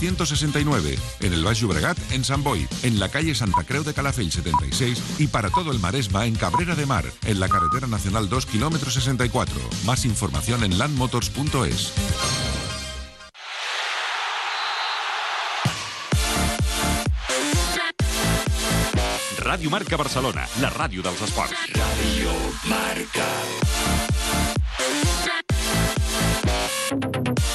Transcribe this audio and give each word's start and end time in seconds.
169. 0.00 0.98
En 1.20 1.32
el 1.34 1.44
Baix 1.44 1.60
Llobregat, 1.60 1.98
en 2.12 2.24
Sant 2.24 2.42
Boi. 2.42 2.66
En 2.82 2.98
la 2.98 3.10
calle 3.10 3.34
Santa 3.34 3.64
Creu 3.68 3.84
de 3.84 3.92
Calafell 3.92 4.32
76. 4.32 5.20
Y 5.20 5.26
para 5.26 5.50
todo 5.50 5.72
el 5.72 5.78
Maresma, 5.78 6.24
en 6.24 6.34
Cabrera 6.34 6.74
de 6.74 6.86
Mar. 6.86 7.04
En 7.26 7.38
la 7.38 7.48
carretera 7.48 7.86
nacional 7.86 8.28
2, 8.30 8.46
kilómetro 8.46 8.90
64. 8.90 9.60
Más 9.84 10.06
información 10.06 10.64
en 10.64 10.78
landmotors.es. 10.78 11.92
Ràdio 19.50 19.68
Marca 19.68 19.98
Barcelona, 19.98 20.46
la 20.62 20.70
ràdio 20.70 21.02
dels 21.02 21.20
esports. 21.26 21.52
Radio 21.74 22.32
Marca. 22.70 23.28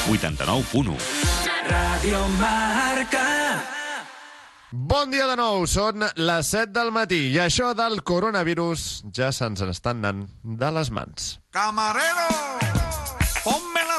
89.1. 0.05 1.44
Radio 1.69 2.27
Marca. 2.39 3.25
Bon 4.71 5.11
dia 5.11 5.27
de 5.29 5.35
nou, 5.39 5.63
són 5.69 6.03
les 6.19 6.49
7 6.51 6.73
del 6.75 6.91
matí 6.91 7.21
i 7.31 7.37
això 7.39 7.71
del 7.77 8.01
coronavirus 8.03 9.05
ja 9.15 9.31
se'ns 9.31 9.63
estan 9.63 10.03
anant 10.03 10.25
de 10.43 10.71
les 10.77 10.91
mans. 10.91 11.37
Camarero, 11.55 12.27
la 12.75 12.84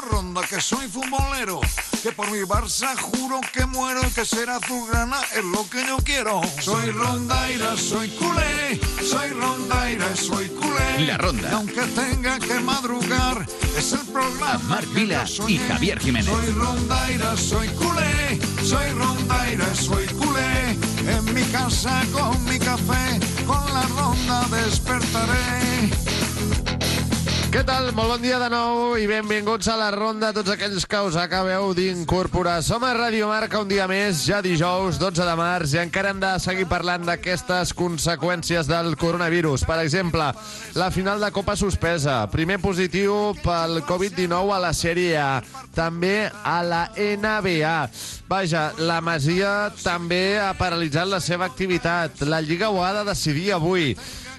ronda 0.09 0.41
que 0.41 0.61
soy 0.61 0.87
futbolero, 0.87 1.59
que 2.01 2.11
por 2.11 2.29
mi 2.31 2.39
Barça 2.39 2.95
juro 2.95 3.39
que 3.53 3.65
muero 3.65 4.01
y 4.07 4.11
que 4.11 4.25
ser 4.25 4.49
azulgrana 4.49 5.19
es 5.35 5.43
lo 5.43 5.69
que 5.69 5.85
yo 5.85 5.97
quiero. 5.97 6.41
Soy 6.59 6.91
rondaira, 6.91 7.75
soy 7.77 8.09
culé, 8.09 8.79
soy 9.03 9.29
rondaira, 9.29 10.15
soy 10.15 10.49
culé. 10.49 11.05
La 11.05 11.17
Ronda. 11.17 11.49
Y 11.49 11.53
aunque 11.53 11.81
tenga 11.87 12.39
que 12.39 12.59
madrugar, 12.59 13.45
es 13.77 13.93
el 13.93 14.05
programa 14.07 14.59
Marc 14.67 14.91
Vila 14.93 15.25
y 15.47 15.57
Javier 15.57 15.99
Jiménez. 15.99 16.31
Soy 16.33 16.51
rondaira, 16.51 17.37
soy 17.37 17.67
culé, 17.69 18.39
soy 18.63 18.89
rondaira, 18.91 19.75
soy 19.75 20.05
culé. 20.07 20.71
En 21.07 21.33
mi 21.33 21.43
casa 21.43 22.03
con 22.11 22.43
mi 22.45 22.59
café, 22.59 23.19
con 23.45 23.63
la 23.73 23.83
ronda 23.83 24.47
despertaré. 24.49 26.16
Què 27.57 27.63
tal? 27.65 27.87
Molt 27.97 28.11
bon 28.11 28.21
dia 28.21 28.37
de 28.37 28.51
nou 28.53 28.99
i 29.01 29.07
benvinguts 29.09 29.65
a 29.73 29.75
la 29.79 29.87
ronda 29.89 30.27
tots 30.29 30.51
aquells 30.53 30.83
que 30.85 30.99
us 31.07 31.15
acabeu 31.17 31.71
d'incorporar. 31.73 32.59
Som 32.61 32.83
a 32.85 32.91
Ràdio 32.93 33.25
Marca 33.31 33.63
un 33.63 33.71
dia 33.71 33.87
més, 33.89 34.19
ja 34.27 34.43
dijous, 34.45 34.99
12 35.01 35.25
de 35.25 35.33
març, 35.39 35.73
i 35.73 35.79
encara 35.81 36.11
hem 36.13 36.19
de 36.21 36.35
seguir 36.43 36.67
parlant 36.69 37.07
d'aquestes 37.07 37.71
conseqüències 37.73 38.69
del 38.69 38.93
coronavirus. 39.01 39.63
Per 39.65 39.79
exemple, 39.81 40.27
la 40.77 40.91
final 40.93 41.25
de 41.25 41.31
Copa 41.33 41.57
suspesa, 41.57 42.19
primer 42.29 42.59
positiu 42.61 43.33
pel 43.41 43.81
Covid-19 43.89 44.53
a 44.53 44.61
la 44.67 44.71
Sèrie 44.77 45.17
A, 45.17 45.41
també 45.73 46.29
a 46.29 46.59
la 46.61 46.83
NBA. 46.93 47.75
Vaja, 48.29 48.67
la 48.77 49.01
Masia 49.01 49.71
també 49.81 50.37
ha 50.37 50.53
paralitzat 50.61 51.09
la 51.09 51.23
seva 51.25 51.49
activitat. 51.49 52.21
La 52.29 52.37
Lliga 52.37 52.69
ho 52.69 52.85
ha 52.85 52.93
de 53.01 53.05
decidir 53.09 53.49
avui. 53.57 53.95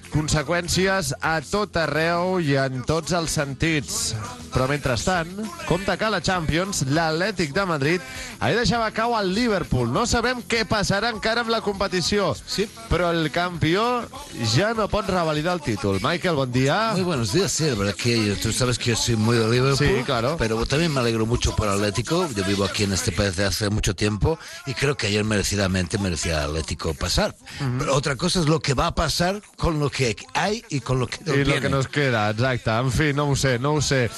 Conseqüències 0.09 1.13
a 1.21 1.37
tot 1.45 1.75
arreu 1.77 2.39
i 2.41 2.55
en 2.59 2.81
tots 2.87 3.13
els 3.17 3.31
sentits. 3.37 4.15
Però 4.49 4.65
mentrestant, 4.69 5.29
compte 5.67 5.93
que 5.97 6.05
a 6.07 6.09
la 6.09 6.19
Champions, 6.25 6.81
l'Atlètic 6.89 7.51
de 7.53 7.65
Madrid 7.69 8.01
ahir 8.41 8.55
deixava 8.57 8.87
cau 8.95 9.13
al 9.15 9.29
Liverpool. 9.35 9.91
No 9.93 10.07
sabem 10.09 10.41
què 10.49 10.63
passarà 10.69 11.11
encara 11.13 11.41
amb 11.45 11.51
la 11.53 11.59
competició, 11.61 12.31
Sí. 12.47 12.67
però 12.89 13.11
el 13.11 13.29
campió 13.31 14.07
ja 14.55 14.73
no 14.73 14.87
pot 14.89 15.05
revalidar 15.07 15.53
el 15.53 15.61
títol. 15.61 15.99
Michael, 16.01 16.35
bon 16.35 16.51
dia. 16.51 16.91
Muy 16.93 17.03
buenos 17.03 17.31
días, 17.33 17.51
sí, 17.51 17.65
la 17.69 17.75
verdad 17.75 17.93
que 17.95 18.35
tú 18.41 18.51
sabes 18.51 18.79
que 18.79 18.89
yo 18.91 18.95
soy 18.95 19.15
muy 19.15 19.37
de 19.37 19.47
Liverpool. 19.47 19.77
Sí, 19.99 20.03
claro. 20.05 20.35
Pero 20.39 20.65
también 20.65 20.91
me 20.93 21.01
alegro 21.01 21.25
mucho 21.27 21.55
por 21.55 21.67
Atlético. 21.67 22.27
Yo 22.35 22.43
vivo 22.45 22.63
aquí 22.65 22.83
en 22.83 22.93
este 22.93 23.11
país 23.11 23.35
desde 23.35 23.45
hace 23.45 23.69
mucho 23.69 23.95
tiempo 23.95 24.39
y 24.65 24.73
creo 24.73 24.97
que 24.97 25.07
ayer 25.07 25.23
merecidamente 25.23 25.97
merecía 25.99 26.43
Atlético 26.43 26.93
pasar. 26.95 27.35
Pero 27.77 27.95
otra 27.95 28.15
cosa 28.15 28.39
es 28.39 28.47
lo 28.47 28.59
que 28.59 28.73
va 28.73 28.87
a 28.87 28.95
pasar 28.95 29.41
con 29.57 29.79
lo 29.79 29.89
que 29.91 29.98
hay 30.33 30.63
y 30.69 30.79
con 30.79 30.99
lo 30.99 31.07
que 31.07 31.17
no 31.25 31.35
I 31.35 31.43
lo 31.43 31.61
que 31.61 31.69
nos 31.69 31.87
queda, 31.87 32.29
exacte. 32.29 32.69
En 32.71 32.91
fi, 32.91 33.13
no 33.13 33.29
ho 33.29 33.35
sé, 33.35 33.59
no 33.59 33.75
ho 33.75 33.81
sé. 33.81 34.09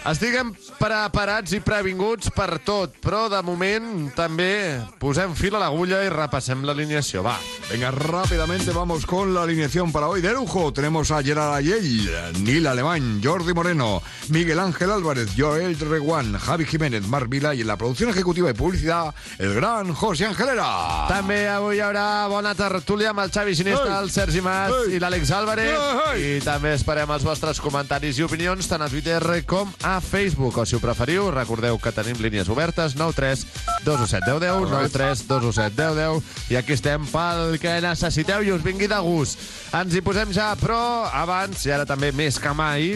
Estiguem 0.00 0.54
preparats 0.78 1.52
i 1.52 1.58
previnguts 1.60 2.30
per 2.32 2.54
tot, 2.64 2.94
però 3.04 3.26
de 3.28 3.42
moment 3.44 4.08
també 4.16 4.80
posem 5.00 5.34
fil 5.36 5.58
a 5.58 5.60
l'agulla 5.60 5.98
i 6.06 6.08
repassem 6.08 6.62
l'alineació. 6.64 7.20
Va. 7.26 7.34
Venga, 7.68 7.90
rápidamente 7.92 8.72
vamos 8.72 9.04
con 9.04 9.34
la 9.34 9.42
alineación 9.42 9.92
para 9.92 10.08
hoy 10.08 10.22
de 10.22 10.32
lujo. 10.32 10.72
Tenemos 10.72 11.10
a 11.10 11.22
Gerard 11.22 11.54
Ayel, 11.56 12.10
Nil 12.40 12.66
Alemán, 12.66 13.20
Jordi 13.22 13.52
Moreno, 13.52 14.02
Miguel 14.30 14.58
Ángel 14.58 14.90
Álvarez, 14.90 15.30
Joel 15.36 15.78
Reguán, 15.78 16.38
Javi 16.38 16.64
Jiménez, 16.64 17.06
Marc 17.06 17.28
Vila 17.28 17.54
y 17.54 17.60
en 17.60 17.66
la 17.66 17.76
producción 17.76 18.08
ejecutiva 18.08 18.48
y 18.48 18.54
publicidad, 18.54 19.14
el 19.38 19.54
gran 19.54 19.92
José 19.92 20.26
Angelera. 20.26 21.08
També 21.12 21.42
avui 21.50 21.76
hi 21.76 21.84
haurà 21.84 22.26
bona 22.28 22.54
tertúlia 22.56 23.12
amb 23.12 23.20
el 23.22 23.30
Xavi 23.32 23.54
Ginesta, 23.54 23.86
Ei! 23.86 24.02
el 24.02 24.10
Sergi 24.10 24.40
Mas 24.44 24.72
Ei! 24.86 24.96
i 24.96 25.00
l'Àlex 25.00 25.30
Álvarez. 25.36 25.76
Ei! 26.14 26.24
I 26.38 26.42
també 26.44 26.72
esperem 26.76 27.12
els 27.14 27.24
vostres 27.24 27.60
comentaris 27.60 28.18
i 28.18 28.24
opinions 28.26 28.68
tant 28.68 28.82
a 28.82 28.88
Twitter 28.90 29.20
com 29.48 29.70
a 29.84 29.89
Facebook. 29.98 30.58
O 30.62 30.66
si 30.66 30.76
ho 30.76 30.80
preferiu, 30.82 31.30
recordeu 31.34 31.78
que 31.82 31.90
tenim 31.96 32.20
línies 32.22 32.48
obertes 32.52 32.94
93 32.94 33.42
217 33.82 34.30
10 34.30 34.40
10 34.44 34.70
93 34.70 35.24
217 35.26 35.74
10 35.74 35.98
10 35.98 36.50
i 36.54 36.58
aquí 36.60 36.76
estem 36.78 37.02
pel 37.10 37.58
que 37.58 37.80
necessiteu 37.82 38.44
i 38.46 38.52
us 38.54 38.62
vingui 38.62 38.86
de 38.90 39.00
gust. 39.02 39.42
Ens 39.74 39.94
hi 39.96 40.04
posem 40.04 40.30
ja, 40.36 40.52
però 40.60 40.78
abans, 41.10 41.66
i 41.66 41.74
ara 41.74 41.88
també 41.88 42.12
més 42.14 42.38
que 42.38 42.52
mai, 42.54 42.92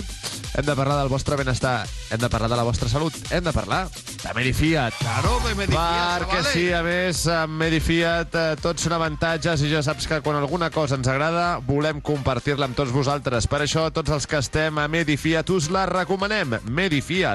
hem 0.54 0.66
de 0.66 0.74
parlar 0.78 1.00
del 1.00 1.10
vostre 1.10 1.34
benestar, 1.40 1.80
hem 2.14 2.20
de 2.22 2.28
parlar 2.30 2.50
de 2.52 2.58
la 2.60 2.66
vostra 2.66 2.88
salut, 2.88 3.14
hem 3.34 3.42
de 3.42 3.52
parlar 3.52 3.88
de 4.24 4.32
Medifiat. 4.34 4.94
Claro, 5.00 5.40
de 5.44 5.54
Medifiat, 5.54 6.22
Perquè 6.22 6.38
vale. 6.40 6.52
sí, 6.52 6.64
a 6.72 6.82
més, 6.86 7.24
amb 7.28 7.58
Medifiat 7.60 8.34
eh, 8.38 8.44
tots 8.62 8.86
són 8.86 8.94
avantatges 8.96 9.64
i 9.66 9.70
ja 9.72 9.82
saps 9.84 10.06
que 10.08 10.20
quan 10.24 10.38
alguna 10.38 10.70
cosa 10.70 10.96
ens 10.96 11.08
agrada 11.10 11.58
volem 11.66 12.00
compartir-la 12.00 12.68
amb 12.70 12.78
tots 12.78 12.94
vosaltres. 12.94 13.48
Per 13.50 13.60
això, 13.66 13.88
tots 13.92 14.14
els 14.14 14.26
que 14.30 14.38
estem 14.40 14.78
a 14.78 14.86
Medifiat 14.88 15.50
us 15.50 15.68
la 15.74 15.84
recomanem. 15.90 16.56
Medifiat, 16.64 16.83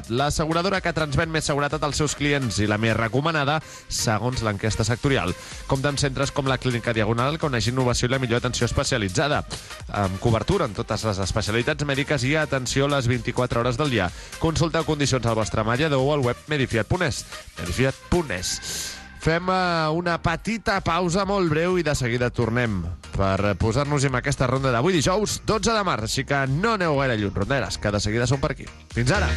l'asseguradora 0.10 0.82
que 0.82 0.94
transmet 0.94 1.30
més 1.32 1.48
seguretat 1.50 1.84
als 1.84 1.98
seus 2.02 2.16
clients 2.16 2.60
i 2.60 2.68
la 2.68 2.78
més 2.78 2.96
recomanada 2.98 3.60
segons 3.88 4.44
l'enquesta 4.46 4.84
sectorial. 4.84 5.34
Compte 5.68 5.88
amb 5.90 6.00
centres 6.00 6.32
com 6.32 6.48
la 6.48 6.58
Clínica 6.58 6.94
Diagonal, 6.94 7.38
que 7.40 7.48
uneix 7.48 7.68
innovació 7.72 8.08
i 8.08 8.14
la 8.14 8.20
millor 8.20 8.44
atenció 8.44 8.68
especialitzada, 8.70 9.44
amb 9.90 10.20
cobertura 10.20 10.70
en 10.70 10.78
totes 10.78 11.08
les 11.08 11.24
especialitats 11.26 11.86
mèdiques 11.86 12.24
i 12.28 12.36
atenció 12.36 12.86
a 12.86 12.96
les 12.98 13.08
24 13.08 13.62
hores 13.62 13.78
del 13.78 13.90
dia. 13.90 14.12
Consulteu 14.40 14.86
condicions 14.86 15.26
al 15.26 15.40
vostre 15.40 15.64
mallador 15.64 16.00
o 16.04 16.14
al 16.14 16.26
web 16.26 16.48
medifiat.es. 16.48 17.26
Medifiat.es. 17.60 18.99
Fem 19.20 19.50
eh, 19.52 19.90
una 19.92 20.16
petita 20.24 20.80
pausa 20.80 21.26
molt 21.28 21.52
breu 21.52 21.76
i 21.80 21.84
de 21.84 21.96
seguida 21.98 22.30
tornem 22.32 22.80
per 23.18 23.56
posar-nos 23.60 24.06
amb 24.08 24.20
aquesta 24.22 24.48
ronda 24.48 24.72
d'avui 24.72 24.96
dijous 24.96 25.42
12 25.46 25.76
de 25.76 25.84
març, 25.84 26.08
així 26.08 26.24
que 26.28 26.46
no 26.54 26.78
aneu 26.78 26.96
gaire 27.02 27.20
lluny, 27.20 27.36
ronderes, 27.36 27.78
que 27.78 27.92
de 27.92 28.00
seguida 28.00 28.28
som 28.28 28.40
per 28.40 28.54
aquí. 28.56 28.70
Fins 28.96 29.12
ara! 29.12 29.28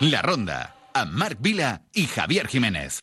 La 0.00 0.22
Ronda. 0.22 0.74
Amb 0.94 1.12
Marc 1.12 1.40
Vila 1.40 1.82
y 1.92 2.06
Javier 2.06 2.48
Jiménez. 2.48 3.02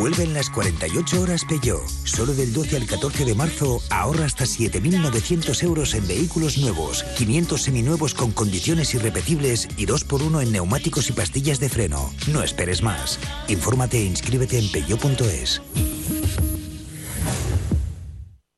Vuelven 0.00 0.32
las 0.32 0.48
48 0.48 1.20
horas 1.20 1.44
Peugeot. 1.44 1.86
Solo 2.04 2.32
del 2.32 2.54
12 2.54 2.78
al 2.78 2.86
14 2.86 3.26
de 3.26 3.34
marzo 3.34 3.82
ahorra 3.90 4.24
hasta 4.24 4.46
7.900 4.46 5.62
euros 5.62 5.92
en 5.92 6.08
vehículos 6.08 6.56
nuevos, 6.56 7.04
500 7.18 7.60
seminuevos 7.60 8.14
con 8.14 8.32
condiciones 8.32 8.94
irrepetibles 8.94 9.68
y 9.76 9.84
2x1 9.84 10.42
en 10.42 10.52
neumáticos 10.52 11.10
y 11.10 11.12
pastillas 11.12 11.60
de 11.60 11.68
freno. 11.68 12.14
No 12.32 12.42
esperes 12.42 12.82
más. 12.82 13.18
Infórmate 13.48 13.98
e 13.98 14.04
inscríbete 14.06 14.58
en 14.58 14.72
peugeot.es. 14.72 15.60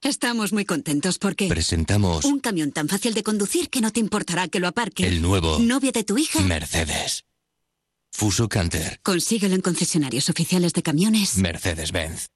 Estamos 0.01 0.53
muy 0.53 0.65
contentos 0.65 1.19
porque... 1.19 1.49
Presentamos 1.49 2.25
Un 2.25 2.39
camión 2.39 2.71
tan 2.71 2.89
fácil 2.89 3.15
de 3.15 3.25
conducir 3.25 3.69
que 3.69 3.81
no 3.81 3.91
te 3.91 3.99
importará 3.99 4.47
que 4.47 4.61
lo 4.61 4.69
aparque. 4.69 5.09
el 5.09 5.21
nuevo 5.21 5.59
¿Novia 5.59 5.91
de 5.91 6.05
tu 6.05 6.19
hija? 6.19 6.39
Mercedes. 6.39 7.25
Fuso 8.13 8.49
Canter. 8.49 9.01
Consíguelo 9.03 9.55
en 9.55 9.63
concesionarios 9.63 10.31
oficiales 10.31 10.73
de 10.75 10.83
camiones. 10.83 11.39
Mercedes-Benz. 11.39 12.29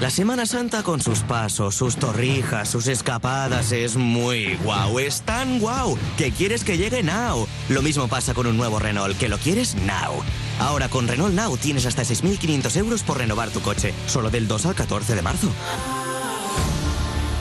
La 0.00 0.10
Semana 0.10 0.44
Santa 0.44 0.82
con 0.82 1.00
sus 1.00 1.20
pasos, 1.20 1.74
sus 1.74 1.96
torrijas, 1.96 2.68
sus 2.68 2.86
escapadas 2.86 3.72
es 3.72 3.96
muy 3.96 4.54
guau. 4.56 4.98
Es 4.98 5.22
tan 5.22 5.58
guau 5.58 5.98
que 6.18 6.30
quieres 6.30 6.62
que 6.62 6.76
llegue 6.76 7.02
now. 7.02 7.48
Lo 7.68 7.82
mismo 7.82 8.06
pasa 8.06 8.34
con 8.34 8.46
un 8.46 8.56
nuevo 8.56 8.78
Renault, 8.78 9.16
que 9.18 9.28
lo 9.28 9.38
quieres 9.38 9.74
now. 9.76 10.22
Ahora 10.60 10.88
con 10.88 11.08
Renault 11.08 11.34
Now 11.34 11.56
tienes 11.56 11.86
hasta 11.86 12.02
6.500 12.02 12.76
euros 12.76 13.02
por 13.02 13.18
renovar 13.18 13.50
tu 13.50 13.60
coche, 13.60 13.92
solo 14.06 14.30
del 14.30 14.46
2 14.46 14.66
al 14.66 14.74
14 14.74 15.16
de 15.16 15.22
marzo. 15.22 15.50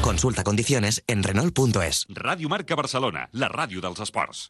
Consulta 0.02 0.44
condiciones 0.44 1.04
en 1.08 1.22
Renault.es. 1.22 2.08
Ràdio 2.10 2.50
Marca 2.50 2.76
Barcelona, 2.76 3.30
la 3.32 3.50
ràdio 3.50 3.82
dels 3.82 4.00
esports. 4.00 4.50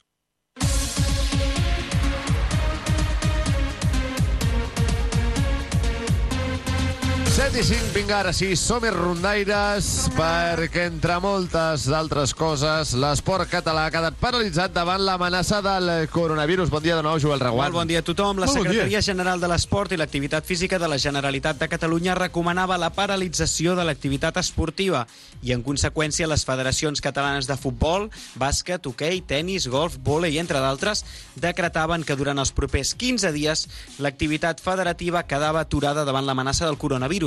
7 7.34 7.58
i 7.58 7.64
5, 7.66 7.96
vinga, 7.96 8.20
ara 8.20 8.30
sí, 8.30 8.52
som-hi 8.54 8.92
rondaires, 8.94 9.88
perquè 10.14 10.84
entre 10.92 11.16
moltes 11.18 11.88
d'altres 11.90 12.30
coses, 12.38 12.92
l'esport 12.94 13.50
català 13.50 13.88
ha 13.88 13.94
quedat 13.96 14.20
paralitzat 14.22 14.76
davant 14.76 15.02
l'amenaça 15.02 15.58
del 15.66 15.90
coronavirus. 16.14 16.70
Bon 16.70 16.84
dia 16.84 16.94
de 17.00 17.02
nou, 17.02 17.18
Joel 17.18 17.42
Reguant. 17.42 17.72
Molt 17.72 17.80
bon 17.80 17.90
dia 17.90 18.04
a 18.04 18.06
tothom. 18.06 18.38
La 18.38 18.46
bon 18.46 18.60
Secretaria 18.60 19.00
dia. 19.00 19.02
General 19.02 19.42
de 19.42 19.50
l'Esport 19.50 19.96
i 19.96 19.98
l'Activitat 19.98 20.46
Física 20.46 20.78
de 20.78 20.92
la 20.92 21.00
Generalitat 21.02 21.58
de 21.58 21.70
Catalunya 21.72 22.14
recomanava 22.20 22.78
la 22.78 22.92
paralització 22.94 23.74
de 23.74 23.88
l'activitat 23.90 24.38
esportiva 24.38 25.08
i, 25.42 25.56
en 25.58 25.66
conseqüència, 25.66 26.30
les 26.30 26.46
federacions 26.46 27.02
catalanes 27.02 27.50
de 27.50 27.58
futbol, 27.58 28.12
bàsquet, 28.38 28.86
hoquei, 28.86 29.24
tennis, 29.26 29.66
golf, 29.74 29.98
vòlei, 30.06 30.38
entre 30.38 30.62
d'altres, 30.62 31.02
decretaven 31.34 32.06
que 32.06 32.14
durant 32.14 32.38
els 32.38 32.54
propers 32.54 32.94
15 32.94 33.34
dies 33.34 33.66
l'activitat 33.98 34.62
federativa 34.62 35.26
quedava 35.26 35.66
aturada 35.66 36.06
davant 36.06 36.30
l'amenaça 36.30 36.70
del 36.70 36.78
coronavirus. 36.78 37.23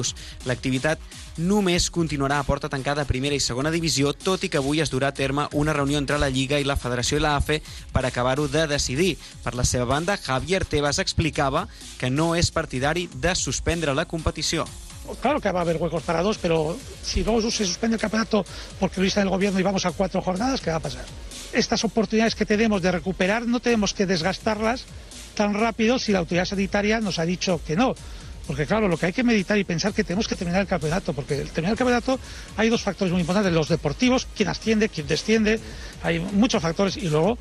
L'activitat 0.47 1.01
només 1.37 1.91
continuarà 1.93 2.41
a 2.41 2.47
porta 2.49 2.69
tancada 2.73 3.03
a 3.05 3.09
primera 3.09 3.37
i 3.37 3.41
segona 3.41 3.71
divisió, 3.71 4.13
tot 4.13 4.45
i 4.45 4.51
que 4.53 4.61
avui 4.61 4.81
es 4.81 4.93
durà 4.93 5.13
a 5.13 5.17
terme 5.17 5.47
una 5.53 5.75
reunió 5.77 5.99
entre 5.99 6.19
la 6.19 6.31
Lliga 6.33 6.61
i 6.61 6.65
la 6.65 6.77
Federació 6.81 7.21
i 7.21 7.25
l'AFE 7.25 7.61
per 7.93 8.05
acabar-ho 8.05 8.49
de 8.49 8.67
decidir. 8.67 9.15
Per 9.45 9.55
la 9.55 9.65
seva 9.65 9.85
banda, 9.85 10.17
Javier 10.17 10.65
Tebas 10.65 10.99
explicava 10.99 11.67
que 12.01 12.11
no 12.11 12.35
és 12.35 12.51
partidari 12.51 13.09
de 13.15 13.35
suspendre 13.35 13.95
la 13.95 14.07
competició. 14.09 14.67
Claro 15.21 15.41
que 15.41 15.53
va 15.53 15.61
a 15.61 15.63
haber 15.63 15.77
huecos 15.77 16.03
para 16.03 16.23
dos, 16.23 16.39
pero 16.39 16.77
si 17.03 17.23
luego 17.23 17.49
se 17.51 17.65
suspende 17.65 17.95
el 17.95 18.01
campeonato 18.01 18.45
porque 18.81 19.01
lo 19.01 19.05
dice 19.05 19.21
el 19.21 19.29
gobierno 19.29 19.61
y 19.61 19.63
vamos 19.63 19.87
a 19.87 19.93
cuatro 19.93 20.21
jornadas, 20.21 20.61
¿qué 20.61 20.71
va 20.71 20.77
a 20.77 20.81
pasar? 20.81 21.05
Estas 21.53 21.85
oportunidades 21.85 22.35
que 22.35 22.45
tenemos 22.45 22.83
de 22.83 22.91
recuperar 22.91 23.47
no 23.47 23.61
tenemos 23.61 23.95
que 23.95 24.07
desgastarlas 24.07 24.85
tan 25.35 25.55
rápido 25.55 25.99
si 25.99 26.13
la 26.13 26.19
autoridad 26.19 26.47
sanitaria 26.47 27.01
nos 27.01 27.19
ha 27.19 27.25
dicho 27.25 27.61
que 27.65 27.77
no. 27.77 27.95
Porque 28.47 28.67
claro, 28.67 28.89
lo 28.89 28.97
que 28.97 29.07
hay 29.07 29.13
que 29.13 29.25
meditar 29.25 29.59
y 29.59 29.65
pensar 29.65 29.93
que 29.93 30.05
tenemos 30.05 30.29
que 30.29 30.37
terminar 30.37 30.61
el 30.61 30.69
campeonato, 30.69 31.13
porque 31.13 31.41
el 31.41 31.51
terminar 31.51 31.73
el 31.73 31.79
campeonato 31.79 32.19
hay 32.57 32.69
dos 32.69 32.83
factores 32.83 33.13
muy 33.13 33.21
importantes, 33.21 33.53
los 33.53 33.69
deportivos, 33.69 34.29
quién 34.37 34.49
asciende, 34.49 34.89
quién 34.89 35.07
desciende, 35.07 35.59
hay 36.03 36.21
muchos 36.21 36.63
factores 36.63 36.97
y 36.97 37.09
luego 37.09 37.37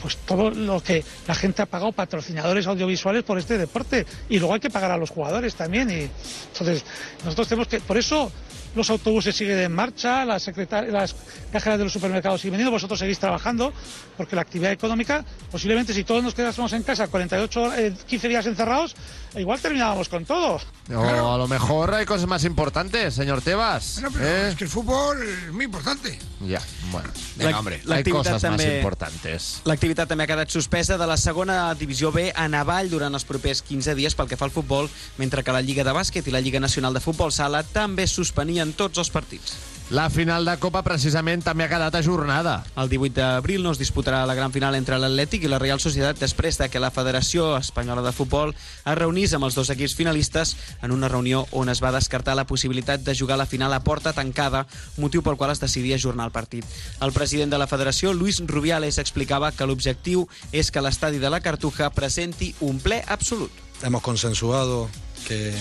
pues 0.00 0.16
todo 0.16 0.50
lo 0.50 0.80
que 0.80 1.04
la 1.26 1.34
gente 1.34 1.62
ha 1.62 1.66
pagado 1.66 1.92
patrocinadores 1.92 2.66
audiovisuales 2.66 3.24
por 3.24 3.38
este 3.38 3.58
deporte 3.58 4.06
y 4.28 4.38
luego 4.38 4.54
hay 4.54 4.60
que 4.60 4.70
pagar 4.70 4.92
a 4.92 4.96
los 4.96 5.10
jugadores 5.10 5.54
también 5.54 5.90
y 5.90 6.08
entonces 6.52 6.84
nosotros 7.24 7.48
tenemos 7.48 7.68
que 7.68 7.80
por 7.80 7.98
eso 7.98 8.30
los 8.74 8.90
autobuses 8.90 9.34
siguen 9.34 9.58
en 9.58 9.72
marcha, 9.72 10.24
las, 10.24 10.46
las 10.46 11.14
cajeras 11.52 11.78
de 11.78 11.84
los 11.84 11.92
supermercados 11.92 12.40
siguen 12.40 12.52
veniendo, 12.52 12.70
vosotros 12.70 12.98
seguís 12.98 13.18
trabajando, 13.18 13.72
porque 14.16 14.36
la 14.36 14.42
actividad 14.42 14.72
económica, 14.72 15.24
posiblemente 15.50 15.92
si 15.94 16.04
todos 16.04 16.22
nos 16.22 16.34
quedásemos 16.34 16.72
en 16.72 16.82
casa 16.82 17.08
48, 17.08 17.60
horas- 17.62 17.78
eh, 17.78 17.94
15 18.06 18.28
días 18.28 18.46
encerrados, 18.46 18.94
igual 19.36 19.60
terminábamos 19.60 20.08
con 20.08 20.24
todo. 20.24 20.60
O 20.94 21.34
a 21.34 21.38
lo 21.38 21.46
mejor 21.48 21.94
hay 21.94 22.06
cosas 22.06 22.26
más 22.26 22.44
importantes, 22.44 23.14
señor 23.14 23.42
Tebas. 23.42 23.94
Bueno, 24.00 24.10
pero 24.12 24.26
¿eh? 24.26 24.48
es 24.50 24.56
que 24.56 24.64
el 24.64 24.70
fútbol 24.70 25.18
es 25.22 25.52
muy 25.52 25.66
importante. 25.66 26.18
Ya, 26.40 26.60
bueno. 26.90 27.08
La- 27.38 27.48
Hay 27.48 27.80
l'activitat 27.84 28.12
cosas 28.34 28.42
más 28.50 28.60
també- 28.60 28.76
importantes. 28.78 29.60
L'activitat 29.64 30.08
també 30.08 30.24
ha 30.24 30.30
quedat 30.30 30.48
suspesa 30.50 30.96
de 30.98 31.06
la 31.06 31.16
segona 31.16 31.74
divisió 31.74 32.10
B 32.10 32.32
a 32.34 32.48
Navall 32.48 32.88
durant 32.90 33.12
els 33.14 33.24
propers 33.28 33.60
15 33.62 33.94
dies 33.94 34.14
pel 34.14 34.28
que 34.30 34.36
fa 34.36 34.46
al 34.46 34.50
futbol, 34.54 34.88
mentre 35.18 35.42
que 35.44 35.52
la 35.52 35.60
Lliga 35.62 35.84
de 35.84 35.92
Bàsquet 35.92 36.26
i 36.26 36.30
la 36.34 36.40
Lliga 36.40 36.58
Nacional 36.60 36.94
de 36.94 37.00
Futbol 37.04 37.30
Sala 37.32 37.62
també 37.62 38.06
suspenien 38.06 38.57
tots 38.76 38.98
els 38.98 39.10
partits. 39.10 39.56
La 39.90 40.10
final 40.10 40.44
de 40.44 40.52
Copa 40.60 40.82
precisament 40.84 41.40
també 41.40 41.64
ha 41.64 41.70
quedat 41.70 41.94
ajornada. 41.96 42.58
El 42.76 42.90
18 42.92 43.14
d'abril 43.16 43.62
no 43.64 43.70
es 43.72 43.78
disputarà 43.80 44.18
la 44.28 44.34
gran 44.36 44.52
final 44.52 44.76
entre 44.76 44.98
l'Atlètic 45.00 45.46
i 45.46 45.48
la 45.48 45.60
Real 45.62 45.80
Societat 45.80 46.20
després 46.20 46.58
de 46.60 46.68
que 46.68 46.82
la 46.82 46.90
Federació 46.92 47.54
Espanyola 47.56 48.02
de 48.04 48.12
Futbol 48.12 48.52
es 48.52 48.98
reunís 48.98 49.32
amb 49.32 49.48
els 49.48 49.56
dos 49.56 49.70
equips 49.72 49.94
finalistes 49.96 50.58
en 50.82 50.92
una 50.92 51.08
reunió 51.08 51.46
on 51.56 51.72
es 51.72 51.80
va 51.80 51.94
descartar 51.94 52.36
la 52.36 52.44
possibilitat 52.44 53.00
de 53.00 53.16
jugar 53.16 53.38
la 53.40 53.48
final 53.48 53.72
a 53.72 53.80
porta 53.80 54.12
tancada, 54.12 54.66
motiu 54.98 55.24
pel 55.24 55.40
qual 55.40 55.54
es 55.56 55.64
decidia 55.64 55.96
ajornar 55.96 56.28
el 56.28 56.36
partit. 56.36 56.68
El 57.00 57.16
president 57.16 57.56
de 57.56 57.62
la 57.62 57.70
Federació, 57.70 58.12
Luis 58.12 58.42
Rubiales, 58.44 58.98
explicava 59.00 59.54
que 59.56 59.64
l'objectiu 59.64 60.28
és 60.52 60.68
que 60.68 60.84
l'estadi 60.84 61.16
de 61.16 61.32
la 61.32 61.40
Cartuja 61.40 61.88
presenti 61.96 62.52
un 62.60 62.76
ple 62.84 63.00
absolut. 63.08 63.52
hemos 63.82 64.02
consensuado 64.02 64.88
que 65.26 65.54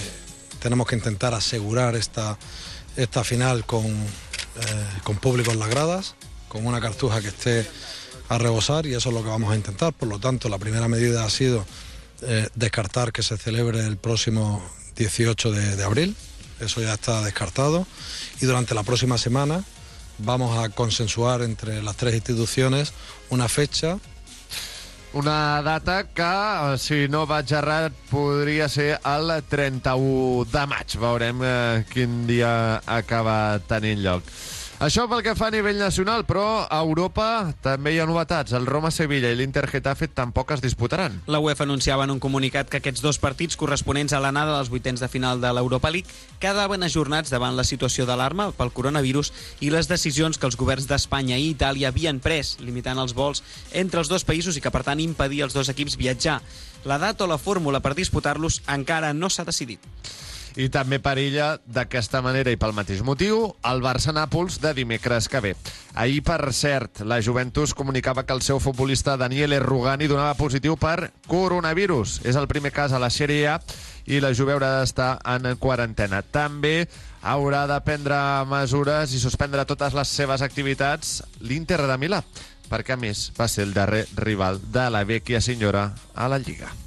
tenemos 0.60 0.88
que 0.88 0.96
intentar 0.96 1.34
asegurar 1.34 1.96
esta, 1.96 2.38
esta 2.98 3.24
final 3.24 3.66
con, 3.66 3.86
eh, 3.86 4.88
con 5.04 5.18
público 5.18 5.52
en 5.52 5.60
las 5.60 5.70
gradas, 5.70 6.16
con 6.50 6.66
una 6.66 6.82
cartuja 6.82 7.22
que 7.22 7.30
esté 7.30 7.66
a 8.28 8.38
rebosar 8.38 8.86
y 8.86 8.94
eso 8.94 9.10
es 9.10 9.16
lo 9.16 9.24
que 9.24 9.30
vamos 9.30 9.52
a 9.52 9.56
intentar. 9.56 9.94
Por 9.94 10.10
lo 10.10 10.20
tanto, 10.20 10.50
la 10.50 10.58
primera 10.58 10.88
medida 10.88 11.24
ha 11.24 11.30
sido 11.30 11.66
eh, 12.24 12.50
descartar 12.56 13.14
que 13.14 13.24
se 13.24 13.38
celebre 13.38 13.86
el 13.86 13.98
próximo 13.98 14.62
18 14.96 15.52
de, 15.52 15.76
de 15.76 15.84
abril, 15.84 16.16
eso 16.60 16.82
ya 16.82 16.96
está 16.96 17.24
descartado 17.24 17.86
y 18.42 18.46
durante 18.46 18.74
la 18.74 18.84
próxima 18.84 19.18
semana 19.18 19.64
vamos 20.18 20.58
a 20.58 20.70
consensuar 20.70 21.44
entre 21.44 21.84
las 21.84 21.96
tres 21.96 22.16
instituciones 22.16 22.94
una 23.30 23.48
fecha 23.48 24.00
Una 25.18 25.64
data 25.64 26.04
que, 26.14 26.22
eh, 26.22 26.78
si 26.78 27.08
no 27.10 27.24
vaig 27.26 27.50
errat, 27.58 27.94
podria 28.12 28.68
ser 28.70 29.00
el 29.02 29.32
31 29.50 30.46
de 30.52 30.66
maig. 30.70 30.94
Veurem 31.02 31.42
eh, 31.42 31.86
quin 31.90 32.20
dia 32.30 32.52
acaba 32.86 33.58
tenint 33.66 34.04
lloc. 34.04 34.30
Això 34.78 35.08
pel 35.10 35.24
que 35.26 35.34
fa 35.34 35.48
a 35.50 35.54
nivell 35.56 35.80
nacional, 35.82 36.22
però 36.30 36.68
a 36.70 36.78
Europa 36.86 37.50
també 37.66 37.96
hi 37.96 37.98
ha 37.98 38.06
novetats. 38.06 38.54
El 38.54 38.68
Roma-Sevilla 38.70 39.32
i 39.34 39.38
l'Inter-Getafe 39.40 40.06
tampoc 40.14 40.52
es 40.54 40.62
disputaran. 40.62 41.16
La 41.26 41.40
UEFA 41.42 41.66
anunciava 41.66 42.06
en 42.06 42.14
un 42.14 42.20
comunicat 42.22 42.70
que 42.70 42.78
aquests 42.78 43.02
dos 43.02 43.18
partits 43.18 43.58
corresponents 43.58 44.14
a 44.14 44.20
l'anada 44.22 44.54
dels 44.54 44.70
vuitens 44.70 45.02
de 45.02 45.10
final 45.10 45.42
de 45.42 45.50
l'Europa 45.50 45.90
League 45.90 46.14
quedaven 46.38 46.86
ajornats 46.86 47.34
davant 47.34 47.58
la 47.58 47.66
situació 47.66 48.06
d'alarma 48.06 48.52
pel 48.54 48.70
coronavirus 48.70 49.34
i 49.66 49.74
les 49.74 49.90
decisions 49.90 50.38
que 50.38 50.46
els 50.46 50.60
governs 50.62 50.86
d'Espanya 50.86 51.42
i 51.42 51.50
Itàlia 51.56 51.90
havien 51.90 52.22
pres, 52.22 52.60
limitant 52.62 53.02
els 53.02 53.18
vols 53.18 53.42
entre 53.74 54.06
els 54.06 54.14
dos 54.14 54.30
països 54.30 54.62
i 54.62 54.62
que, 54.62 54.70
per 54.70 54.86
tant, 54.86 55.02
impedia 55.02 55.50
als 55.50 55.58
dos 55.58 55.74
equips 55.74 55.98
viatjar. 55.98 56.38
La 56.86 57.02
data 57.02 57.26
o 57.26 57.34
la 57.34 57.42
fórmula 57.42 57.82
per 57.82 57.98
disputar-los 57.98 58.62
encara 58.70 59.10
no 59.18 59.34
s'ha 59.34 59.50
decidit. 59.50 59.82
I 60.58 60.72
també 60.74 60.98
perilla 60.98 61.52
d'aquesta 61.70 62.24
manera 62.26 62.50
i 62.50 62.58
pel 62.58 62.74
mateix 62.74 63.04
motiu 63.06 63.44
el 63.70 63.82
Barça-Nàpols 63.84 64.58
de 64.64 64.72
dimecres 64.74 65.28
que 65.30 65.42
ve. 65.44 65.52
Ahir, 65.94 66.24
per 66.26 66.52
cert, 66.54 67.04
la 67.06 67.20
Juventus 67.22 67.76
comunicava 67.78 68.24
que 68.26 68.34
el 68.34 68.42
seu 68.42 68.58
futbolista 68.60 69.18
Daniele 69.22 69.60
Rugani 69.62 70.10
donava 70.10 70.34
positiu 70.34 70.74
per 70.82 71.12
coronavirus. 71.30 72.24
És 72.26 72.40
el 72.42 72.50
primer 72.50 72.74
cas 72.74 72.92
a 72.92 73.02
la 73.02 73.12
Sèrie 73.14 73.46
A 73.54 73.60
i 74.10 74.18
la 74.24 74.34
Juve 74.34 74.56
haurà 74.56 74.80
d'estar 74.80 75.20
en 75.30 75.46
quarantena. 75.62 76.24
També 76.26 76.88
haurà 77.22 77.68
de 77.70 77.78
prendre 77.86 78.18
mesures 78.50 79.14
i 79.14 79.22
suspendre 79.22 79.68
totes 79.70 79.94
les 79.94 80.10
seves 80.10 80.42
activitats 80.42 81.22
l'Inter 81.46 81.84
de 81.86 82.02
Milà, 82.02 82.24
perquè 82.72 82.98
a 82.98 83.02
més 83.02 83.30
va 83.38 83.46
ser 83.46 83.70
el 83.70 83.78
darrer 83.78 84.08
rival 84.18 84.58
de 84.74 84.90
la 84.90 85.06
vecchia 85.06 85.42
senyora 85.42 85.92
a 86.16 86.28
la 86.32 86.42
Lliga. 86.42 86.87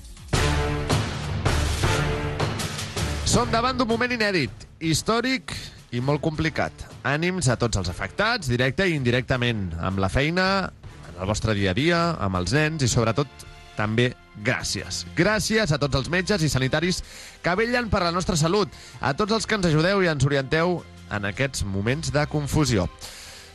Som 3.31 3.47
davant 3.47 3.79
d'un 3.79 3.87
moment 3.87 4.11
inèdit, 4.11 4.51
històric 4.83 5.53
i 5.95 6.01
molt 6.03 6.19
complicat. 6.19 6.75
Ànims 7.07 7.47
a 7.47 7.55
tots 7.55 7.79
els 7.79 7.87
afectats, 7.93 8.49
directe 8.51 8.89
i 8.91 8.97
indirectament, 8.99 9.69
amb 9.79 10.03
la 10.03 10.09
feina, 10.11 10.47
en 11.13 11.21
el 11.21 11.31
vostre 11.31 11.55
dia 11.55 11.71
a 11.71 11.77
dia, 11.79 12.01
amb 12.19 12.41
els 12.41 12.51
nens 12.57 12.83
i, 12.83 12.89
sobretot, 12.91 13.31
també 13.77 14.09
gràcies. 14.43 15.05
Gràcies 15.15 15.71
a 15.71 15.79
tots 15.79 16.01
els 16.01 16.11
metges 16.11 16.43
i 16.43 16.51
sanitaris 16.51 17.05
que 17.45 17.55
vellen 17.55 17.87
per 17.93 18.03
la 18.03 18.11
nostra 18.11 18.35
salut, 18.35 18.75
a 18.99 19.15
tots 19.15 19.39
els 19.39 19.47
que 19.47 19.61
ens 19.61 19.71
ajudeu 19.71 20.03
i 20.03 20.11
ens 20.11 20.27
orienteu 20.27 20.81
en 21.15 21.31
aquests 21.31 21.63
moments 21.63 22.11
de 22.11 22.27
confusió. 22.35 22.91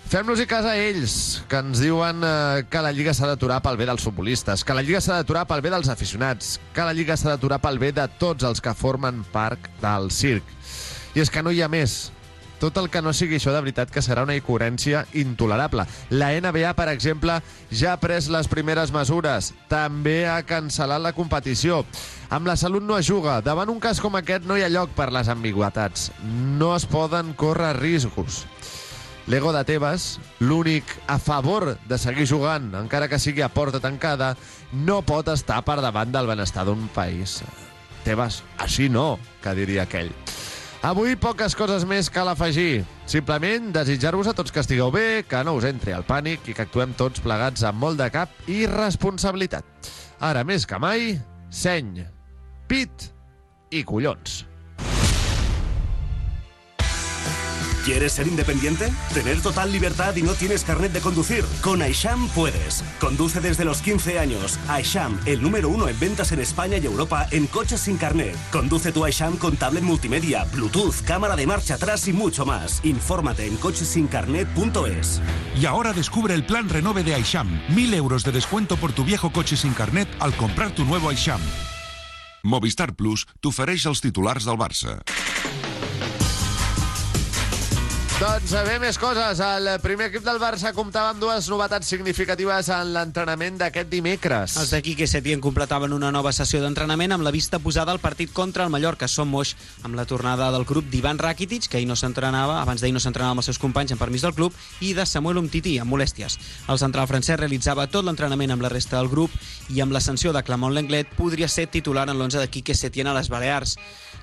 Fem-nos 0.05 0.37
i 0.37 0.45
cas 0.45 0.67
a 0.69 0.75
ells, 0.77 1.13
que 1.49 1.57
ens 1.57 1.79
diuen 1.81 2.19
eh, 2.21 2.63
que 2.69 2.81
la 2.85 2.91
Lliga 2.93 3.13
s'ha 3.17 3.25
d'aturar 3.25 3.57
pel 3.65 3.79
bé 3.79 3.87
dels 3.89 4.03
futbolistes, 4.05 4.61
que 4.61 4.75
la 4.77 4.83
Lliga 4.85 4.99
s'ha 5.01 5.17
d'aturar 5.17 5.47
pel 5.49 5.63
bé 5.65 5.71
dels 5.73 5.89
aficionats, 5.89 6.59
que 6.75 6.85
la 6.85 6.93
Lliga 6.93 7.17
s'ha 7.17 7.31
d'aturar 7.31 7.57
pel 7.63 7.81
bé 7.81 7.89
de 7.97 8.05
tots 8.21 8.45
els 8.45 8.61
que 8.61 8.75
formen 8.77 9.23
part 9.33 9.65
del 9.81 10.11
circ. 10.13 10.45
I 11.17 11.23
és 11.25 11.33
que 11.33 11.41
no 11.41 11.49
hi 11.49 11.63
ha 11.65 11.71
més. 11.73 12.13
Tot 12.61 12.77
el 12.77 12.91
que 12.93 13.01
no 13.01 13.15
sigui 13.17 13.39
això 13.39 13.51
de 13.51 13.63
veritat 13.65 13.89
que 13.91 14.03
serà 14.05 14.23
una 14.23 14.37
incoherència 14.37 15.07
intolerable. 15.17 15.87
La 16.13 16.29
NBA, 16.37 16.75
per 16.77 16.87
exemple, 16.93 17.41
ja 17.73 17.95
ha 17.95 17.99
pres 17.99 18.29
les 18.31 18.47
primeres 18.47 18.93
mesures. 18.93 19.51
També 19.73 20.21
ha 20.29 20.37
cancel·lat 20.47 21.01
la 21.01 21.15
competició. 21.17 21.81
Amb 22.29 22.47
la 22.47 22.55
salut 22.61 22.85
no 22.85 23.01
es 23.01 23.09
juga. 23.09 23.41
Davant 23.41 23.73
un 23.73 23.81
cas 23.81 23.99
com 23.99 24.21
aquest 24.21 24.45
no 24.45 24.55
hi 24.55 24.63
ha 24.63 24.71
lloc 24.71 24.93
per 24.95 25.09
les 25.11 25.33
ambigüetats. 25.33 26.11
No 26.61 26.75
es 26.77 26.85
poden 26.85 27.33
córrer 27.33 27.73
riscos. 27.81 28.45
L'ego 29.25 29.49
de 29.49 29.63
Tebas, 29.65 30.19
l'únic 30.37 30.85
a 31.09 31.17
favor 31.17 31.71
de 31.89 31.97
seguir 31.97 32.27
jugant, 32.29 32.67
encara 32.77 33.07
que 33.09 33.17
sigui 33.17 33.41
a 33.41 33.49
porta 33.49 33.81
tancada, 33.81 34.35
no 34.71 34.99
pot 35.01 35.31
estar 35.33 35.63
per 35.65 35.79
davant 35.81 36.11
del 36.13 36.29
benestar 36.29 36.67
d'un 36.67 36.85
país. 36.93 37.39
Tebas, 38.05 38.43
així 38.61 38.85
no, 38.85 39.17
que 39.41 39.55
diria 39.57 39.87
aquell. 39.89 40.13
Avui 40.85 41.15
poques 41.17 41.57
coses 41.57 41.87
més 41.89 42.11
cal 42.13 42.29
afegir. 42.29 42.85
Simplement 43.09 43.71
desitjar-vos 43.73 44.29
a 44.29 44.35
tots 44.37 44.53
que 44.53 44.61
estigueu 44.61 44.93
bé, 44.93 45.23
que 45.25 45.41
no 45.41 45.55
us 45.57 45.65
entri 45.65 45.95
el 45.97 46.05
pànic 46.05 46.45
i 46.45 46.53
que 46.53 46.67
actuem 46.67 46.93
tots 46.93 47.23
plegats 47.25 47.65
amb 47.65 47.81
molt 47.81 47.97
de 47.97 48.11
cap 48.13 48.29
i 48.45 48.67
responsabilitat. 48.69 49.65
Ara 50.21 50.45
més 50.45 50.69
que 50.69 50.77
mai, 50.77 51.15
seny, 51.49 52.05
pit 52.69 53.09
i 53.73 53.81
collons. 53.81 54.43
¿Quieres 57.85 58.13
ser 58.13 58.27
independiente? 58.27 58.91
¿Tener 59.13 59.39
total 59.41 59.71
libertad 59.71 60.15
y 60.15 60.23
no 60.23 60.33
tienes 60.33 60.63
carnet 60.63 60.91
de 60.91 61.01
conducir? 61.01 61.45
Con 61.61 61.83
Aisham 61.83 62.27
puedes. 62.29 62.83
Conduce 62.99 63.39
desde 63.41 63.63
los 63.63 63.83
15 63.83 64.17
años. 64.17 64.59
Aisham, 64.67 65.19
el 65.27 65.39
número 65.39 65.69
uno 65.69 65.87
en 65.87 65.99
ventas 65.99 66.31
en 66.31 66.39
España 66.39 66.77
y 66.77 66.85
Europa 66.87 67.27
en 67.29 67.45
coches 67.45 67.81
sin 67.81 67.97
carnet. 67.97 68.35
Conduce 68.51 68.91
tu 68.91 69.05
Aisham 69.05 69.37
con 69.37 69.55
tablet 69.55 69.83
multimedia, 69.83 70.45
Bluetooth, 70.45 70.95
cámara 71.05 71.35
de 71.35 71.45
marcha 71.45 71.75
atrás 71.75 72.07
y 72.07 72.13
mucho 72.13 72.43
más. 72.43 72.83
Infórmate 72.83 73.45
en 73.45 73.55
cochesincarnet.es. 73.57 75.21
Y 75.55 75.67
ahora 75.67 75.93
descubre 75.93 76.33
el 76.33 76.43
plan 76.43 76.67
Renove 76.67 77.03
de 77.03 77.13
Aisham. 77.13 77.61
Mil 77.69 77.93
euros 77.93 78.23
de 78.23 78.31
descuento 78.31 78.77
por 78.77 78.93
tu 78.93 79.05
viejo 79.05 79.31
coche 79.31 79.55
sin 79.55 79.73
carnet 79.73 80.09
al 80.19 80.35
comprar 80.35 80.71
tu 80.71 80.85
nuevo 80.85 81.09
Aisham. 81.09 81.41
Movistar 82.41 82.95
Plus 82.95 83.27
t'ofereix 83.41 83.85
els 83.85 84.01
titulars 84.01 84.45
del 84.45 84.57
Barça. 84.57 85.01
Doncs 88.15 88.53
bé, 88.63 88.77
més 88.79 88.95
coses. 88.95 89.41
El 89.43 89.65
primer 89.83 90.05
equip 90.07 90.23
del 90.23 90.37
Barça 90.39 90.69
comptava 90.71 91.09
amb 91.11 91.19
dues 91.19 91.49
novetats 91.51 91.89
significatives 91.91 92.69
en 92.71 92.93
l'entrenament 92.95 93.57
d'aquest 93.59 93.89
dimecres. 93.91 94.53
Els 94.61 94.71
de 94.71 94.79
Quique 94.85 95.03
Setién 95.11 95.41
completaven 95.43 95.91
una 95.91 96.13
nova 96.15 96.31
sessió 96.31 96.61
d'entrenament 96.63 97.11
amb 97.11 97.27
la 97.27 97.33
vista 97.35 97.59
posada 97.59 97.91
al 97.91 97.99
partit 97.99 98.31
contra 98.31 98.63
el 98.63 98.71
Mallorca. 98.71 99.09
Som 99.11 99.33
moix 99.35 99.51
amb 99.83 99.99
la 99.99 100.05
tornada 100.07 100.47
del 100.55 100.63
grup 100.63 100.87
d'Ivan 100.87 101.19
Rakitic, 101.19 101.67
que 101.67 101.81
ahir 101.81 101.89
no 101.91 101.99
s'entrenava, 101.99 102.61
abans 102.61 102.79
d'ahir 102.79 102.95
no 102.95 103.03
s'entrenava 103.03 103.35
amb 103.35 103.43
els 103.43 103.51
seus 103.51 103.59
companys 103.59 103.91
en 103.91 103.99
permís 103.99 104.23
del 104.23 104.37
club, 104.39 104.55
i 104.79 104.93
de 104.95 105.03
Samuel 105.03 105.43
Umtiti, 105.43 105.75
amb 105.83 105.91
molèsties. 105.91 106.39
El 106.71 106.79
central 106.79 107.11
francès 107.11 107.41
realitzava 107.43 107.89
tot 107.91 108.07
l'entrenament 108.07 108.55
amb 108.55 108.63
la 108.63 108.71
resta 108.71 108.95
del 108.95 109.11
grup 109.11 109.35
i 109.75 109.83
amb 109.83 109.91
l'ascensió 109.91 110.31
de 110.31 110.45
Clamont 110.47 110.71
Lenglet 110.71 111.11
podria 111.19 111.51
ser 111.51 111.67
titular 111.67 112.07
en 112.07 112.15
l'11 112.15 112.39
de 112.39 112.47
Quique 112.47 112.79
Setién 112.79 113.11
a 113.11 113.19
les 113.19 113.27
Balears. 113.27 113.75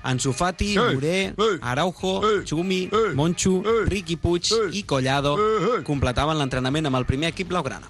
Ansu 0.03 0.33
Fati, 0.35 0.73
ei, 0.75 1.31
Araujo, 1.61 2.43
Chumi, 2.43 2.89
Monchu, 3.15 3.63
Riqui 3.87 4.17
Puig 4.19 4.51
i 4.75 4.83
Collado 4.83 5.37
completaven 5.87 6.37
l'entrenament 6.37 6.91
amb 6.91 6.99
el 6.99 7.07
primer 7.09 7.31
equip 7.31 7.49
blaugrana. 7.53 7.87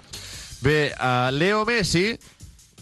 Bé, 0.64 0.94
uh, 0.96 1.28
Leo 1.34 1.64
Messi... 1.68 2.14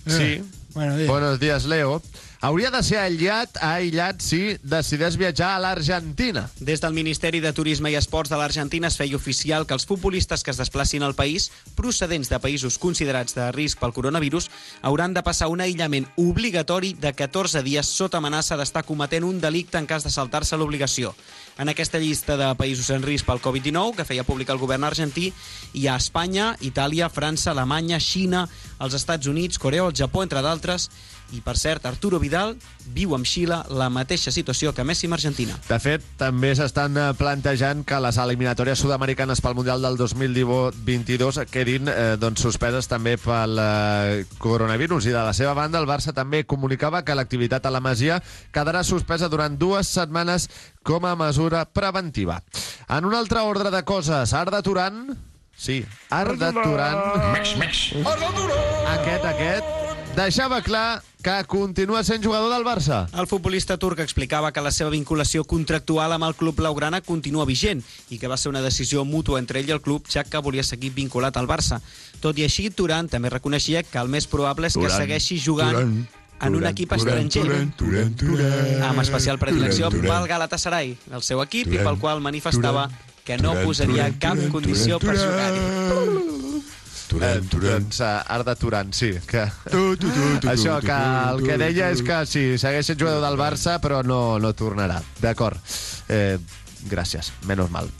Sí. 0.06 0.42
Bueno, 0.74 0.96
bien. 0.96 1.06
Buenos 1.06 1.38
días, 1.38 1.64
Leo. 1.64 2.02
Hauria 2.42 2.72
de 2.74 2.80
ser 2.82 2.96
aïllat, 2.98 3.54
aïllat 3.62 4.18
si 4.18 4.56
decideix 4.66 5.14
viatjar 5.14 5.52
a 5.54 5.60
l'Argentina. 5.62 6.48
Des 6.58 6.80
del 6.82 6.96
Ministeri 6.96 7.38
de 7.38 7.52
Turisme 7.54 7.92
i 7.92 7.94
Esports 7.94 8.32
de 8.32 8.40
l'Argentina 8.40 8.88
es 8.90 8.96
feia 8.98 9.14
oficial 9.14 9.62
que 9.62 9.76
els 9.78 9.86
futbolistes 9.86 10.42
que 10.42 10.50
es 10.50 10.58
desplacin 10.58 11.06
al 11.06 11.14
país, 11.14 11.52
procedents 11.78 12.32
de 12.32 12.40
països 12.42 12.80
considerats 12.82 13.38
de 13.38 13.46
risc 13.54 13.78
pel 13.78 13.94
coronavirus, 13.94 14.50
hauran 14.82 15.14
de 15.14 15.22
passar 15.22 15.52
un 15.54 15.62
aïllament 15.62 16.08
obligatori 16.18 16.96
de 16.98 17.14
14 17.14 17.62
dies 17.62 17.86
sota 17.86 18.18
amenaça 18.18 18.58
d'estar 18.58 18.82
cometent 18.90 19.22
un 19.22 19.38
delicte 19.38 19.78
en 19.78 19.86
cas 19.86 20.02
de 20.02 20.10
saltar-se 20.10 20.58
l'obligació. 20.58 21.14
En 21.62 21.70
aquesta 21.70 22.02
llista 22.02 22.34
de 22.34 22.50
països 22.58 22.90
en 22.90 23.06
risc 23.06 23.30
pel 23.30 23.38
Covid-19, 23.38 23.94
que 24.00 24.08
feia 24.08 24.26
públic 24.26 24.50
el 24.50 24.58
govern 24.58 24.90
argentí, 24.90 25.30
hi 25.78 25.86
ha 25.86 25.94
Espanya, 25.94 26.56
Itàlia, 26.58 27.06
França, 27.06 27.52
Alemanya, 27.54 28.02
Xina, 28.02 28.48
els 28.82 28.98
Estats 28.98 29.30
Units, 29.30 29.62
Corea, 29.62 29.86
el 29.86 29.94
Japó, 29.94 30.26
entre 30.26 30.42
d'altres, 30.42 30.90
i, 31.32 31.40
per 31.40 31.56
cert, 31.58 31.86
Arturo 31.88 32.20
Vidal 32.22 32.54
viu 32.92 33.14
amb 33.16 33.26
Xile 33.28 33.62
la 33.72 33.88
mateixa 33.92 34.32
situació 34.34 34.72
que 34.76 34.84
Messi 34.84 35.08
amb 35.08 35.16
Argentina. 35.16 35.56
De 35.68 35.78
fet, 35.82 36.04
també 36.20 36.52
s'estan 36.56 36.96
eh, 36.98 37.08
plantejant 37.18 37.84
que 37.88 38.00
les 38.04 38.18
eliminatòries 38.20 38.82
sud-americanes 38.84 39.40
pel 39.44 39.56
Mundial 39.58 39.84
del 39.84 39.96
2022 40.00 41.42
quedin 41.52 41.88
eh, 41.88 42.14
doncs, 42.20 42.44
suspeses 42.44 42.88
també 42.90 43.16
pel 43.20 43.58
eh, 43.62 44.22
coronavirus. 44.42 45.08
I 45.08 45.16
de 45.16 45.24
la 45.24 45.34
seva 45.36 45.56
banda, 45.58 45.80
el 45.80 45.88
Barça 45.88 46.14
també 46.16 46.44
comunicava 46.44 47.02
que 47.06 47.16
l'activitat 47.16 47.66
a 47.66 47.74
la 47.74 47.82
Masia 47.84 48.20
quedarà 48.52 48.84
suspesa 48.84 49.30
durant 49.32 49.56
dues 49.58 49.88
setmanes 49.88 50.48
com 50.82 51.06
a 51.06 51.16
mesura 51.16 51.64
preventiva. 51.64 52.42
En 52.88 53.06
un 53.08 53.14
altre 53.14 53.40
ordre 53.40 53.70
de 53.70 53.84
coses, 53.88 54.34
Arda 54.34 54.62
Turan... 54.62 55.06
Sí, 55.56 55.82
Arda 56.10 56.50
Turan... 56.56 56.98
Més, 57.36 57.54
més. 57.60 57.82
Aquest, 58.96 59.26
aquest, 59.28 59.91
deixava 60.16 60.60
clar 60.62 61.02
que 61.22 61.44
continua 61.46 62.02
sent 62.04 62.22
jugador 62.22 62.50
del 62.52 62.64
Barça. 62.66 63.06
El 63.16 63.28
futbolista 63.30 63.76
turc 63.78 64.00
explicava 64.02 64.50
que 64.52 64.60
la 64.60 64.72
seva 64.74 64.90
vinculació 64.90 65.44
contractual 65.48 66.12
amb 66.12 66.26
el 66.26 66.34
club 66.34 66.56
blaugrana 66.58 67.00
continua 67.00 67.46
vigent 67.46 67.82
i 68.10 68.18
que 68.18 68.28
va 68.28 68.36
ser 68.36 68.50
una 68.50 68.62
decisió 68.62 69.04
mútua 69.04 69.38
entre 69.38 69.60
ell 69.60 69.70
i 69.70 69.76
el 69.76 69.80
club, 69.80 70.08
ja 70.10 70.24
que 70.24 70.42
volia 70.42 70.64
seguir 70.66 70.90
vinculat 70.96 71.36
al 71.38 71.48
Barça. 71.48 71.80
Tot 72.20 72.38
i 72.38 72.44
així, 72.44 72.68
Turan 72.70 73.08
també 73.08 73.30
reconeixia 73.30 73.84
que 73.86 74.02
el 74.02 74.10
més 74.10 74.26
probable 74.26 74.66
és 74.66 74.74
que 74.74 74.82
Turan, 74.82 74.98
segueixi 75.04 75.38
jugant 75.38 75.78
Turan, 75.78 75.94
en 76.42 76.58
un 76.58 76.66
equip 76.66 76.92
estranger 76.98 77.46
Turan, 77.46 77.72
Turan, 77.78 78.14
Turan, 78.18 78.82
amb 78.90 79.04
especial 79.06 79.38
predilecció 79.38 79.88
Turan, 79.88 80.02
Turan. 80.02 80.18
pel 80.18 80.28
Galatasaray, 80.34 80.96
el 81.14 81.22
seu 81.22 81.42
equip, 81.46 81.70
i 81.72 81.78
pel 81.78 81.98
qual 82.02 82.20
manifestava 82.20 82.90
que 83.24 83.38
no 83.38 83.54
posaria 83.62 84.10
cap 84.18 84.34
Turan, 84.34 84.50
condició 84.50 84.98
per 84.98 85.14
jugar-hi. 85.16 86.40
Turan, 87.12 87.46
Turan. 87.52 87.82
Doncs, 87.84 88.00
uh, 88.00 88.22
Arda 88.32 88.54
Turan, 88.56 88.92
sí. 88.96 89.12
Que... 89.28 89.44
Tu, 89.70 89.82
tu, 90.00 90.08
tu, 90.08 90.26
tu, 90.40 90.48
Això, 90.52 90.78
que 90.84 90.96
el 90.96 91.42
que 91.44 91.58
deia 91.60 91.90
és 91.92 92.00
que 92.06 92.22
sí, 92.28 92.44
segueix 92.60 92.88
sent 92.88 93.00
jugador 93.02 93.22
del 93.26 93.36
Barça, 93.40 93.76
però 93.84 94.00
no, 94.06 94.38
no 94.42 94.52
tornarà. 94.56 94.96
D'acord. 95.20 95.60
Eh, 96.08 96.38
gràcies, 96.90 97.28
menos 97.46 97.70
mal. 97.70 97.90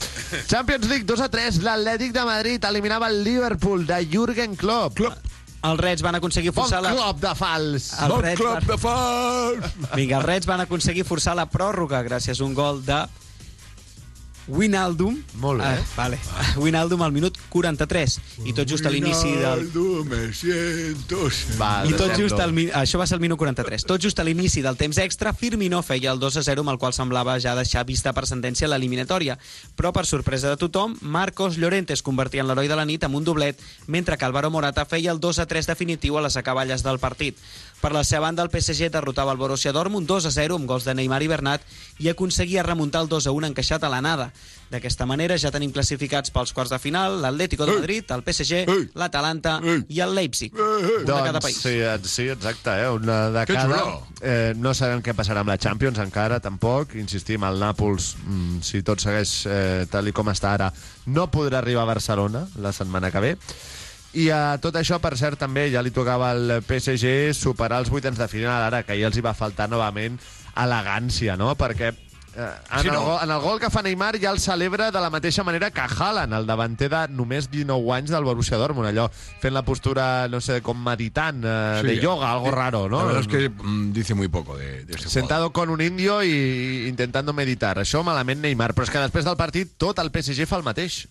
Champions 0.49 0.89
League 0.89 1.05
2 1.07 1.21
a 1.23 1.29
3, 1.31 1.61
l'Atlètic 1.63 2.11
de 2.15 2.25
Madrid 2.27 2.65
eliminava 2.67 3.07
el 3.13 3.21
Liverpool 3.23 3.85
de 3.87 4.01
Jürgen 4.09 4.57
Klopp. 4.59 4.97
Klopp. 4.99 5.29
Els 5.63 5.79
Reds 5.79 6.01
van 6.03 6.17
aconseguir 6.17 6.51
Bon 6.51 6.65
forçar 6.65 6.81
la... 6.83 6.89
Klopp 6.91 7.21
de 7.23 7.29
fals. 7.39 7.85
Els 7.95 8.11
Bon 8.11 8.19
Reds 8.25 8.41
club 8.41 8.57
van- 8.57 8.65
de 8.67 8.77
fals! 8.81 9.77
Vinga, 9.95 10.17
els 10.19 10.25
Reds 10.27 10.49
van 10.49 10.65
aconseguir 10.65 11.05
forçar 11.07 11.37
la 11.39 11.45
pròrroga 11.47 12.01
gràcies 12.03 12.41
a 12.41 12.43
un 12.43 12.51
gol 12.57 12.81
de 12.83 12.97
Winaldum. 14.47 15.15
Molt 15.39 15.61
bé. 15.61 15.67
Ah, 15.67 15.83
vale. 15.95 16.19
Winaldum 16.57 17.01
al 17.01 17.13
minut 17.15 17.37
43. 17.49 18.19
I 18.45 18.53
tot 18.53 18.67
just 18.67 18.85
a 18.85 18.91
l'inici 18.91 19.31
del... 19.39 19.65
Me 20.09 20.33
siento... 20.35 21.29
Va, 21.59 21.85
I 21.87 21.95
tot 21.95 22.15
just 22.19 22.39
al, 22.43 22.51
això 22.75 22.99
va 22.99 23.07
ser 23.07 23.17
el 23.17 23.23
minut 23.23 23.39
43. 23.39 23.87
Tot 23.87 24.03
just 24.03 24.19
a 24.19 24.25
l'inici 24.27 24.63
del 24.65 24.77
temps 24.79 24.99
extra, 24.99 25.33
Firmino 25.33 25.81
feia 25.85 26.11
el 26.11 26.19
2 26.19 26.41
a 26.41 26.45
0 26.45 26.65
amb 26.65 26.73
el 26.75 26.79
qual 26.81 26.95
semblava 26.95 27.37
ja 27.39 27.55
deixar 27.55 27.85
vista 27.87 28.13
per 28.13 28.25
sentència 28.27 28.67
l'eliminatòria. 28.67 29.37
Però, 29.79 29.93
per 29.95 30.05
sorpresa 30.09 30.51
de 30.51 30.59
tothom, 30.59 30.97
Marcos 31.01 31.57
Llorente 31.57 31.95
es 31.95 32.03
convertia 32.03 32.43
en 32.43 32.51
l'heroi 32.51 32.67
de 32.67 32.79
la 32.79 32.87
nit 32.89 33.03
amb 33.07 33.15
un 33.15 33.23
doblet, 33.23 33.59
mentre 33.87 34.17
que 34.17 34.27
Álvaro 34.27 34.51
Morata 34.51 34.85
feia 34.85 35.11
el 35.15 35.23
2 35.23 35.39
a 35.39 35.47
3 35.47 35.71
definitiu 35.71 36.17
a 36.19 36.25
les 36.27 36.37
acaballes 36.37 36.83
del 36.83 36.99
partit. 36.99 37.39
Per 37.83 37.91
la 37.91 38.05
seva 38.07 38.27
banda, 38.27 38.43
el 38.43 38.51
PSG 38.51 38.87
derrotava 38.91 39.33
el 39.33 39.37
Borussia 39.37 39.73
Dortmund 39.75 40.07
2 40.07 40.29
a 40.29 40.31
0 40.31 40.55
amb 40.55 40.69
gols 40.69 40.85
de 40.87 40.93
Neymar 40.95 41.19
i 41.23 41.27
Bernat 41.27 41.65
i 41.99 42.07
aconseguia 42.07 42.63
remuntar 42.63 43.01
el 43.03 43.09
2 43.11 43.27
a 43.27 43.33
1 43.35 43.49
encaixat 43.49 43.83
a 43.83 43.89
l'anada. 43.91 44.29
D'aquesta 44.73 45.05
manera 45.05 45.35
ja 45.37 45.51
tenim 45.53 45.69
classificats 45.71 46.31
pels 46.33 46.53
quarts 46.55 46.71
de 46.73 46.79
final 46.81 47.19
l'Atlético 47.21 47.65
de 47.67 47.75
Madrid, 47.77 48.09
el 48.15 48.23
PSG, 48.25 48.63
l'Atalanta 48.97 49.59
i 49.89 49.99
el 50.01 50.15
Leipzig. 50.15 50.53
Un 50.57 51.05
de 51.05 51.11
cada 51.11 51.33
Doncs 51.33 51.43
país. 51.45 51.57
sí, 51.61 51.75
eh, 51.77 51.99
sí, 52.03 52.27
exacte, 52.29 52.71
eh? 52.81 52.89
una 52.89 53.29
de 53.29 53.45
Que 53.45 53.53
cada. 53.53 53.83
Eh, 54.21 54.53
no 54.57 54.73
sabem 54.73 55.03
què 55.05 55.13
passarà 55.13 55.43
amb 55.43 55.49
la 55.53 55.57
Champions 55.61 55.99
encara, 55.99 56.39
tampoc. 56.39 56.95
Insistim, 56.95 57.43
el 57.43 57.59
Nàpols, 57.61 58.15
mm, 58.25 58.61
si 58.65 58.81
tot 58.81 58.99
segueix 59.03 59.45
eh, 59.45 59.85
tal 59.91 60.07
i 60.07 60.11
com 60.15 60.27
està 60.33 60.53
ara, 60.55 60.71
no 61.05 61.29
podrà 61.29 61.59
arribar 61.61 61.83
a 61.83 61.91
Barcelona 61.93 62.47
la 62.57 62.71
setmana 62.73 63.11
que 63.11 63.19
ve. 63.19 63.37
I 64.13 64.27
a 64.29 64.57
tot 64.61 64.75
això, 64.77 64.99
per 65.01 65.15
cert, 65.17 65.39
també 65.41 65.71
ja 65.73 65.81
li 65.81 65.89
tocava 65.91 66.31
al 66.31 66.61
PSG 66.65 67.33
superar 67.33 67.79
els 67.81 67.89
vuitens 67.89 68.17
de 68.17 68.27
final, 68.29 68.61
ara 68.61 68.83
que 68.85 68.97
ja 68.99 69.07
els 69.09 69.17
hi 69.17 69.21
va 69.25 69.33
faltar 69.33 69.69
novament 69.69 70.17
elegància, 70.55 71.35
no? 71.37 71.53
Perquè 71.57 71.89
eh, 71.89 71.95
en, 72.35 72.81
Sí, 72.81 72.87
el, 72.87 72.93
no? 72.93 73.21
en 73.21 73.29
el 73.29 73.39
gol 73.39 73.59
que 73.59 73.69
fa 73.69 73.81
Neymar 73.85 74.17
ja 74.19 74.31
el 74.31 74.39
celebra 74.39 74.89
de 74.91 75.01
la 75.01 75.09
mateixa 75.13 75.43
manera 75.43 75.69
que 75.71 75.81
Haaland, 75.81 76.33
el 76.33 76.47
davanter 76.49 76.89
de 76.89 77.01
només 77.13 77.49
19 77.51 77.91
anys 77.93 78.09
del 78.13 78.23
Borussia 78.25 78.57
Dortmund, 78.57 78.89
allò 78.89 79.07
fent 79.41 79.53
la 79.53 79.61
postura, 79.63 80.27
no 80.27 80.41
sé, 80.41 80.61
com 80.65 80.79
meditant, 80.81 81.43
eh, 81.45 81.79
Sí, 81.81 81.87
de 81.87 81.97
yoga, 82.01 82.31
algo 82.31 82.47
eh, 82.49 82.55
raro, 82.55 82.87
¿no? 82.89 82.99
La 82.99 83.05
verdad 83.13 83.21
es 83.21 83.27
que 83.27 83.49
mm, 83.49 83.93
dice 83.93 84.13
muy 84.13 84.27
poco 84.27 84.57
de, 84.57 84.85
de 84.85 84.93
este 84.95 85.09
Sentado 85.09 85.51
con 85.53 85.69
un 85.69 85.81
indio 85.81 86.23
i 86.23 86.87
intentando 86.87 87.33
meditar. 87.33 87.77
Això 87.77 88.03
malament 88.03 88.41
Neymar, 88.41 88.73
però 88.73 88.87
és 88.87 88.93
que 88.93 89.03
després 89.03 89.25
del 89.25 89.37
partit 89.37 89.77
tot 89.77 89.99
el 89.99 90.09
PSG 90.09 90.47
fa 90.49 90.57
el 90.57 90.65
mateix. 90.65 91.03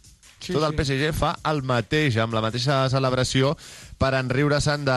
Sí, 0.43 0.53
tot 0.53 0.65
el 0.67 0.75
PSG 0.75 1.13
fa 1.15 1.37
el 1.47 1.63
mateix, 1.63 2.17
amb 2.19 2.35
la 2.35 2.41
mateixa 2.43 2.89
celebració 2.91 3.53
per 3.99 4.17
enriure-se'n 4.19 4.83
de 4.85 4.97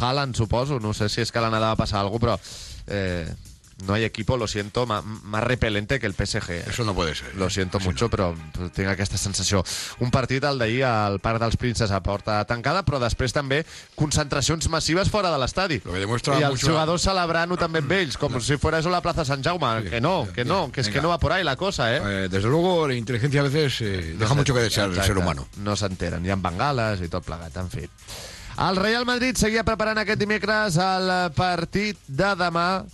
Haaland, 0.00 0.34
suposo. 0.38 0.80
No 0.80 0.94
sé 0.96 1.10
si 1.12 1.20
és 1.20 1.32
que 1.32 1.42
l'anada 1.44 1.74
va 1.74 1.76
passar 1.76 2.00
alguna 2.00 2.16
cosa, 2.16 2.38
però 2.38 2.96
eh, 2.96 3.28
no 3.84 3.92
hay 3.92 4.04
equipo, 4.04 4.36
lo 4.38 4.46
siento, 4.48 4.86
ma- 4.86 5.02
más 5.02 5.44
repelente 5.44 6.00
que 6.00 6.06
el 6.06 6.14
PSG. 6.14 6.50
eh. 6.50 6.64
Eso 6.68 6.84
no 6.84 6.94
puede 6.94 7.14
ser. 7.14 7.34
Lo 7.34 7.50
siento 7.50 7.78
mucho, 7.80 8.08
però 8.08 8.34
tinc 8.72 8.88
aquesta 8.88 9.18
sensació. 9.18 9.62
Un 10.00 10.10
partit, 10.10 10.42
el 10.44 10.58
d'ahir, 10.58 10.84
al 10.84 11.20
Parc 11.20 11.40
dels 11.40 11.56
Princes 11.58 11.90
a 11.90 12.00
porta 12.02 12.44
tancada, 12.46 12.84
però 12.84 12.98
després 12.98 13.32
també 13.34 13.64
concentracions 13.94 14.68
massives 14.68 15.10
fora 15.10 15.30
de 15.30 15.38
l'estadi. 15.38 15.80
Que 15.80 15.90
I 16.00 16.02
els 16.02 16.08
mucho- 16.08 16.68
jugadors 16.70 17.02
celebrant-ho 17.02 17.56
també 17.64 17.80
amb 17.84 17.92
ells, 17.92 18.16
com 18.16 18.40
si 18.40 18.56
fuera 18.56 18.78
eso 18.78 18.88
la 18.90 19.02
plaza 19.02 19.24
San 19.24 19.42
Jaume. 19.44 19.90
Que 19.90 20.00
no, 20.00 20.26
que 20.34 20.44
no, 20.44 20.70
que 20.72 20.80
es 20.80 20.86
que 20.88 20.94
Venga. 20.94 21.02
no 21.02 21.08
va 21.10 21.18
por 21.18 21.32
ahí 21.32 21.44
la 21.44 21.56
cosa, 21.56 21.94
¿eh? 21.94 22.00
Eh, 22.04 22.28
desde 22.30 22.48
luego, 22.48 22.88
la 22.88 22.94
inteligencia 22.94 23.40
a 23.40 23.44
veces 23.44 23.80
eh, 23.82 24.14
deja 24.18 24.30
se- 24.30 24.34
mucho 24.36 24.54
que 24.54 24.60
desear 24.60 24.90
el 24.90 25.02
ser 25.02 25.18
humano. 25.18 25.46
No 25.58 25.76
s'enteren, 25.76 26.24
hi 26.24 26.30
ha 26.30 26.36
bengales 26.36 27.00
i 27.02 27.08
tot 27.08 27.24
plegat, 27.24 27.56
en 27.56 27.68
fi. 27.70 27.88
El 28.58 28.76
Real 28.76 29.04
Madrid 29.04 29.36
seguia 29.36 29.64
preparant 29.64 29.98
aquest 29.98 30.18
dimecres 30.18 30.78
el 30.80 31.10
partit 31.36 31.98
de 32.08 32.30
demà, 32.40 32.84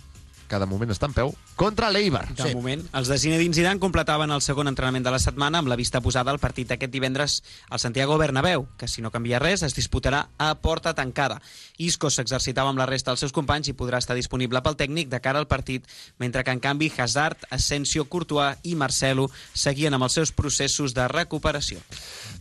de 0.61 0.67
moment 0.69 0.93
està 0.93 1.09
en 1.09 1.15
peu, 1.15 1.33
contra 1.55 1.89
l'Eibar. 1.91 2.25
De 2.33 2.49
sí. 2.49 2.55
moment, 2.55 2.81
els 2.97 3.09
de 3.11 3.17
Zinedine 3.19 3.53
Zidane 3.53 3.79
completaven 3.79 4.31
el 4.33 4.41
segon 4.41 4.69
entrenament 4.71 5.05
de 5.05 5.13
la 5.13 5.19
setmana 5.21 5.59
amb 5.61 5.69
la 5.71 5.77
vista 5.79 6.01
posada 6.01 6.31
al 6.33 6.39
partit 6.41 6.71
aquest 6.73 6.91
divendres 6.93 7.41
al 7.69 7.79
Santiago 7.79 8.17
Bernabéu, 8.17 8.67
que 8.77 8.87
si 8.87 9.01
no 9.01 9.11
canvia 9.11 9.41
res 9.41 9.63
es 9.63 9.75
disputarà 9.77 10.27
a 10.37 10.53
porta 10.55 10.93
tancada. 10.93 11.41
Isco 11.77 12.09
s'exercitava 12.09 12.69
amb 12.69 12.81
la 12.81 12.87
resta 12.89 13.11
dels 13.11 13.23
seus 13.25 13.35
companys 13.35 13.69
i 13.69 13.77
podrà 13.77 13.99
estar 14.01 14.17
disponible 14.17 14.61
pel 14.63 14.77
tècnic 14.79 15.09
de 15.11 15.21
cara 15.21 15.39
al 15.39 15.47
partit, 15.47 15.85
mentre 16.19 16.43
que 16.43 16.53
en 16.55 16.61
canvi 16.63 16.91
Hazard, 16.97 17.45
Asensio, 17.49 18.05
Courtois 18.05 18.57
i 18.63 18.75
Marcelo 18.75 19.29
seguien 19.53 19.93
amb 19.93 20.07
els 20.07 20.17
seus 20.19 20.31
processos 20.31 20.93
de 20.93 21.07
recuperació. 21.07 21.81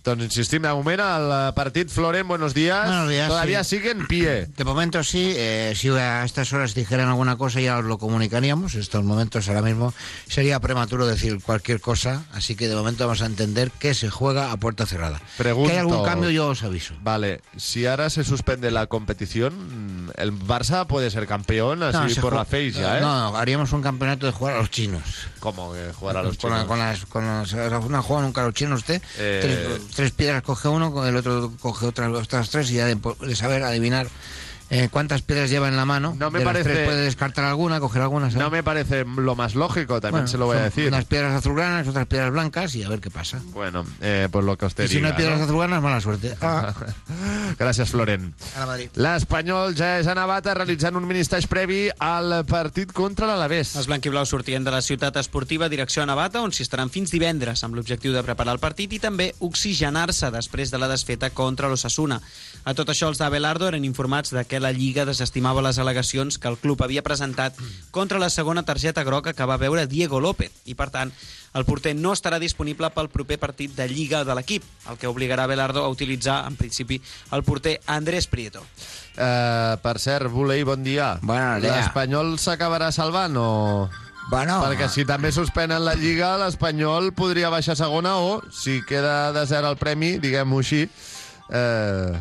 Doncs 0.04 0.24
insistim, 0.30 0.62
de 0.62 0.72
moment 0.74 1.00
el 1.02 1.32
partit 1.54 1.90
Floren, 1.90 2.26
buenos 2.28 2.54
días. 2.54 2.86
Buenos 2.86 3.10
días, 3.10 3.28
Todavía 3.28 3.64
sí. 3.64 3.76
sigue 3.76 3.90
en 3.90 4.06
pie. 4.06 4.46
De 4.56 4.64
momento 4.64 5.02
sí, 5.04 5.32
eh, 5.36 5.72
si 5.76 5.88
a 5.88 6.24
estas 6.24 6.52
horas 6.52 6.74
dijeran 6.74 7.08
alguna 7.08 7.36
cosa 7.36 7.60
ya 7.60 7.78
os 7.78 7.84
lo 7.84 7.98
comunicaríamos. 7.98 8.74
En 8.74 9.01
estos 9.02 9.08
momentos 9.08 9.48
ahora 9.48 9.62
mismo 9.62 9.92
sería 10.28 10.60
prematuro 10.60 11.06
decir 11.06 11.40
cualquier 11.42 11.80
cosa, 11.80 12.24
así 12.32 12.54
que 12.54 12.68
de 12.68 12.74
momento 12.74 13.04
vamos 13.04 13.22
a 13.22 13.26
entender 13.26 13.70
que 13.70 13.94
se 13.94 14.10
juega 14.10 14.52
a 14.52 14.56
puerta 14.56 14.86
cerrada. 14.86 15.20
Pregunto... 15.36 15.68
Que 15.68 15.74
hay 15.74 15.80
algún 15.80 16.04
cambio 16.04 16.30
yo 16.30 16.48
os 16.48 16.62
aviso. 16.62 16.94
Vale, 17.02 17.40
si 17.56 17.86
ahora 17.86 18.10
se 18.10 18.24
suspende 18.24 18.70
la 18.70 18.86
competición, 18.86 20.12
¿el 20.16 20.32
Barça 20.32 20.86
puede 20.86 21.10
ser 21.10 21.26
campeón 21.26 21.82
así 21.82 22.14
No, 22.16 22.22
por 22.22 22.34
la 22.34 22.44
face 22.44 22.72
ya, 22.72 22.98
eh? 22.98 23.00
No, 23.00 23.30
no, 23.30 23.36
haríamos 23.36 23.72
un 23.72 23.82
campeonato 23.82 24.26
de 24.26 24.32
jugar 24.32 24.54
a 24.54 24.58
los 24.58 24.70
chinos. 24.70 25.02
¿Cómo 25.40 25.72
que 25.72 25.92
jugar 25.92 26.16
a 26.18 26.22
los 26.22 26.36
con, 26.36 26.52
chinos? 26.52 26.66
con 26.66 26.78
las, 26.78 27.06
con 27.06 27.26
las, 27.26 27.52
una 27.84 28.02
juega 28.02 28.22
nunca 28.22 28.42
a 28.42 28.44
los 28.44 28.54
chinos 28.54 28.80
usted. 28.80 29.02
Eh. 29.18 29.40
Tres, 29.42 29.94
tres 29.94 30.10
piedras 30.12 30.42
coge 30.42 30.68
uno, 30.68 30.92
con 30.92 31.06
el 31.06 31.16
otro 31.16 31.52
coge 31.60 31.86
otras, 31.86 32.10
otras 32.12 32.50
tres 32.50 32.70
y 32.70 32.74
ya 32.74 32.86
de, 32.86 32.96
de 32.96 33.36
saber 33.36 33.62
adivinar 33.64 34.06
eh, 34.74 34.88
cuántas 34.90 35.20
piedras 35.20 35.50
lleva 35.50 35.68
en 35.68 35.76
la 35.76 35.84
mano. 35.84 36.16
No 36.18 36.30
me 36.30 36.38
de 36.38 36.44
las 36.46 36.52
parece- 36.54 36.70
tres 36.72 36.86
puede 36.88 37.02
descartar 37.04 37.44
alguna, 37.44 37.78
coger 37.78 38.00
alguna. 38.00 38.30
¿sabe? 38.30 38.42
No 38.42 38.50
me 38.50 38.62
parece 38.62 39.04
lo 39.04 39.36
más 39.36 39.54
lógico, 39.54 40.00
también 40.00 40.12
Bueno, 40.22 40.28
se 40.28 40.38
lo 40.38 40.46
voy 40.46 40.56
a 40.56 40.62
decir. 40.62 40.88
Unas 40.88 41.04
piedras 41.04 41.34
azulgranas, 41.34 41.86
otras 41.86 42.06
piedras 42.06 42.30
blancas 42.32 42.74
y 42.74 42.82
a 42.82 42.88
ver 42.88 43.00
qué 43.00 43.10
pasa. 43.10 43.38
Bueno, 43.52 43.84
eh, 44.00 44.28
pues 44.32 44.44
lo 44.44 44.56
que 44.56 44.64
usted 44.66 44.84
y 44.84 44.88
si 44.88 44.94
diga, 44.96 45.08
no 45.08 45.12
hay 45.14 45.16
piedras 45.18 45.38
¿no? 45.38 45.44
azulgranas, 45.44 45.82
mala 45.82 46.00
suerte. 46.00 46.34
Ah, 46.42 46.72
Gràcies, 47.58 47.90
Florent. 47.90 48.32
la 48.58 48.66
Madrid. 48.66 48.90
L'Espanyol 48.96 49.74
ja 49.76 49.98
és 50.00 50.06
a 50.08 50.14
Navata 50.16 50.54
realitzant 50.56 50.96
un 50.96 51.04
ministratge 51.06 51.48
previ 51.50 51.82
al 52.02 52.44
partit 52.48 52.92
contra 52.96 53.26
l'Alavés. 53.28 53.74
Els 53.76 53.86
blanquiblaus 53.90 54.30
sortien 54.32 54.64
de 54.64 54.72
la 54.72 54.80
ciutat 54.82 55.16
esportiva 55.20 55.68
direcció 55.68 56.02
a 56.02 56.06
Navata, 56.08 56.40
on 56.42 56.52
s'hi 56.52 56.64
estaran 56.64 56.90
fins 56.90 57.12
divendres, 57.12 57.62
amb 57.66 57.76
l'objectiu 57.76 58.14
de 58.16 58.22
preparar 58.24 58.54
el 58.56 58.62
partit 58.62 58.92
i 58.96 59.00
també 59.02 59.32
oxigenar-se 59.40 60.30
després 60.32 60.70
de 60.72 60.78
la 60.80 60.88
desfeta 60.88 61.30
contra 61.30 61.68
l'Ossassuna. 61.68 62.20
A 62.64 62.74
tot 62.78 62.88
això, 62.88 63.08
els 63.10 63.18
d'Abelardo 63.20 63.68
eren 63.68 63.84
informats 63.84 64.30
de 64.32 64.44
que 64.46 64.60
la 64.62 64.72
Lliga 64.72 65.04
desestimava 65.08 65.64
les 65.66 65.78
al·legacions 65.82 66.38
que 66.38 66.48
el 66.48 66.58
club 66.62 66.82
havia 66.82 67.04
presentat 67.04 67.58
contra 67.90 68.20
la 68.22 68.30
segona 68.30 68.64
targeta 68.64 69.04
groga 69.04 69.34
que 69.34 69.48
va 69.48 69.60
veure 69.60 69.88
Diego 69.90 70.20
López 70.20 70.52
i, 70.64 70.76
per 70.78 70.88
tant, 70.94 71.12
el 71.52 71.66
porter 71.68 71.92
no 71.98 72.14
estarà 72.16 72.38
disponible 72.40 72.88
pel 72.94 73.10
proper 73.12 73.36
partit 73.42 73.74
de 73.76 73.84
Lliga 73.90 74.22
de 74.24 74.36
l'equip, 74.38 74.64
el 74.88 74.96
que 74.96 75.10
obligarà 75.10 75.44
Abelardo 75.44 75.84
a 75.84 75.90
utilitzar, 75.92 76.46
en 76.48 76.56
principi, 76.56 77.00
el 77.32 77.44
porter 77.44 77.78
Andrés 77.86 78.26
Prieto. 78.26 78.64
Eh, 79.16 79.76
per 79.82 79.98
cert, 80.00 80.30
Volei, 80.32 80.64
bon 80.64 80.82
dia. 80.86 81.18
Bon 81.20 81.60
dia. 81.60 81.76
L'Espanyol 81.76 82.38
s'acabarà 82.40 82.92
salvant 82.94 83.36
o...? 83.36 83.52
Bueno, 84.30 84.60
Perquè 84.62 84.86
si 84.88 85.02
també 85.04 85.32
suspenen 85.34 85.82
la 85.84 85.96
Lliga, 85.98 86.36
l'Espanyol 86.40 87.10
podria 87.18 87.50
baixar 87.52 87.74
segona 87.76 88.14
o, 88.22 88.36
si 88.54 88.78
queda 88.88 89.32
de 89.34 89.42
zero 89.50 89.72
el 89.74 89.80
premi, 89.80 90.14
diguem-ho 90.22 90.60
així, 90.62 90.86
eh, 91.50 92.20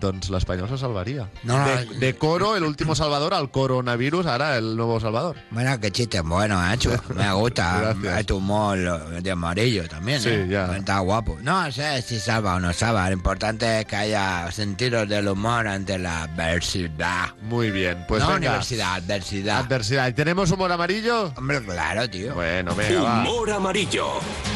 doncs 0.00 0.30
l'Espanyol 0.30 0.68
se 0.68 0.78
salvaria. 0.78 1.28
No, 1.42 1.58
no, 1.58 1.66
de, 1.66 1.84
de 1.98 2.14
Coro, 2.16 2.56
el 2.56 2.64
último 2.64 2.94
salvador, 2.94 3.34
al 3.34 3.50
coronavirus, 3.50 4.26
ara 4.26 4.56
el 4.58 4.76
nuevo 4.76 5.00
salvador. 5.00 5.36
Bueno, 5.50 5.78
qué 5.80 5.90
chiste 5.90 6.20
bueno, 6.20 6.60
hecho. 6.72 6.90
Me 7.14 7.32
gusta. 7.32 7.94
Tu 8.26 8.36
humor 8.36 8.78
de 9.22 9.30
amarillo 9.30 9.86
también, 9.88 10.20
Sí, 10.20 10.30
¿eh? 10.30 10.46
ya. 10.48 10.74
Está 10.76 10.98
guapo. 11.00 11.36
No 11.42 11.70
sé 11.70 12.00
si 12.02 12.18
salva 12.18 12.54
o 12.54 12.60
no 12.60 12.72
salva. 12.72 13.06
Lo 13.08 13.14
importante 13.14 13.80
es 13.80 13.86
que 13.86 13.96
haya 13.96 14.50
sentido 14.50 15.04
del 15.04 15.28
humor 15.28 15.66
ante 15.68 15.98
la 15.98 16.22
adversidad. 16.22 17.34
Muy 17.42 17.70
bien, 17.70 18.04
pues 18.08 18.22
no 18.22 18.28
venga. 18.28 18.38
universidad, 18.38 18.94
adversidad. 18.94 19.58
Adversidad. 19.58 20.08
¿Y 20.08 20.12
tenemos 20.14 20.50
humor 20.50 20.72
amarillo? 20.72 21.32
Hombre, 21.36 21.62
claro, 21.62 22.08
tío. 22.08 22.34
Bueno, 22.34 22.74
venga, 22.74 23.02
va. 23.02 23.20
Humor 23.20 23.50
amarillo. 23.50 24.06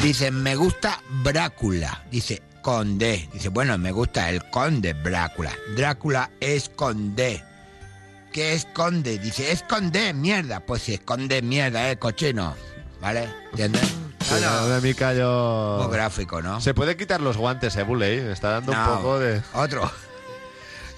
Dice, 0.01 0.31
me 0.31 0.55
gusta 0.55 0.99
Brácula. 1.23 2.03
Dice, 2.09 2.41
Conde. 2.61 3.29
Dice, 3.33 3.49
bueno, 3.49 3.77
me 3.77 3.91
gusta 3.91 4.29
el 4.29 4.43
Conde 4.49 4.93
Brácula. 4.93 5.51
Drácula 5.75 6.29
es 6.39 6.69
Conde. 6.69 7.43
¿Qué 8.31 8.53
es 8.53 8.65
Conde? 8.65 9.17
Dice, 9.17 9.51
es 9.51 9.63
Conde, 9.63 10.13
mierda. 10.13 10.59
Pues 10.59 10.83
si 10.83 10.93
es 10.93 10.99
Conde, 10.99 11.41
mierda, 11.41 11.89
es 11.89 11.97
cochino. 11.97 12.55
¿Vale? 13.01 13.29
¿Entiendes? 13.51 13.81
Sí, 14.21 14.35
una 14.65 14.79
mica 14.81 15.13
yo... 15.13 15.79
Muy 15.83 15.91
gráfico, 15.93 16.41
¿no? 16.41 16.61
Se 16.61 16.73
puede 16.73 16.95
quitar 16.95 17.21
los 17.21 17.37
guantes, 17.37 17.75
eh, 17.77 17.83
Buley. 17.83 18.21
Me 18.21 18.31
está 18.33 18.51
dando 18.51 18.73
un 18.73 18.85
poco 18.85 19.19
de... 19.19 19.41
Otro. 19.53 19.89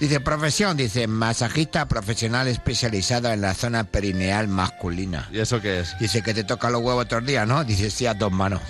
Dice, 0.01 0.19
profesión, 0.19 0.75
dice, 0.75 1.05
masajista 1.05 1.87
profesional 1.87 2.47
especializado 2.47 3.31
en 3.31 3.39
la 3.39 3.53
zona 3.53 3.83
perineal 3.83 4.47
masculina. 4.47 5.29
¿Y 5.31 5.39
eso 5.39 5.61
qué 5.61 5.81
es? 5.81 5.97
Dice 5.99 6.23
que 6.23 6.33
te 6.33 6.43
toca 6.43 6.71
los 6.71 6.81
huevos 6.81 7.07
todos 7.07 7.21
los 7.21 7.27
días, 7.27 7.47
¿no? 7.47 7.63
Dice, 7.63 7.91
sí, 7.91 8.07
a 8.07 8.15
dos 8.15 8.31
manos. 8.31 8.61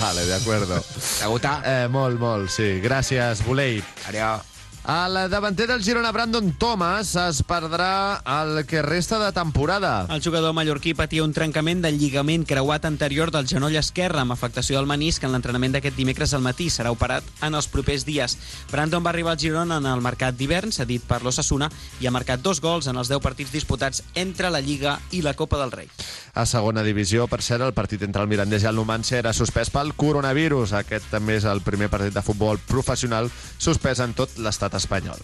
Vale, 0.00 0.26
de 0.26 0.34
acuerdo. 0.34 0.82
¿Te 1.18 1.26
gusta? 1.26 1.62
Eh, 1.64 1.88
molt, 1.88 2.18
molt, 2.18 2.48
sí. 2.50 2.80
Gràcies, 2.80 3.44
Volei. 3.46 3.82
Adiós. 4.08 4.49
El 4.88 5.28
davanter 5.28 5.66
del 5.68 5.82
Girona, 5.84 6.10
Brandon 6.10 6.54
Thomas, 6.56 7.12
es 7.14 7.42
perdrà 7.44 8.22
el 8.24 8.64
que 8.64 8.80
resta 8.80 9.18
de 9.18 9.30
temporada. 9.30 10.06
El 10.08 10.22
jugador 10.24 10.54
mallorquí 10.56 10.94
patia 10.94 11.22
un 11.22 11.34
trencament 11.36 11.82
del 11.84 11.98
lligament 12.00 12.46
creuat 12.48 12.86
anterior 12.88 13.30
del 13.30 13.46
genoll 13.46 13.76
esquerre 13.76 14.22
amb 14.22 14.32
afectació 14.32 14.78
del 14.78 14.88
menisc 14.88 15.22
en 15.22 15.34
l'entrenament 15.34 15.76
d'aquest 15.76 15.98
dimecres 16.00 16.32
al 16.32 16.40
matí. 16.40 16.70
Serà 16.72 16.94
operat 16.96 17.28
en 17.44 17.54
els 17.54 17.68
propers 17.68 18.06
dies. 18.08 18.38
Brandon 18.72 19.04
va 19.04 19.12
arribar 19.12 19.36
al 19.36 19.42
Girona 19.42 19.76
en 19.84 19.86
el 19.86 20.00
mercat 20.00 20.38
d'hivern, 20.40 20.72
cedit 20.72 21.04
per 21.04 21.20
l'Ossassuna, 21.22 21.68
i 22.00 22.08
ha 22.08 22.14
marcat 22.16 22.40
dos 22.40 22.62
gols 22.64 22.88
en 22.88 22.96
els 22.96 23.12
10 23.12 23.20
partits 23.20 23.52
disputats 23.52 24.02
entre 24.14 24.48
la 24.48 24.64
Lliga 24.64 24.96
i 25.12 25.20
la 25.20 25.36
Copa 25.36 25.60
del 25.60 25.76
Rei. 25.76 25.92
A 26.32 26.46
segona 26.46 26.82
divisió, 26.86 27.26
per 27.28 27.42
cert, 27.42 27.66
el 27.66 27.76
partit 27.76 28.02
entre 28.06 28.22
el 28.22 28.32
Mirandés 28.32 28.64
i 28.64 28.70
el 28.70 28.80
Numancia 28.80 29.18
era 29.18 29.36
suspès 29.36 29.68
pel 29.74 29.92
coronavirus. 29.92 30.72
Aquest 30.80 31.10
també 31.12 31.36
és 31.36 31.44
el 31.44 31.60
primer 31.60 31.90
partit 31.92 32.16
de 32.16 32.24
futbol 32.24 32.58
professional 32.70 33.28
suspès 33.58 34.00
en 34.00 34.16
tot 34.16 34.38
l'estat 34.40 34.69
espanyol. 34.74 35.18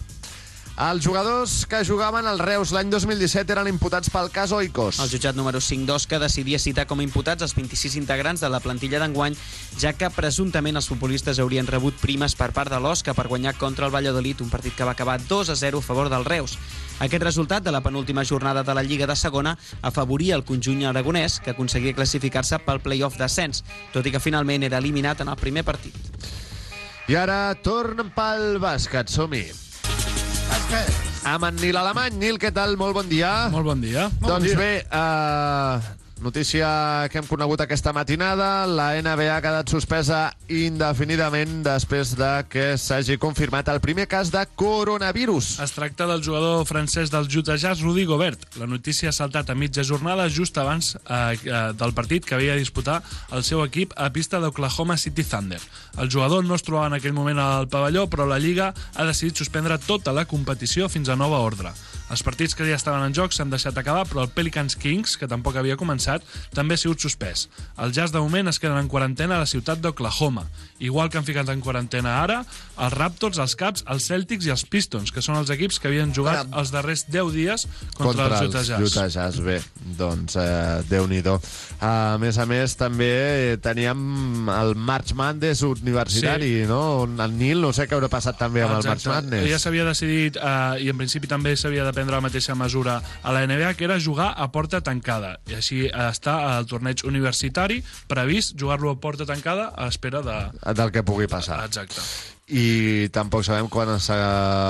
Els 0.77 1.01
jugadors 1.01 1.65
que 1.65 1.79
jugaven 1.81 2.27
al 2.29 2.37
Reus 2.37 2.69
l'any 2.69 2.91
2017 2.93 3.49
eren 3.49 3.65
imputats 3.65 4.11
pel 4.13 4.27
cas 4.29 4.51
Oikos. 4.53 4.99
El 5.01 5.09
jutjat 5.09 5.33
número 5.33 5.57
5 5.57 5.87
d'Osca 5.89 6.19
decidia 6.21 6.59
citar 6.61 6.85
com 6.85 7.01
a 7.01 7.05
imputats 7.07 7.41
els 7.41 7.55
26 7.57 7.95
integrants 7.97 8.43
de 8.45 8.51
la 8.53 8.59
plantilla 8.61 8.99
d'enguany, 9.01 9.33
ja 9.81 9.95
que 9.97 10.11
presumptament 10.13 10.77
els 10.77 10.85
futbolistes 10.91 11.41
haurien 11.41 11.65
rebut 11.65 11.97
primes 11.97 12.37
per 12.37 12.51
part 12.53 12.69
de 12.69 12.77
l'Osca 12.77 13.17
per 13.17 13.25
guanyar 13.25 13.55
contra 13.57 13.89
el 13.89 13.95
Valladolid, 13.95 14.45
un 14.45 14.53
partit 14.53 14.77
que 14.77 14.85
va 14.85 14.93
acabar 14.93 15.17
2 15.17 15.49
a 15.49 15.57
0 15.57 15.81
a 15.81 15.87
favor 15.89 16.13
del 16.13 16.29
Reus. 16.29 16.59
Aquest 17.01 17.25
resultat 17.25 17.65
de 17.65 17.73
la 17.73 17.81
penúltima 17.81 18.23
jornada 18.23 18.61
de 18.61 18.75
la 18.77 18.85
Lliga 18.85 19.09
de 19.09 19.15
Segona 19.15 19.57
afavoria 19.81 20.37
el 20.37 20.45
conjunt 20.45 20.85
aragonès, 20.85 21.39
que 21.41 21.57
aconseguia 21.57 21.97
classificar-se 21.97 22.61
pel 22.61 22.85
play-off 22.85 23.17
d'ascens, 23.17 23.63
tot 23.97 24.05
i 24.05 24.13
que 24.13 24.21
finalment 24.21 24.61
era 24.61 24.77
eliminat 24.77 25.25
en 25.25 25.33
el 25.33 25.41
primer 25.41 25.65
partit. 25.65 25.97
I 27.07 27.15
ara 27.15 27.55
tornen 27.63 28.09
pel 28.11 28.57
bàsquet, 28.59 29.07
som-hi. 29.07 29.45
Amb 31.27 31.45
en 31.47 31.55
Nil 31.61 31.77
Alemany. 31.79 32.17
Nil, 32.19 32.35
què 32.35 32.51
tal? 32.51 32.75
Molt 32.75 32.97
bon 32.97 33.07
dia. 33.07 33.29
Molt 33.53 33.63
bon 33.69 33.79
dia. 33.79 34.09
Doncs 34.19 34.51
bé, 34.59 34.71
uh, 34.91 35.79
notícia 36.21 37.07
que 37.11 37.19
hem 37.19 37.27
conegut 37.27 37.61
aquesta 37.61 37.93
matinada, 37.93 38.65
la 38.65 38.89
NBA 39.01 39.29
ha 39.35 39.41
quedat 39.43 39.71
suspesa 39.71 40.19
indefinidament 40.49 41.61
després 41.65 42.13
de 42.17 42.29
que 42.49 42.65
s'hagi 42.81 43.17
confirmat 43.21 43.69
el 43.73 43.81
primer 43.83 44.07
cas 44.09 44.31
de 44.33 44.41
coronavirus. 44.59 45.57
Es 45.63 45.75
tracta 45.75 46.07
del 46.09 46.23
jugador 46.25 46.65
francès 46.69 47.11
del 47.13 47.29
Utah 47.29 47.57
Jazz, 47.57 47.81
Rudy 47.81 48.05
Gobert. 48.05 48.47
La 48.57 48.67
notícia 48.67 49.09
ha 49.09 49.15
saltat 49.15 49.49
a 49.49 49.55
mitja 49.55 49.85
jornada 49.85 50.29
just 50.29 50.57
abans 50.57 50.95
eh, 50.95 51.37
eh, 51.43 51.61
del 51.77 51.93
partit 51.93 52.25
que 52.25 52.35
havia 52.35 52.53
de 52.53 52.63
disputar 52.65 53.01
el 53.31 53.43
seu 53.43 53.63
equip 53.65 53.93
a 53.95 54.09
pista 54.13 54.39
d'Oklahoma 54.39 54.97
City 54.97 55.23
Thunder. 55.23 55.61
El 55.97 56.09
jugador 56.09 56.45
no 56.45 56.55
es 56.55 56.63
trobava 56.63 56.87
en 56.87 56.97
aquell 56.99 57.13
moment 57.13 57.39
al 57.39 57.69
pavelló, 57.69 58.07
però 58.09 58.25
la 58.25 58.39
Lliga 58.39 58.73
ha 58.95 59.05
decidit 59.05 59.37
suspendre 59.37 59.77
tota 59.77 60.13
la 60.13 60.25
competició 60.25 60.89
fins 60.89 61.09
a 61.09 61.15
nova 61.19 61.39
ordre. 61.45 61.73
Els 62.07 62.23
partits 62.23 62.55
que 62.55 62.63
ja 62.63 62.77
estaven 62.79 63.03
en 63.03 63.15
joc 63.15 63.33
s'han 63.35 63.51
deixat 63.51 63.75
acabar, 63.77 64.05
però 64.07 64.23
el 64.23 64.31
Pelicans 64.31 64.77
Kings, 64.79 65.17
que 65.19 65.27
tampoc 65.27 65.57
havia 65.59 65.75
començat, 65.79 66.23
també 66.55 66.77
ha 66.77 66.79
sigut 66.79 67.03
suspès. 67.03 67.47
El 67.83 67.91
Jazz, 67.91 68.13
de 68.15 68.21
moment, 68.23 68.47
es 68.47 68.61
queden 68.63 68.79
en 68.79 68.87
quarantena 68.87 69.35
a 69.35 69.43
la 69.43 69.49
ciutat 69.49 69.81
d'Oklahoma. 69.83 70.45
Igual 70.79 71.09
que 71.09 71.17
han 71.17 71.25
ficat 71.25 71.49
en 71.49 71.61
quarantena 71.61 72.19
ara 72.21 72.41
els 72.77 72.93
Raptors, 72.93 73.39
els 73.41 73.55
Caps, 73.57 73.83
els 73.89 74.05
Celtics 74.05 74.45
i 74.45 74.51
els 74.53 74.63
Pistons, 74.69 75.11
que 75.13 75.23
són 75.25 75.39
els 75.39 75.49
equips 75.53 75.79
que 75.81 75.89
havien 75.89 76.13
jugat 76.13 76.49
els 76.53 76.71
darrers 76.73 77.05
10 77.09 77.31
dies 77.33 77.65
contra, 77.97 78.27
els 78.29 78.51
Utah 78.51 78.63
Jazz. 78.63 78.91
Utah 78.91 79.07
Jazz. 79.09 79.41
Bé, 79.41 79.57
doncs, 79.97 80.37
eh, 80.37 80.83
Déu-n'hi-do. 80.89 81.37
A 81.81 82.17
més 82.21 82.37
a 82.37 82.45
més, 82.49 82.75
també 82.77 83.09
eh, 83.09 83.57
teníem 83.61 84.51
el 84.53 84.75
March 84.75 85.13
Madness 85.17 85.63
universitari, 85.67 86.65
no? 86.69 87.07
El 87.07 87.37
Nil, 87.37 87.61
no 87.63 87.73
sé 87.73 87.87
què 87.87 87.97
haurà 87.97 88.09
passat 88.11 88.37
també 88.39 88.63
amb 88.65 88.77
el 88.77 88.87
March 88.87 89.07
Madness. 89.09 89.49
Ja 89.49 89.61
s'havia 89.61 89.87
decidit, 89.87 90.37
eh, 90.37 90.85
i 90.85 90.91
en 90.93 91.01
principi 91.01 91.29
també 91.29 91.55
s'havia 91.57 91.85
de 91.87 91.93
prendre 91.97 92.17
la 92.17 92.23
mateixa 92.25 92.55
mesura 92.57 92.99
a 93.21 93.33
la 93.33 93.45
NBA, 93.47 93.73
que 93.79 93.87
era 93.89 93.99
jugar 93.99 94.33
a 94.37 94.49
porta 94.53 94.81
tancada. 94.85 95.37
I 95.49 95.57
així 95.57 95.83
està 95.89 96.37
al 96.57 96.69
torneig 96.69 97.03
universitari 97.07 97.81
previst 98.07 98.57
jugar-lo 98.59 98.93
a 98.93 98.99
porta 99.01 99.25
tancada 99.25 99.71
a 99.73 99.89
l'espera 99.89 100.21
de... 100.25 100.37
Del 100.75 100.91
que 100.91 101.03
pugui 101.03 101.27
passar. 101.31 101.61
Exacte. 101.65 102.01
I 102.47 103.09
tampoc 103.11 103.43
sabem 103.43 103.65
quan 103.67 103.89
se 103.99 104.15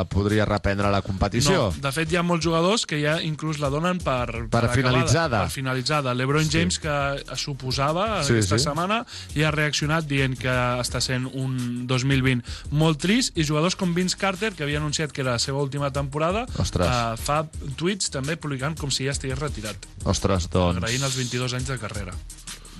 podria 0.10 0.48
reprendre 0.50 0.90
la 0.90 1.04
competició. 1.06 1.68
No, 1.70 1.82
de 1.84 1.92
fet, 1.94 2.10
hi 2.10 2.18
ha 2.18 2.24
molts 2.26 2.42
jugadors 2.42 2.88
que 2.90 2.98
ja 3.04 3.20
inclús 3.22 3.60
la 3.62 3.70
donen 3.70 4.00
per... 4.02 4.26
Per 4.26 4.64
acabada, 4.64 4.72
finalitzada. 4.74 5.42
Per 5.46 5.54
finalitzada. 5.54 6.16
LeBron 6.18 6.50
James, 6.50 6.80
que 6.82 6.96
suposava 7.38 8.24
Sí, 8.26 8.34
aquesta 8.34 8.58
sí. 8.58 8.64
setmana, 8.66 9.04
ja 9.36 9.50
ha 9.50 9.54
reaccionat 9.54 10.10
dient 10.10 10.34
que 10.42 10.56
està 10.82 11.04
sent 11.06 11.30
un 11.30 11.86
2020 11.86 12.42
molt 12.74 12.98
trist, 13.06 13.38
i 13.38 13.46
jugadors 13.46 13.78
com 13.78 13.94
Vince 13.94 14.18
Carter, 14.18 14.56
que 14.58 14.66
havia 14.66 14.82
anunciat 14.82 15.14
que 15.14 15.22
era 15.22 15.38
la 15.38 15.44
seva 15.46 15.62
última 15.62 15.92
temporada, 15.94 16.48
Ostres. 16.58 16.88
eh, 16.90 17.14
fa 17.22 17.44
tuits 17.78 18.10
també 18.10 18.38
publicant 18.42 18.74
com 18.74 18.90
si 18.90 19.06
ja 19.06 19.14
estigués 19.14 19.38
retirat, 19.38 19.86
Ostres, 20.04 20.50
doncs... 20.50 20.82
agraint 20.82 21.06
els 21.06 21.16
22 21.22 21.54
anys 21.62 21.70
de 21.70 21.78
carrera. 21.78 22.18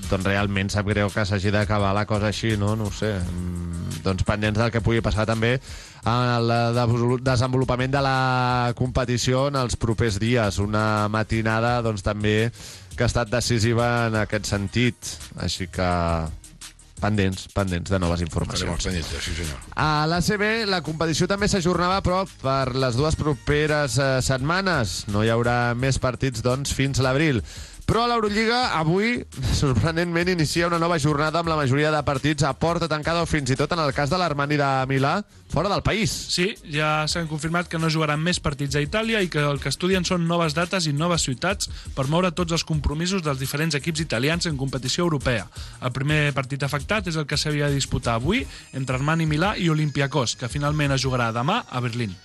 Doncs 0.10 0.26
realment 0.26 0.70
sap 0.72 0.88
greu 0.88 1.10
que 1.12 1.26
s'hagi 1.26 1.52
d'acabar 1.52 1.94
la 1.96 2.06
cosa 2.08 2.30
així, 2.32 2.56
no? 2.58 2.76
No 2.80 2.92
sé. 2.92 3.16
Mm, 3.20 4.02
doncs 4.06 4.24
pendents 4.24 4.58
del 4.60 4.72
que 4.72 4.80
pugui 4.82 5.02
passar 5.04 5.26
també 5.28 5.56
en 5.58 6.30
el 6.38 6.48
de- 6.78 7.20
desenvolupament 7.26 7.92
de 7.92 8.02
la 8.02 8.74
competició 8.78 9.48
en 9.50 9.56
els 9.60 9.76
propers 9.76 10.20
dies. 10.20 10.60
Una 10.64 11.08
matinada, 11.10 11.82
doncs, 11.82 12.04
també 12.04 12.52
que 12.96 13.04
ha 13.04 13.10
estat 13.12 13.30
decisiva 13.30 14.08
en 14.08 14.16
aquest 14.16 14.46
sentit. 14.46 14.96
Així 15.44 15.68
que 15.68 15.90
pendents, 17.02 17.48
pendents 17.54 17.92
de 17.92 18.00
noves 18.02 18.22
informacions. 18.26 18.82
Sí, 18.88 19.34
señor. 19.36 19.60
A 19.76 20.08
l'ACB 20.10 20.66
la 20.66 20.80
competició 20.82 21.28
també 21.30 21.46
s'ajornava, 21.52 22.00
però 22.02 22.24
per 22.42 22.74
les 22.76 22.96
dues 22.98 23.16
properes 23.20 24.00
eh, 24.02 24.08
setmanes. 24.26 25.04
No 25.14 25.22
hi 25.24 25.30
haurà 25.30 25.76
més 25.78 26.00
partits, 26.02 26.42
doncs, 26.42 26.74
fins 26.74 26.98
l'abril. 27.04 27.44
Però 27.88 28.02
a 28.04 28.08
l'Eurolliga 28.12 28.74
avui, 28.76 29.14
sorprenentment, 29.56 30.28
inicia 30.34 30.68
una 30.68 30.78
nova 30.78 30.98
jornada 31.00 31.40
amb 31.40 31.48
la 31.48 31.56
majoria 31.56 31.88
de 31.94 32.02
partits 32.04 32.44
a 32.44 32.50
porta 32.52 32.90
tancada 32.92 33.22
o 33.24 33.30
fins 33.30 33.54
i 33.54 33.56
tot 33.56 33.72
en 33.72 33.80
el 33.80 33.94
cas 33.96 34.12
de 34.12 34.18
l'Armani 34.20 34.58
de 34.60 34.68
Milà, 34.90 35.14
fora 35.48 35.72
del 35.72 35.86
país. 35.86 36.12
Sí, 36.12 36.50
ja 36.68 37.06
s'han 37.08 37.30
confirmat 37.32 37.70
que 37.72 37.80
no 37.80 37.88
jugaran 37.88 38.20
més 38.20 38.42
partits 38.44 38.76
a 38.76 38.84
Itàlia 38.84 39.22
i 39.24 39.32
que 39.32 39.40
el 39.40 39.62
que 39.64 39.72
estudien 39.72 40.04
són 40.04 40.28
noves 40.28 40.52
dates 40.58 40.90
i 40.92 40.92
noves 40.92 41.24
ciutats 41.30 41.72
per 41.96 42.10
moure 42.12 42.34
tots 42.36 42.58
els 42.58 42.68
compromisos 42.68 43.24
dels 43.24 43.40
diferents 43.40 43.80
equips 43.80 44.04
italians 44.04 44.52
en 44.52 44.60
competició 44.60 45.08
europea. 45.08 45.48
El 45.80 45.96
primer 45.96 46.34
partit 46.36 46.68
afectat 46.68 47.08
és 47.08 47.16
el 47.16 47.24
que 47.24 47.40
s'havia 47.40 47.72
de 47.72 47.80
disputar 47.80 48.18
avui 48.20 48.44
entre 48.74 49.00
Armani 49.00 49.30
Milà 49.32 49.56
i 49.56 49.72
Olympiacos, 49.72 50.36
que 50.36 50.52
finalment 50.52 50.92
es 50.92 51.08
jugarà 51.08 51.32
demà 51.32 51.62
a 51.72 51.80
Berlín. 51.80 52.20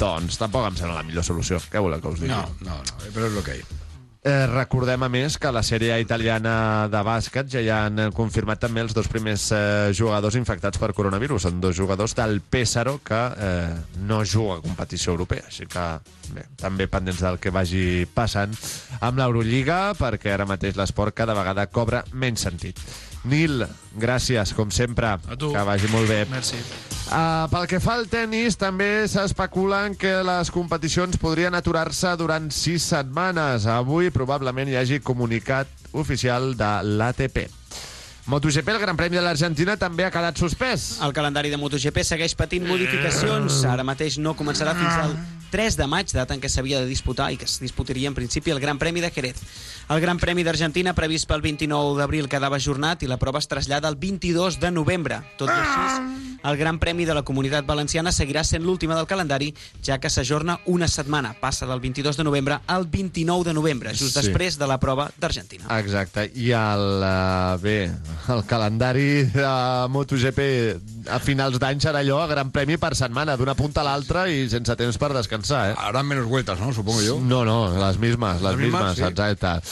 Doncs 0.00 0.40
tampoc 0.40 0.64
em 0.70 0.80
sembla 0.80 1.02
la 1.02 1.06
millor 1.06 1.28
solució. 1.28 1.60
Què 1.68 1.84
voleu 1.84 2.00
que 2.00 2.16
us 2.16 2.24
digui? 2.24 2.32
No, 2.32 2.48
no, 2.64 2.80
no, 2.80 3.12
però 3.12 3.28
és 3.28 3.36
el 3.36 3.44
que 3.44 3.60
hi 3.60 3.64
ha. 3.68 3.81
Eh, 4.24 4.46
recordem, 4.46 5.02
a 5.02 5.08
més, 5.10 5.34
que 5.34 5.48
a 5.48 5.50
la 5.50 5.64
sèrie 5.66 5.96
italiana 5.98 6.86
de 6.86 7.00
bàsquet 7.02 7.48
ja 7.50 7.58
hi 7.58 7.70
han 7.74 7.98
confirmat 8.14 8.60
també 8.62 8.84
els 8.84 8.94
dos 8.94 9.08
primers 9.10 9.48
eh, 9.50 9.90
jugadors 9.98 10.36
infectats 10.38 10.78
per 10.78 10.92
coronavirus. 10.94 11.48
Són 11.48 11.58
dos 11.58 11.74
jugadors 11.74 12.14
del 12.14 12.38
Pésaro 12.38 13.00
que 13.02 13.18
eh, 13.18 13.74
no 14.06 14.20
juga 14.22 14.60
a 14.60 14.62
competició 14.62 15.16
europea. 15.16 15.48
Així 15.50 15.66
que, 15.66 15.86
bé, 16.36 16.46
també 16.54 16.86
pendents 16.86 17.24
del 17.26 17.40
que 17.42 17.50
vagi 17.50 18.06
passant 18.14 18.54
amb 19.00 19.18
l'Eurolliga, 19.18 19.88
perquè 19.98 20.36
ara 20.36 20.46
mateix 20.46 20.78
l'esport 20.78 21.18
cada 21.18 21.34
vegada 21.34 21.66
cobra 21.74 22.04
menys 22.14 22.46
sentit. 22.46 22.78
Nil, 23.24 23.62
gràcies, 23.94 24.50
com 24.56 24.70
sempre. 24.74 25.14
A 25.14 25.36
tu. 25.38 25.52
Que 25.54 25.62
vagi 25.66 25.90
molt 25.92 26.10
bé. 26.10 26.24
Merci. 26.30 26.58
Uh, 27.12 27.44
pel 27.52 27.66
que 27.68 27.78
fa 27.82 27.98
al 27.98 28.06
tennis, 28.10 28.56
també 28.58 29.04
s'especula 29.10 29.82
en 29.86 29.94
que 29.98 30.14
les 30.26 30.50
competicions 30.50 31.18
podrien 31.20 31.54
aturar-se 31.54 32.14
durant 32.18 32.48
sis 32.54 32.86
setmanes. 32.94 33.68
Avui 33.70 34.10
probablement 34.14 34.70
hi 34.70 34.78
hagi 34.80 35.02
comunicat 35.04 35.68
oficial 35.92 36.54
de 36.56 36.72
l'ATP. 36.96 37.44
MotoGP, 38.24 38.68
el 38.68 38.78
Gran 38.78 38.96
Premi 38.96 39.18
de 39.18 39.22
l'Argentina, 39.24 39.74
també 39.76 40.04
ha 40.06 40.12
quedat 40.14 40.38
suspès. 40.38 41.00
El 41.02 41.14
calendari 41.14 41.50
de 41.50 41.58
MotoGP 41.58 42.04
segueix 42.06 42.36
patint 42.38 42.68
modificacions. 42.68 43.64
Ara 43.66 43.82
mateix 43.82 44.16
no 44.22 44.36
començarà 44.38 44.76
fins 44.78 44.94
al 45.02 45.16
3 45.50 45.76
de 45.76 45.88
maig, 45.90 46.12
data 46.14 46.32
en 46.32 46.40
què 46.40 46.48
s'havia 46.48 46.80
de 46.80 46.86
disputar 46.88 47.32
i 47.34 47.36
que 47.36 47.44
es 47.50 47.58
disputaria 47.60 48.08
en 48.08 48.14
principi 48.14 48.54
el 48.54 48.62
Gran 48.62 48.78
Premi 48.78 49.02
de 49.02 49.10
Jerez. 49.10 49.42
El 49.88 50.00
Gran 50.00 50.18
Premi 50.18 50.44
d'Argentina, 50.46 50.94
previst 50.96 51.26
pel 51.28 51.42
29 51.44 51.98
d'abril, 51.98 52.28
quedava 52.30 52.56
ajornat 52.56 53.02
i 53.04 53.08
la 53.10 53.18
prova 53.20 53.40
es 53.42 53.48
trasllada 53.50 53.88
el 53.90 53.96
22 54.00 54.58
de 54.62 54.70
novembre. 54.70 55.18
Tot 55.36 55.50
i 55.50 55.52
així, 55.52 56.38
el 56.48 56.56
Gran 56.56 56.78
Premi 56.82 57.04
de 57.04 57.14
la 57.14 57.22
Comunitat 57.26 57.66
Valenciana 57.68 58.10
seguirà 58.14 58.42
sent 58.46 58.64
l'última 58.64 58.96
del 58.96 59.06
calendari, 59.06 59.50
ja 59.84 59.98
que 60.00 60.08
s'ajorna 60.10 60.56
una 60.66 60.88
setmana. 60.88 61.34
Passa 61.38 61.66
del 61.68 61.80
22 61.82 62.16
de 62.16 62.24
novembre 62.24 62.58
al 62.66 62.86
29 62.90 63.44
de 63.50 63.54
novembre, 63.54 63.90
just 63.94 64.16
Sí. 64.16 64.20
després 64.22 64.56
de 64.58 64.66
la 64.66 64.78
prova 64.80 65.10
d'Argentina. 65.18 65.66
Exacte. 65.78 66.30
I 66.34 66.50
el, 66.56 66.86
uh, 67.02 67.60
bé, 67.60 67.90
el 68.32 68.44
calendari 68.46 69.24
de 69.34 69.52
MotoGP 69.88 70.40
a 71.10 71.18
finals 71.20 71.58
d'any 71.58 71.80
serà 71.82 72.00
allò, 72.00 72.22
a 72.22 72.26
Gran 72.28 72.50
Premi 72.50 72.76
per 72.78 72.94
setmana, 72.96 73.36
d'una 73.36 73.54
punta 73.54 73.82
a 73.82 73.84
l'altra 73.84 74.28
i 74.30 74.48
sense 74.48 74.74
temps 74.76 74.96
per 74.98 75.12
descansar, 75.12 75.70
eh? 75.70 75.74
Harán 75.76 76.06
menos 76.06 76.26
vueltas, 76.26 76.58
¿no? 76.60 76.72
Supongo 76.72 77.02
yo. 77.02 77.20
No, 77.20 77.44
no, 77.44 77.68
les 77.86 77.98
mismes, 77.98 78.40
les, 78.40 78.52
Les 78.52 78.56
mismes, 78.60 78.80
mismes, 78.80 78.96
sí. 78.96 79.02
exacte. 79.04 79.71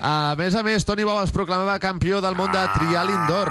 A 0.00 0.34
més 0.36 0.54
a 0.58 0.62
més, 0.66 0.82
Toni 0.84 1.04
Bou 1.06 1.20
es 1.22 1.30
proclamava 1.32 1.76
campió 1.78 2.18
del 2.20 2.34
món 2.34 2.50
de 2.52 2.62
trial 2.74 3.12
indoor. 3.12 3.50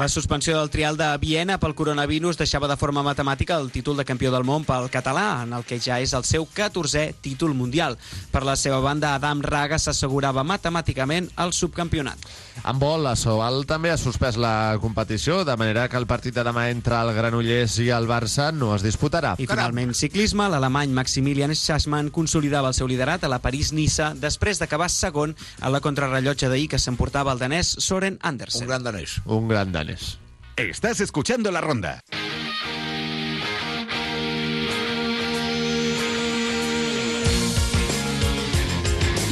La 0.00 0.08
suspensió 0.10 0.56
del 0.58 0.70
trial 0.70 0.98
de 0.98 1.06
Viena 1.22 1.56
pel 1.62 1.76
coronavirus 1.78 2.40
deixava 2.40 2.66
de 2.68 2.76
forma 2.76 3.04
matemàtica 3.06 3.54
el 3.60 3.70
títol 3.70 3.96
de 3.96 4.04
campió 4.04 4.32
del 4.34 4.44
món 4.44 4.66
pel 4.66 4.90
català, 4.90 5.44
en 5.44 5.54
el 5.54 5.62
que 5.64 5.78
ja 5.78 6.00
és 6.02 6.12
el 6.18 6.26
seu 6.26 6.48
14è 6.50 7.14
títol 7.22 7.54
mundial. 7.54 7.94
Per 8.32 8.42
la 8.42 8.56
seva 8.58 8.80
banda, 8.82 9.14
Adam 9.14 9.42
Raga 9.44 9.78
s'assegurava 9.78 10.42
matemàticament 10.42 11.30
el 11.44 11.54
subcampionat. 11.54 12.26
En 12.64 12.82
vol, 12.82 13.04
la 13.06 13.14
Sobal 13.14 13.62
també 13.70 13.92
ha 13.94 14.00
suspès 14.00 14.36
la 14.40 14.74
competició, 14.82 15.44
de 15.46 15.56
manera 15.56 15.86
que 15.88 15.98
el 16.00 16.08
partit 16.10 16.34
de 16.34 16.44
demà 16.46 16.68
entre 16.72 16.98
el 16.98 17.14
Granollers 17.14 17.78
i 17.84 17.90
el 17.94 18.10
Barça 18.10 18.50
no 18.52 18.74
es 18.74 18.82
disputarà. 18.82 19.36
I 19.38 19.46
finalment, 19.46 19.94
ciclisme, 19.94 20.50
l'alemany 20.50 20.90
Maximilian 20.96 21.54
Schachmann 21.54 22.10
consolidava 22.10 22.72
el 22.72 22.76
seu 22.76 22.90
liderat 22.90 23.24
a 23.24 23.30
la 23.30 23.40
París-Niça 23.44 24.12
després 24.18 24.58
d'acabar 24.58 24.90
segon 24.90 25.36
a 25.60 25.70
la 25.70 25.83
contrarrellotge 25.84 26.48
d'ahir 26.48 26.68
que 26.72 26.80
s'emportava 26.80 27.34
el 27.34 27.42
danès 27.42 27.76
Soren 27.84 28.18
Andersen. 28.22 28.64
Un 28.64 28.72
gran 28.72 28.84
danés. 28.86 29.18
Un 29.24 29.48
gran 29.48 29.72
danés. 29.72 30.14
Estás 30.56 31.00
escuchando 31.00 31.50
la 31.50 31.60
ronda. 31.60 32.00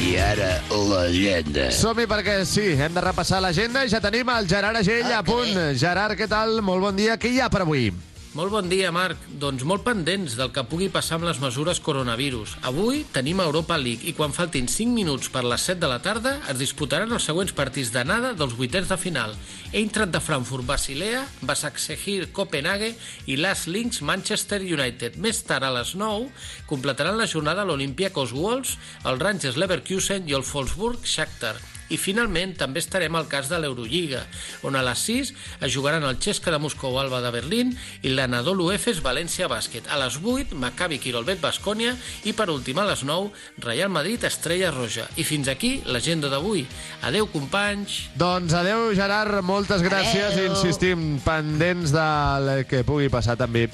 I 0.03 0.15
ara, 0.19 0.51
l'agenda. 0.69 1.69
Som-hi 1.73 2.05
perquè 2.11 2.41
sí, 2.45 2.73
hem 2.75 2.93
de 2.93 3.01
repassar 3.01 3.39
l'agenda 3.41 3.85
i 3.85 3.89
ja 3.89 4.03
tenim 4.03 4.29
el 4.35 4.49
Gerard 4.51 4.83
Agell 4.83 5.13
a 5.15 5.23
punt. 5.25 5.55
Gerard, 5.79 6.19
què 6.19 6.27
tal? 6.29 6.59
Molt 6.61 6.83
bon 6.83 6.99
dia. 6.99 7.17
Què 7.17 7.31
hi 7.31 7.39
ha 7.39 7.49
per 7.49 7.63
avui? 7.63 7.87
Molt 8.33 8.49
bon 8.49 8.65
dia, 8.65 8.87
Marc. 8.89 9.27
Doncs 9.37 9.61
molt 9.69 9.83
pendents 9.85 10.33
del 10.39 10.49
que 10.49 10.63
pugui 10.65 10.87
passar 10.89 11.19
amb 11.19 11.27
les 11.27 11.37
mesures 11.37 11.77
coronavirus. 11.85 12.55
Avui 12.65 13.03
tenim 13.13 13.43
Europa 13.43 13.75
League 13.77 14.07
i 14.09 14.13
quan 14.17 14.33
faltin 14.33 14.65
5 14.65 14.89
minuts 14.89 15.29
per 15.29 15.43
les 15.45 15.61
7 15.69 15.77
de 15.83 15.89
la 15.91 15.99
tarda 16.01 16.31
es 16.49 16.57
disputaran 16.57 17.13
els 17.13 17.27
següents 17.29 17.53
partits 17.53 17.91
d'anada 17.93 18.31
dels 18.39 18.55
vuitens 18.57 18.89
de 18.89 18.97
final. 18.97 19.35
Eintracht 19.69 20.15
de 20.15 20.21
Frankfurt, 20.21 20.65
Basilea, 20.65 21.21
Basaksehir, 21.45 22.31
Copenhague 22.33 22.95
i 23.29 23.37
Las 23.37 23.67
Links, 23.69 24.01
Manchester 24.01 24.63
United. 24.65 25.21
Més 25.21 25.43
tard, 25.45 25.69
a 25.69 25.75
les 25.77 25.93
9, 25.93 26.31
completaran 26.65 27.21
la 27.21 27.29
jornada 27.29 27.69
l'Olympiacos 27.69 28.33
Wolves, 28.33 28.79
el 29.05 29.21
Rangers 29.21 29.61
Leverkusen 29.61 30.25
i 30.25 30.33
el 30.33 30.41
Wolfsburg 30.41 31.05
Shakhtar. 31.05 31.53
I 31.91 31.97
finalment 31.99 32.55
també 32.59 32.81
estarem 32.83 33.15
al 33.15 33.27
cas 33.31 33.49
de 33.51 33.59
l'Eurolliga, 33.59 34.23
on 34.63 34.77
a 34.77 34.83
les 34.85 35.03
6 35.07 35.33
es 35.65 35.73
jugaran 35.73 36.05
el 36.07 36.19
Xesca 36.23 36.51
de 36.53 36.59
Moscou 36.61 36.97
Alba 36.99 37.21
de 37.23 37.31
Berlín 37.33 37.73
i 38.01 38.13
l'Anadolu 38.13 38.69
Efes 38.73 39.01
València 39.03 39.49
Bàsquet. 39.51 39.89
A 39.91 39.99
les 40.01 40.17
8, 40.21 40.55
Maccabi 40.59 40.99
Quirolbet 41.03 41.41
Bascònia 41.43 41.95
i 42.23 42.33
per 42.33 42.49
últim 42.53 42.79
a 42.79 42.87
les 42.87 43.03
9, 43.07 43.31
Real 43.65 43.91
Madrid 43.93 44.23
Estrella 44.27 44.71
Roja. 44.71 45.07
I 45.17 45.27
fins 45.27 45.51
aquí 45.51 45.75
l'agenda 45.85 46.31
d'avui. 46.31 46.65
Adeu, 47.03 47.27
companys! 47.33 48.03
Doncs 48.19 48.55
adeu, 48.57 48.89
Gerard, 48.97 49.41
moltes 49.45 49.83
gràcies. 49.85 50.33
Adeu. 50.33 50.53
Insistim, 50.53 51.17
pendents 51.25 51.93
del 51.93 52.53
que 52.69 52.85
pugui 52.87 53.11
passar 53.13 53.37
també 53.39 53.67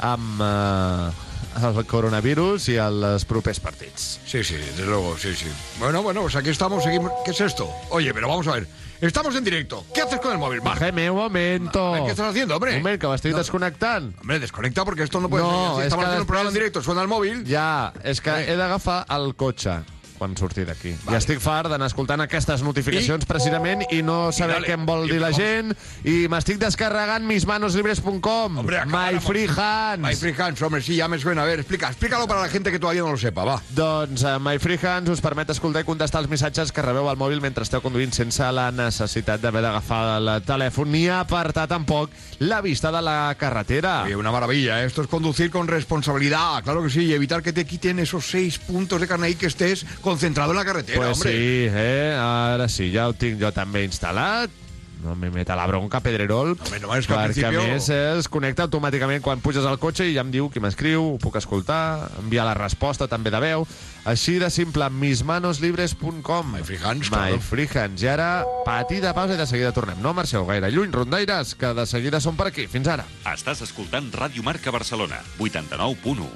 amb 0.00 0.40
eh, 0.40 1.29
el 1.58 1.84
coronavirus 1.86 2.68
i 2.70 2.76
els 2.80 3.24
propers 3.28 3.58
partits. 3.60 4.20
Sí, 4.26 4.42
sí, 4.44 4.54
desde 4.54 4.86
luego, 4.86 5.16
sí, 5.18 5.34
sí. 5.34 5.46
Bueno, 5.78 6.02
bueno, 6.02 6.22
pues 6.22 6.36
aquí 6.36 6.50
estamos, 6.50 6.84
seguimos. 6.84 7.12
¿Qué 7.24 7.32
es 7.32 7.40
esto? 7.40 7.68
Oye, 7.90 8.14
pero 8.14 8.28
vamos 8.28 8.46
a 8.48 8.52
ver. 8.52 8.66
Estamos 9.00 9.34
en 9.34 9.42
directo. 9.44 9.84
¿Qué 9.94 10.02
haces 10.02 10.20
con 10.20 10.32
el 10.32 10.38
móvil, 10.38 10.60
Marc? 10.62 10.82
Un 10.82 11.16
momento. 11.16 11.94
¿Qué 12.04 12.10
estás 12.10 12.30
haciendo, 12.30 12.54
hombre? 12.54 12.76
Un 12.76 12.82
moment, 12.82 13.00
que 13.00 13.08
m'estic 13.08 13.34
desconnectant. 13.34 14.12
Hombre, 14.20 14.38
desconecta 14.38 14.84
porque 14.84 15.02
esto 15.04 15.20
no 15.20 15.28
puede 15.30 15.42
No, 15.42 15.76
ser. 15.76 15.80
és 15.80 15.86
Estamos 15.86 16.04
haciendo 16.04 16.22
un 16.22 16.26
programa 16.26 16.48
en 16.50 16.54
directo, 16.54 16.82
suena 16.82 17.00
el 17.02 17.08
móvil. 17.08 17.44
Ja, 17.48 17.92
és 18.04 18.20
que 18.20 18.30
he 18.44 18.56
d'agafar 18.56 19.06
el 19.08 19.34
cotxe. 19.34 19.78
Quan 20.20 20.36
surti 20.36 20.66
d'aquí. 20.68 20.92
Vale. 21.06 21.16
Ja 21.16 21.20
estic 21.22 21.40
fart 21.40 21.70
d'anar 21.72 21.88
escoltant 21.88 22.20
aquestes 22.20 22.60
notificacions 22.66 23.24
I... 23.24 23.28
precisament 23.30 23.86
i 23.90 24.02
no 24.04 24.28
saber 24.36 24.58
dale. 24.60 24.68
què 24.68 24.76
em 24.76 24.84
vol 24.86 25.06
I 25.08 25.14
dir 25.14 25.20
la 25.24 25.32
com- 25.32 25.40
gent 25.40 25.72
i 26.04 26.28
m'estic 26.28 26.60
descarregant 26.60 27.24
mismanoslibres.com 27.24 28.60
My 28.90 29.18
Free 29.24 29.48
Hands 29.48 30.02
My 30.04 30.14
Free 30.14 30.34
Hands, 30.36 30.60
hombre, 30.62 30.82
sí, 30.82 30.96
ya 30.96 31.08
me 31.08 31.18
suena. 31.18 31.42
A 31.42 31.46
ver, 31.46 31.60
explica, 31.60 31.88
explícalo 31.88 32.26
para 32.26 32.42
la 32.42 32.48
gente 32.48 32.70
que 32.70 32.78
todavía 32.78 33.02
no 33.02 33.12
lo 33.12 33.16
sepa, 33.18 33.44
va. 33.44 33.60
Doncs 33.74 34.22
uh, 34.24 34.38
My 34.40 34.58
Free 34.58 34.78
Hands 34.82 35.08
us 35.10 35.20
permet 35.24 35.50
escoltar 35.50 35.82
i 35.82 35.88
contestar 35.88 36.20
els 36.22 36.30
missatges 36.30 36.72
que 36.72 36.82
rebeu 36.84 37.08
al 37.08 37.16
mòbil 37.16 37.40
mentre 37.40 37.64
esteu 37.64 37.80
conduint 37.80 38.12
sense 38.12 38.44
la 38.52 38.68
necessitat 38.74 39.40
d'haver 39.40 39.62
d'agafar 39.64 40.02
el 40.18 40.30
telèfon 40.46 40.90
ni 40.92 41.06
apartar 41.08 41.66
tampoc 41.70 42.10
la 42.40 42.60
vista 42.60 42.90
de 42.92 43.00
la 43.02 43.34
carretera. 43.38 44.02
Oye, 44.04 44.16
una 44.16 44.32
maravilla, 44.32 44.82
¿eh? 44.82 44.86
esto 44.86 45.02
es 45.02 45.08
conducir 45.08 45.50
con 45.50 45.68
responsabilidad, 45.68 46.62
claro 46.64 46.82
que 46.82 46.90
sí, 46.90 47.04
y 47.06 47.14
evitar 47.14 47.42
que 47.42 47.52
te 47.52 47.64
quiten 47.64 47.98
esos 47.98 48.26
seis 48.28 48.58
puntos 48.58 49.00
de 49.00 49.06
carnet 49.08 49.38
que 49.38 49.46
estés 49.46 49.86
concentrado 50.10 50.50
en 50.52 50.56
la 50.58 50.64
carretera, 50.64 50.98
Pues 50.98 51.16
hombre. 51.18 51.32
sí, 51.32 51.66
eh? 51.70 52.16
ara 52.18 52.68
sí, 52.68 52.90
ja 52.92 53.06
ho 53.08 53.14
tinc 53.14 53.40
jo 53.40 53.52
també 53.54 53.84
instal·lat. 53.86 54.50
No 55.00 55.14
me 55.16 55.30
meta 55.32 55.54
la 55.56 55.64
bronca, 55.64 56.02
Pedrerol, 56.04 56.58
no, 56.82 56.90
és 56.94 57.06
que 57.08 57.14
al 57.14 57.20
perquè 57.30 57.32
principio- 57.32 57.62
a 57.62 57.68
més 57.72 57.86
eh, 57.88 58.18
es 58.18 58.26
connecta 58.28 58.66
automàticament 58.66 59.22
quan 59.24 59.40
puges 59.40 59.64
al 59.64 59.78
cotxe 59.80 60.04
i 60.04 60.12
ja 60.12 60.20
em 60.20 60.28
diu 60.30 60.50
qui 60.52 60.60
m'escriu, 60.60 61.14
ho 61.14 61.18
puc 61.22 61.38
escoltar, 61.40 62.10
enviar 62.20 62.44
la 62.44 62.52
resposta 62.58 63.08
també 63.08 63.30
de 63.32 63.40
veu. 63.40 63.64
Així 64.04 64.38
de 64.40 64.48
simple, 64.50 64.88
mismanoslibres.com. 64.90 66.52
My 66.54 66.62
Free 66.64 66.80
Hands, 66.82 67.10
My 67.10 67.16
claro. 67.16 67.40
Free 67.44 67.68
Hands. 67.68 68.02
I 68.02 68.08
ara, 68.08 68.30
petita 68.64 69.12
pausa 69.16 69.36
i 69.36 69.40
de 69.40 69.46
seguida 69.46 69.72
tornem. 69.76 70.00
No 70.00 70.14
marxeu 70.16 70.46
gaire 70.48 70.70
lluny, 70.72 70.92
rondaires, 70.92 71.54
que 71.54 71.74
de 71.76 71.86
seguida 71.86 72.20
som 72.20 72.36
per 72.36 72.48
aquí. 72.48 72.66
Fins 72.70 72.88
ara. 72.88 73.04
Estàs 73.34 73.60
escoltant 73.66 74.10
Ràdio 74.12 74.42
Marca 74.46 74.72
Barcelona, 74.72 75.20
89.1. 75.38 76.30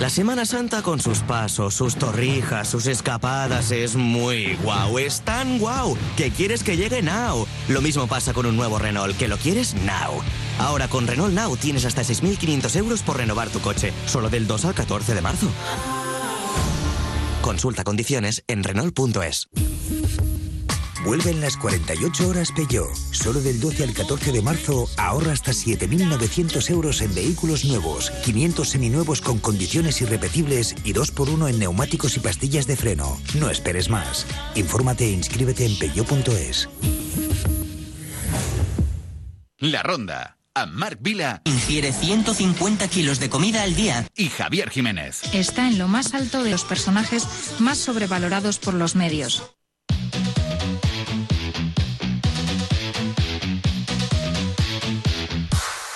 La 0.00 0.10
Semana 0.10 0.44
Santa 0.44 0.82
con 0.82 1.00
sus 1.00 1.20
pasos, 1.20 1.74
sus 1.74 1.96
torrijas, 1.96 2.68
sus 2.68 2.86
escapadas 2.86 3.72
es 3.72 3.96
muy 3.96 4.56
guau. 4.62 4.98
Es 4.98 5.22
tan 5.22 5.58
guau 5.58 5.96
que 6.16 6.30
quieres 6.30 6.62
que 6.62 6.76
llegue 6.76 7.02
now. 7.02 7.46
Lo 7.68 7.80
mismo 7.80 8.06
pasa 8.06 8.32
con 8.32 8.46
un 8.46 8.56
nuevo 8.56 8.78
Renault, 8.78 9.16
que 9.16 9.26
lo 9.26 9.36
quieres 9.38 9.74
now. 9.74 10.22
Ahora 10.58 10.88
con 10.88 11.06
Renault 11.06 11.34
Now 11.34 11.56
tienes 11.56 11.84
hasta 11.84 12.02
6.500 12.02 12.76
euros 12.76 13.02
por 13.02 13.16
renovar 13.16 13.48
tu 13.48 13.60
coche, 13.60 13.92
solo 14.06 14.28
del 14.28 14.46
2 14.46 14.66
al 14.66 14.74
14 14.74 15.14
de 15.14 15.20
marzo. 15.20 15.48
Consulta 17.42 17.84
condiciones 17.84 18.44
en 18.46 18.64
Renault.es. 18.64 19.48
Vuelven 21.04 21.40
las 21.40 21.56
48 21.56 22.28
horas 22.28 22.52
Peugeot. 22.52 22.94
Solo 23.12 23.40
del 23.40 23.60
12 23.60 23.84
al 23.84 23.94
14 23.94 24.32
de 24.32 24.42
marzo 24.42 24.88
ahorra 24.96 25.32
hasta 25.32 25.52
7.900 25.52 26.70
euros 26.70 27.00
en 27.00 27.14
vehículos 27.14 27.64
nuevos, 27.64 28.10
500 28.24 28.68
seminuevos 28.68 29.20
con 29.20 29.38
condiciones 29.38 30.02
irrepetibles 30.02 30.74
y 30.84 30.92
2x1 30.92 31.50
en 31.50 31.58
neumáticos 31.60 32.16
y 32.16 32.20
pastillas 32.20 32.66
de 32.66 32.76
freno. 32.76 33.18
No 33.38 33.48
esperes 33.48 33.88
más. 33.88 34.26
Infórmate 34.54 35.04
e 35.04 35.12
inscríbete 35.12 35.64
en 35.64 35.78
peugeot.es. 35.78 36.68
La 39.60 39.82
Ronda, 39.82 40.37
amb 40.54 40.74
Marc 40.74 40.98
Vila 41.00 41.40
Ingiere 41.44 41.92
150 41.92 42.88
kilos 42.88 43.20
de 43.20 43.28
comida 43.30 43.62
al 43.62 43.74
día. 43.74 44.06
y 44.16 44.28
Javier 44.28 44.70
Jiménez. 44.70 45.22
Está 45.32 45.68
en 45.68 45.78
lo 45.78 45.88
más 45.88 46.14
alto 46.14 46.42
de 46.42 46.50
los 46.50 46.64
personajes 46.64 47.26
más 47.60 47.78
sobrevalorados 47.78 48.58
por 48.58 48.74
los 48.74 48.94
medios. 48.94 49.42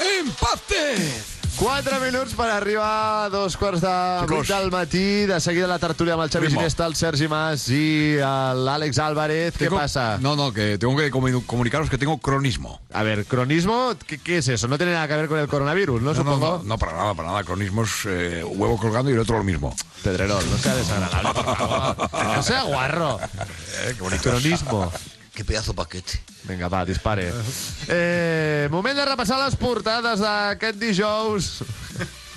¡Empate! 0.00 1.32
4 1.62 2.01
minuts 2.01 2.35
per 2.35 2.48
arribar 2.51 3.27
a 3.27 3.29
dos 3.31 3.55
quarts 3.57 3.81
de 3.85 3.92
vuit 4.27 4.48
del 4.51 4.70
matí. 4.75 5.27
De 5.31 5.38
seguida 5.40 5.68
la 5.70 5.79
tertúlia 5.79 6.16
amb 6.16 6.25
el 6.25 6.31
Xavi. 6.33 6.48
Ginesta, 6.51 6.87
el 6.90 6.96
Sergi 6.98 7.29
Mas 7.31 7.68
i 7.70 8.16
l'Àlex 8.18 8.98
Álvarez. 8.98 9.55
¿Qué 9.55 9.66
Tengo- 9.68 9.79
pasa? 9.79 10.18
No, 10.18 10.35
no, 10.35 10.51
que 10.53 10.77
tengo 10.79 10.96
que 10.96 11.12
comu- 11.12 11.44
comunicaros 11.46 11.88
que 11.88 11.98
tengo 11.98 12.18
cronismo. 12.18 12.81
A 12.92 13.05
ver, 13.05 13.25
cronismo, 13.27 13.94
¿qué, 14.09 14.18
qué 14.18 14.38
es 14.38 14.48
eso? 14.48 14.66
No 14.66 14.77
tiene 14.77 14.92
nada 14.92 15.07
que 15.07 15.14
ver 15.14 15.29
con 15.29 15.38
el 15.38 15.46
coronavirus, 15.46 16.03
¿no? 16.03 16.12
No, 16.12 16.25
no, 16.25 16.35
Supongo. 16.35 16.59
no, 16.59 16.64
no, 16.64 16.79
para 16.79 16.92
nada, 16.94 17.14
para 17.14 17.29
nada. 17.29 17.44
Cronismo 17.44 17.85
es 17.85 17.90
eh, 18.07 18.42
huevo 18.44 18.77
colgando 18.77 19.11
y 19.11 19.14
el 19.14 19.20
otro 19.20 19.38
lo 19.38 19.44
mismo. 19.44 19.72
Pedrerol, 20.03 20.42
no 20.51 20.59
sea 20.59 20.75
desagradable, 20.75 21.31
por 21.33 21.57
favor. 21.57 22.11
No 22.37 22.42
sea 22.42 22.62
guarro. 22.64 23.20
Eh, 23.22 23.94
qué 23.96 24.03
bonito. 24.03 24.22
Cronismo. 24.31 24.92
Qué 25.35 25.45
pedazo 25.45 25.73
paquete. 25.73 26.21
Vinga, 26.45 26.68
va, 26.68 26.85
dispare. 26.85 27.31
Eh, 27.88 28.68
moment 28.71 28.97
de 28.99 29.05
repassar 29.09 29.38
les 29.45 29.57
portades 29.57 30.21
d'aquest 30.21 30.77
dijous. 30.77 31.53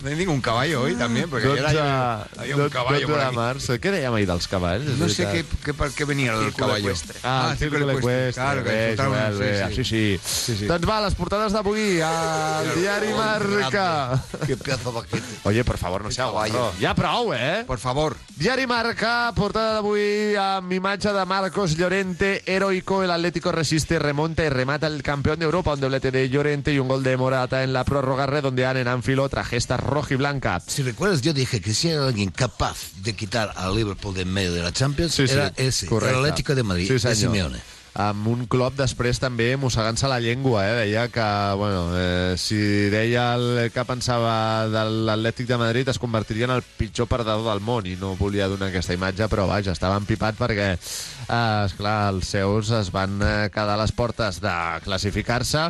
No 0.06 0.12
hay 0.12 0.18
ningún 0.18 0.40
caballo 0.40 0.84
hoy 0.84 0.94
también, 0.94 1.28
porque 1.28 1.48
ayer 1.48 1.64
12, 1.64 1.80
había, 1.80 2.22
había 2.38 2.56
un 2.58 2.70
caballo 2.70 3.00
12 3.00 3.06
por 3.08 3.18
de 3.18 3.26
aquí. 3.26 3.36
març. 3.36 3.70
Què 3.82 3.90
dèiem 3.90 4.14
ahir 4.14 4.28
dels 4.30 4.46
cavalls? 4.48 4.86
No 5.00 5.08
sé 5.10 5.24
qué, 5.26 5.42
veritat. 5.42 5.64
qué, 5.66 5.74
para 5.74 5.90
qué 5.98 6.06
venía 6.06 6.34
el 6.34 6.44
Círculo 6.46 6.68
caballo. 6.68 6.94
Ah, 7.24 7.50
el 7.54 7.58
círculo 7.58 7.90
equestre. 7.90 8.34
Claro, 8.34 8.64
que 8.64 8.70
Ves, 8.70 8.90
disfrutaron, 8.92 9.40
ves, 9.40 9.66
ves, 9.66 9.76
sí, 9.76 9.84
sí. 9.84 10.20
Sí, 10.24 10.58
sí. 10.60 10.66
Doncs 10.70 10.86
va, 10.88 11.00
les 11.02 11.16
portades 11.18 11.58
d'avui 11.58 12.02
al 12.06 12.70
diari 12.76 13.14
Marca. 13.18 14.22
Qué 14.46 14.56
pedazo 14.58 14.94
paquete. 14.94 15.40
Oye, 15.42 15.64
por 15.64 15.80
favor, 15.80 16.04
no 16.04 16.12
sea 16.12 16.26
guarro. 16.28 16.72
Ja 16.80 16.94
prou, 16.94 17.34
eh? 17.34 17.64
Por 17.66 17.80
favor. 17.80 18.16
Diari 18.38 18.68
Marca, 18.68 19.34
portada 19.34 19.74
d'avui 19.80 20.36
amb 20.38 20.70
imatge 20.72 21.14
de 21.18 21.26
Marcos 21.26 21.76
Llorente, 21.78 22.44
heroico, 22.46 23.02
el 23.02 23.10
Atlético 23.10 23.52
resiste, 23.52 23.98
remonta 23.98 24.46
y 24.46 24.50
remata 24.50 24.86
el 24.86 25.02
campeón 25.02 25.40
de 25.40 25.46
Europa, 25.46 25.74
un 25.74 25.80
doblete 25.80 26.12
de 26.12 26.30
Llorente 26.30 26.72
y 26.72 26.78
un 26.78 26.90
gol 26.90 27.02
de 27.02 27.18
Morata 27.18 27.64
en 27.64 27.74
la 27.74 27.84
prórroga 27.84 28.28
redondean 28.28 28.78
en 28.78 28.88
Anfield 28.88 29.22
otra 29.22 29.44
gesta 29.44 29.78
rojiblanca. 29.96 30.60
Si 30.68 30.84
recuerdas, 30.84 31.22
yo 31.22 31.34
dije 31.34 31.60
que 31.62 31.74
si 31.74 31.90
hay 31.90 31.98
alguien 31.98 32.30
capaz 32.32 32.92
de 33.02 33.16
quitar 33.16 33.52
al 33.56 33.76
Liverpool 33.76 34.14
de 34.14 34.22
en 34.22 34.32
medio 34.34 34.54
de 34.54 34.62
la 34.62 34.72
Champions, 34.72 35.16
Sí, 35.16 35.28
sí, 35.28 35.34
era 35.34 35.52
ese, 35.56 35.88
correcte. 35.88 36.14
el 36.18 36.24
Atlético 36.26 36.54
de 36.56 36.64
Madrid, 36.64 36.88
Sí, 36.88 37.08
de. 37.08 37.16
Simeone. 37.16 37.60
amb 37.96 38.26
un 38.28 38.42
clop 38.52 38.74
després 38.76 39.22
també 39.24 39.54
mossegant-se 39.56 40.10
la 40.12 40.18
llengua, 40.20 40.66
eh? 40.68 40.74
deia 40.82 41.06
que 41.08 41.28
bueno, 41.56 41.94
eh, 41.96 42.36
si 42.38 42.58
deia 42.92 43.36
el 43.38 43.72
que 43.72 43.86
pensava 43.88 44.68
de 44.68 44.82
l'Atlètic 45.08 45.48
de 45.48 45.56
Madrid 45.62 45.88
es 45.88 45.98
convertiria 45.98 46.44
en 46.44 46.52
el 46.58 46.62
pitjor 46.76 47.08
perdedor 47.08 47.46
del 47.48 47.64
món 47.64 47.88
i 47.88 47.96
no 47.96 48.18
volia 48.20 48.50
donar 48.52 48.68
aquesta 48.68 48.92
imatge, 48.98 49.30
però 49.32 49.48
vaja, 49.48 49.72
estava 49.72 49.96
empipat 49.96 50.36
perquè, 50.36 50.74
eh, 50.76 51.66
esclar, 51.70 52.10
els 52.12 52.28
seus 52.36 52.74
es 52.82 52.92
van 52.92 53.16
eh, 53.24 53.48
quedar 53.48 53.78
a 53.80 53.84
les 53.86 53.96
portes 53.96 54.42
de 54.44 54.58
classificar-se 54.84 55.70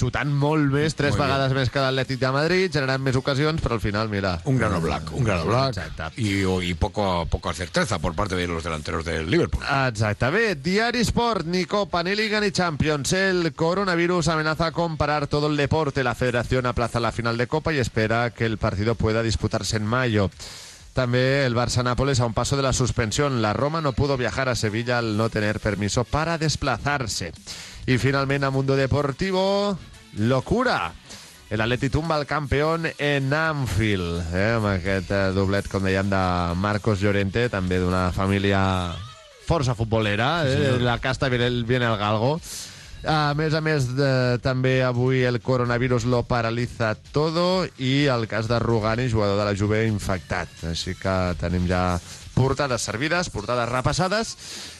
xutant 0.00 0.32
molt 0.32 0.72
més, 0.72 0.96
tres 0.96 1.12
Muy 1.14 1.26
vegades 1.26 1.52
més 1.52 1.70
que 1.70 1.82
l'Atlètic 1.84 2.18
de 2.22 2.30
Madrid, 2.32 2.72
generant 2.72 3.02
més 3.04 3.18
ocasions, 3.20 3.60
però 3.60 3.76
al 3.76 3.82
final, 3.84 4.08
mira... 4.08 4.38
Un 4.48 4.56
grano 4.56 4.80
black, 4.80 5.12
un 5.12 5.24
grano 5.24 5.44
black. 5.44 5.76
Exacte. 5.76 6.20
Y, 6.20 6.42
y 6.42 6.74
poco, 6.74 7.26
poca 7.26 7.52
certeza 7.52 7.98
por 7.98 8.14
parte 8.14 8.34
de 8.34 8.46
los 8.46 8.64
delanteros 8.64 9.04
del 9.04 9.30
Liverpool. 9.30 9.62
Exacte. 9.88 10.30
Bé, 10.30 10.54
Diari 10.56 11.00
Sport, 11.00 11.46
ni 11.46 11.66
Copa, 11.66 12.02
ni 12.02 12.16
Liga, 12.16 12.40
ni 12.40 12.50
Champions. 12.50 13.12
El 13.12 13.52
coronavirus 13.52 14.28
amenaza 14.28 14.72
con 14.72 14.96
parar 14.96 15.26
todo 15.26 15.48
el 15.48 15.56
deporte. 15.56 16.02
La 16.02 16.14
federación 16.14 16.66
aplaza 16.66 17.00
la 17.00 17.12
final 17.12 17.36
de 17.36 17.46
Copa 17.46 17.72
y 17.72 17.78
espera 17.78 18.30
que 18.30 18.46
el 18.46 18.58
partido 18.58 18.94
pueda 18.94 19.22
disputarse 19.22 19.76
en 19.76 19.84
mayo. 19.84 20.30
También 20.92 21.44
el 21.44 21.54
Barça-Nápoles 21.54 22.20
a 22.20 22.26
un 22.26 22.34
paso 22.34 22.56
de 22.56 22.62
la 22.62 22.72
suspensión. 22.72 23.42
La 23.42 23.52
Roma 23.52 23.80
no 23.80 23.92
pudo 23.92 24.16
viajar 24.16 24.48
a 24.48 24.56
Sevilla 24.56 24.98
al 24.98 25.16
no 25.16 25.30
tener 25.30 25.60
permiso 25.60 26.04
para 26.04 26.36
desplazarse. 26.38 27.32
Y 27.86 27.98
finalmente 27.98 28.46
a 28.46 28.50
Mundo 28.50 28.76
Deportivo, 28.76 29.78
locura. 30.16 30.92
El 31.50 31.60
Atleti 31.60 31.90
tumba 31.90 32.16
el 32.16 32.26
campeón 32.26 32.86
en 32.98 33.32
Anfield, 33.34 34.22
eh, 34.34 34.52
amb 34.54 34.68
aquest 34.70 35.10
eh, 35.10 35.22
doblet, 35.34 35.66
com 35.66 35.82
dèiem, 35.82 36.06
de 36.12 36.20
Marcos 36.62 37.00
Llorente, 37.02 37.48
també 37.50 37.80
d'una 37.82 38.12
família 38.14 38.60
força 39.48 39.74
futbolera, 39.74 40.44
Sí, 40.44 40.52
eh, 40.52 40.56
senyor. 40.68 40.80
la 40.86 40.98
casta 41.02 41.28
viene 41.28 41.46
el, 41.50 41.64
viene 41.64 41.86
el 41.90 41.96
galgo. 41.98 42.36
A 43.02 43.32
més 43.34 43.54
a 43.56 43.62
més, 43.64 43.88
de, 43.96 44.38
també 44.44 44.82
avui 44.84 45.22
el 45.24 45.40
coronavirus 45.40 46.04
lo 46.04 46.20
paralitza 46.28 46.92
todo 47.10 47.64
i 47.78 48.04
el 48.12 48.28
cas 48.28 48.46
de 48.46 48.58
Rugani, 48.60 49.08
jugador 49.10 49.38
de 49.40 49.46
la 49.48 49.56
Juve, 49.56 49.86
infectat. 49.88 50.48
Així 50.68 50.94
que 50.94 51.14
tenim 51.40 51.64
ja 51.66 51.98
portades 52.34 52.82
servides, 52.82 53.28
portades 53.32 53.68
repassades, 53.68 54.34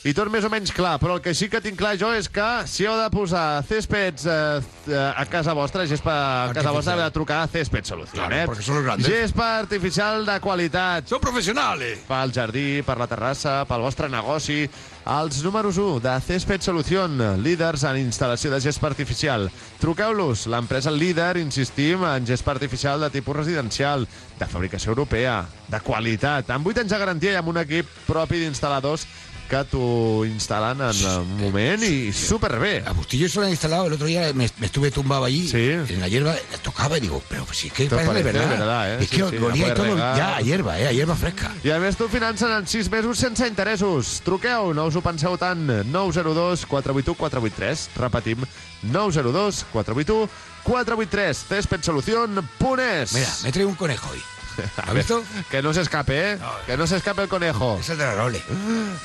i 0.08 0.14
tot 0.16 0.30
més 0.32 0.46
o 0.46 0.50
menys 0.52 0.72
clar. 0.74 0.96
Però 1.02 1.18
el 1.18 1.22
que 1.24 1.34
sí 1.36 1.50
que 1.52 1.60
tinc 1.64 1.78
clar 1.80 1.96
jo 2.00 2.12
és 2.16 2.30
que 2.32 2.48
si 2.70 2.86
heu 2.88 2.96
de 2.98 3.08
posar 3.12 3.62
céspeds 3.68 4.26
eh, 4.30 5.00
a 5.10 5.24
casa 5.30 5.54
vostra, 5.56 5.86
gespa 5.90 6.14
a 6.46 6.54
casa 6.56 6.72
vostra, 6.74 6.96
heu 6.96 7.04
de 7.04 7.10
trucar 7.14 7.42
a 7.44 7.50
Césped 7.50 7.84
Solución. 7.84 8.24
Claro, 8.24 8.36
eh? 8.36 8.46
porque 8.46 8.62
son 8.62 8.76
los 8.76 8.84
grandes. 8.84 9.06
Gespa 9.06 9.58
artificial 9.58 10.24
de 10.26 10.38
qualitat. 10.40 11.06
Son 11.10 11.20
profesionales. 11.20 12.06
Pel 12.08 12.32
jardí, 12.32 12.68
per 12.86 12.98
la 13.00 13.10
terrassa, 13.10 13.60
pel 13.68 13.84
vostre 13.84 14.08
negoci. 14.12 14.64
Els 15.10 15.42
números 15.42 15.76
1 15.76 15.98
de 15.98 16.20
Césped 16.20 16.62
Solución, 16.62 17.16
líders 17.42 17.82
en 17.82 17.96
instal·lació 17.98 18.52
de 18.52 18.60
gespa 18.62 18.86
artificial. 18.92 19.48
Truqueu-los, 19.82 20.44
l'empresa 20.46 20.92
líder, 20.94 21.40
insistim, 21.40 22.04
en 22.06 22.28
gespa 22.28 22.52
artificial 22.54 23.02
de 23.02 23.08
tipus 23.10 23.34
residencial, 23.34 24.06
de 24.38 24.46
fabricació 24.46 24.92
europea, 24.94 25.40
de 25.66 25.80
qualitat, 25.82 26.54
amb 26.54 26.70
8 26.70 26.84
anys 26.84 26.94
de 26.94 27.00
garantia 27.02 27.34
i 27.34 27.40
amb 27.40 27.50
un 27.50 27.58
equip 27.58 27.90
propi 28.06 28.38
d'instal·ladors 28.38 29.08
que 29.50 29.64
t'ho 29.66 30.22
instal·len 30.28 30.78
en 30.86 31.00
un 31.10 31.30
moment 31.40 31.82
i 31.82 32.12
superbé. 32.14 32.84
Agustillo 32.86 33.28
se 33.28 33.40
lo 33.40 33.46
han 33.46 33.50
instalado 33.50 33.88
el 33.88 33.94
otro 33.94 34.06
día, 34.06 34.32
me, 34.32 34.48
me 34.58 34.66
estuve 34.66 34.92
tumbado 34.92 35.24
allí 35.24 35.50
en 35.52 36.00
la 36.00 36.06
hierba, 36.06 36.36
tocaba 36.62 36.98
y 36.98 37.00
digo, 37.00 37.20
pero 37.28 37.44
si 37.52 37.66
es 37.66 37.72
que 37.72 37.86
parece 37.86 38.12
de 38.14 38.22
verdad. 38.22 38.40
de 38.42 38.56
verdad, 38.56 38.94
eh? 38.94 38.98
Es 39.02 39.10
Sí, 39.10 39.16
que 39.16 39.28
sí, 39.30 39.36
olía 39.38 39.68
y 39.68 39.74
todo 39.74 39.86
regar. 39.86 40.16
ya 40.16 40.36
a 40.36 40.40
hierba, 40.40 40.78
eh, 40.78 40.86
a 40.86 40.92
hierba 40.92 41.16
fresca. 41.16 41.50
I 41.64 41.70
a 41.74 41.80
més 41.82 41.96
t'ho 41.98 42.06
financen 42.08 42.52
en 42.54 42.66
6 42.66 42.88
mesos 42.90 43.18
sense 43.18 43.46
interessos. 43.48 44.20
Truqueu, 44.24 44.70
no 44.72 44.86
us 44.86 44.94
ho 44.96 45.02
penseu 45.02 45.36
tant. 45.36 45.58
902 45.90 46.64
481 46.66 47.16
483. 47.18 47.90
Repetim, 47.96 48.46
902 48.82 49.66
481 49.72 50.28
483. 50.62 51.44
Cespedsolución.es. 51.48 53.12
Mira, 53.12 53.34
me 53.42 53.50
traigo 53.52 53.70
un 53.70 53.76
conejo 53.76 54.10
hoy. 54.12 54.22
¿Has 54.76 54.94
visto? 54.94 55.24
Que 55.50 55.62
no 55.62 55.72
se 55.72 55.82
escape, 55.82 56.32
eh? 56.32 56.38
Que 56.66 56.76
no 56.76 56.86
se 56.86 56.96
escape 56.96 57.22
el 57.22 57.28
conejo. 57.28 57.78
Es 57.80 57.90
el 57.90 57.98
de 57.98 58.04
la 58.04 58.14
Role. 58.14 58.42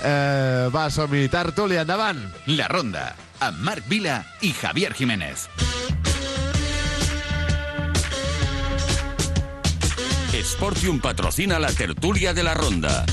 Eh, 0.08 0.70
va, 0.76 0.90
som-hi. 0.92 1.28
Tertúlia, 1.30 1.82
endavant. 1.82 2.20
La 2.48 2.68
Ronda, 2.68 3.16
amb 3.40 3.60
Marc 3.66 3.88
Vila 3.90 4.20
i 4.42 4.52
Javier 4.54 4.94
Jiménez. 4.94 5.48
Sportium 10.46 11.00
patrocina 11.00 11.58
la 11.58 11.72
tertulia 11.72 12.32
de 12.34 12.44
la 12.44 12.54
ronda. 12.54 13.04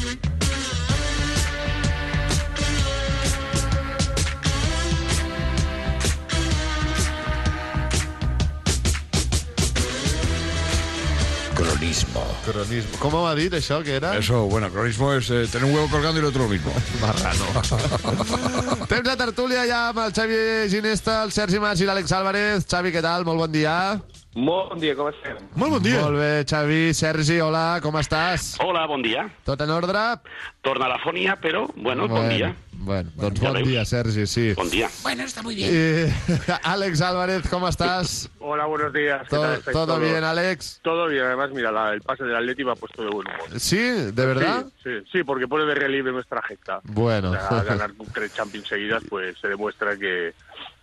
Cronismo. 12.53 12.99
Com 13.03 13.15
ho 13.19 13.27
ha 13.27 13.35
dit, 13.39 13.53
això, 13.57 13.81
que 13.85 13.97
era? 13.97 14.15
Eso, 14.19 14.45
bueno, 14.53 14.71
cronismo 14.71 15.13
es 15.15 15.31
eh, 15.31 15.47
tener 15.51 15.69
un 15.69 15.75
huevo 15.75 15.89
colgando 15.89 16.21
y 16.21 16.23
el 16.23 16.29
otro 16.29 16.45
lo 16.45 16.49
mismo. 16.49 16.73
Marrano. 17.01 18.87
Temps 18.93 19.09
de 19.09 19.17
tertúlia 19.17 19.67
ja 19.67 19.87
amb 19.91 20.03
el 20.05 20.13
Xavi 20.13 20.43
Ginesta, 20.71 21.23
el 21.25 21.33
Sergi 21.33 21.61
Mas 21.63 21.81
i 21.81 21.89
l'Àlex 21.89 22.13
Álvarez. 22.13 22.69
Xavi, 22.69 22.93
què 22.93 23.03
tal? 23.05 23.25
Molt 23.29 23.47
bon 23.47 23.55
dia. 23.55 23.77
Molt 24.35 24.71
bon 24.73 24.81
dia, 24.81 24.95
com 24.97 25.11
estem? 25.11 25.37
Molt 25.61 25.75
bon 25.75 25.83
Molt 26.01 26.17
bé, 26.17 26.31
Xavi. 26.49 26.95
Sergi, 26.97 27.37
hola, 27.45 27.81
com 27.85 27.99
estàs? 28.01 28.55
Hola, 28.65 28.87
bon 28.89 29.03
dia. 29.05 29.27
Tot 29.45 29.61
en 29.61 29.69
ordre? 29.71 30.01
Torna 30.65 30.87
a 30.87 30.95
la 30.95 30.99
fonia, 31.05 31.35
però, 31.37 31.67
bueno, 31.77 32.09
bon 32.09 32.31
dia. 32.31 32.55
Bueno, 32.83 33.11
doncs 33.15 33.39
ja 33.39 33.51
bon 33.51 33.59
veus. 33.61 33.69
dia, 33.69 33.85
Sergi, 33.85 34.25
sí. 34.27 34.55
Bon 34.57 34.69
dia. 34.71 34.89
Bueno, 35.03 35.23
está 35.23 35.43
muy 35.43 35.55
I, 35.63 36.11
Àlex 36.65 37.01
Álvarez, 37.03 37.47
¿cómo 37.51 37.69
estás? 37.69 38.31
Hola, 38.41 38.65
buenos 38.65 38.93
días. 38.93 39.21
¿Qué 39.29 39.37
¿Todo, 39.37 39.43
tal 39.59 39.63
todo 39.73 39.87
todos? 39.87 40.01
bien, 40.01 40.25
Alex? 40.25 40.81
Todo 40.83 41.07
bien, 41.09 41.25
además, 41.25 41.51
mira, 41.53 41.71
la- 41.71 41.93
el 41.93 42.01
pase 42.01 42.25
del 42.25 42.35
Atleti 42.35 42.65
me 42.65 42.73
ha 42.73 42.75
puesto 42.75 43.03
de 43.05 43.11
buen 43.11 43.29
humor. 43.29 43.61
¿Sí? 43.61 43.77
¿De 43.77 44.27
verdad? 44.27 44.65
Sí, 44.83 44.91
sí, 45.05 45.09
sí, 45.13 45.23
porque 45.25 45.47
pone 45.47 45.65
de 45.67 45.75
relieve 45.75 46.11
nuestra 46.11 46.41
gesta. 46.43 46.81
Bueno. 46.85 47.31
O 47.33 47.35
sea, 47.35 47.63
ganar 47.65 47.91
tres 48.15 48.35
Champions 48.35 48.67
seguidas, 48.67 49.03
pues 49.09 49.39
se 49.39 49.47
demuestra 49.49 49.97
que 49.97 50.33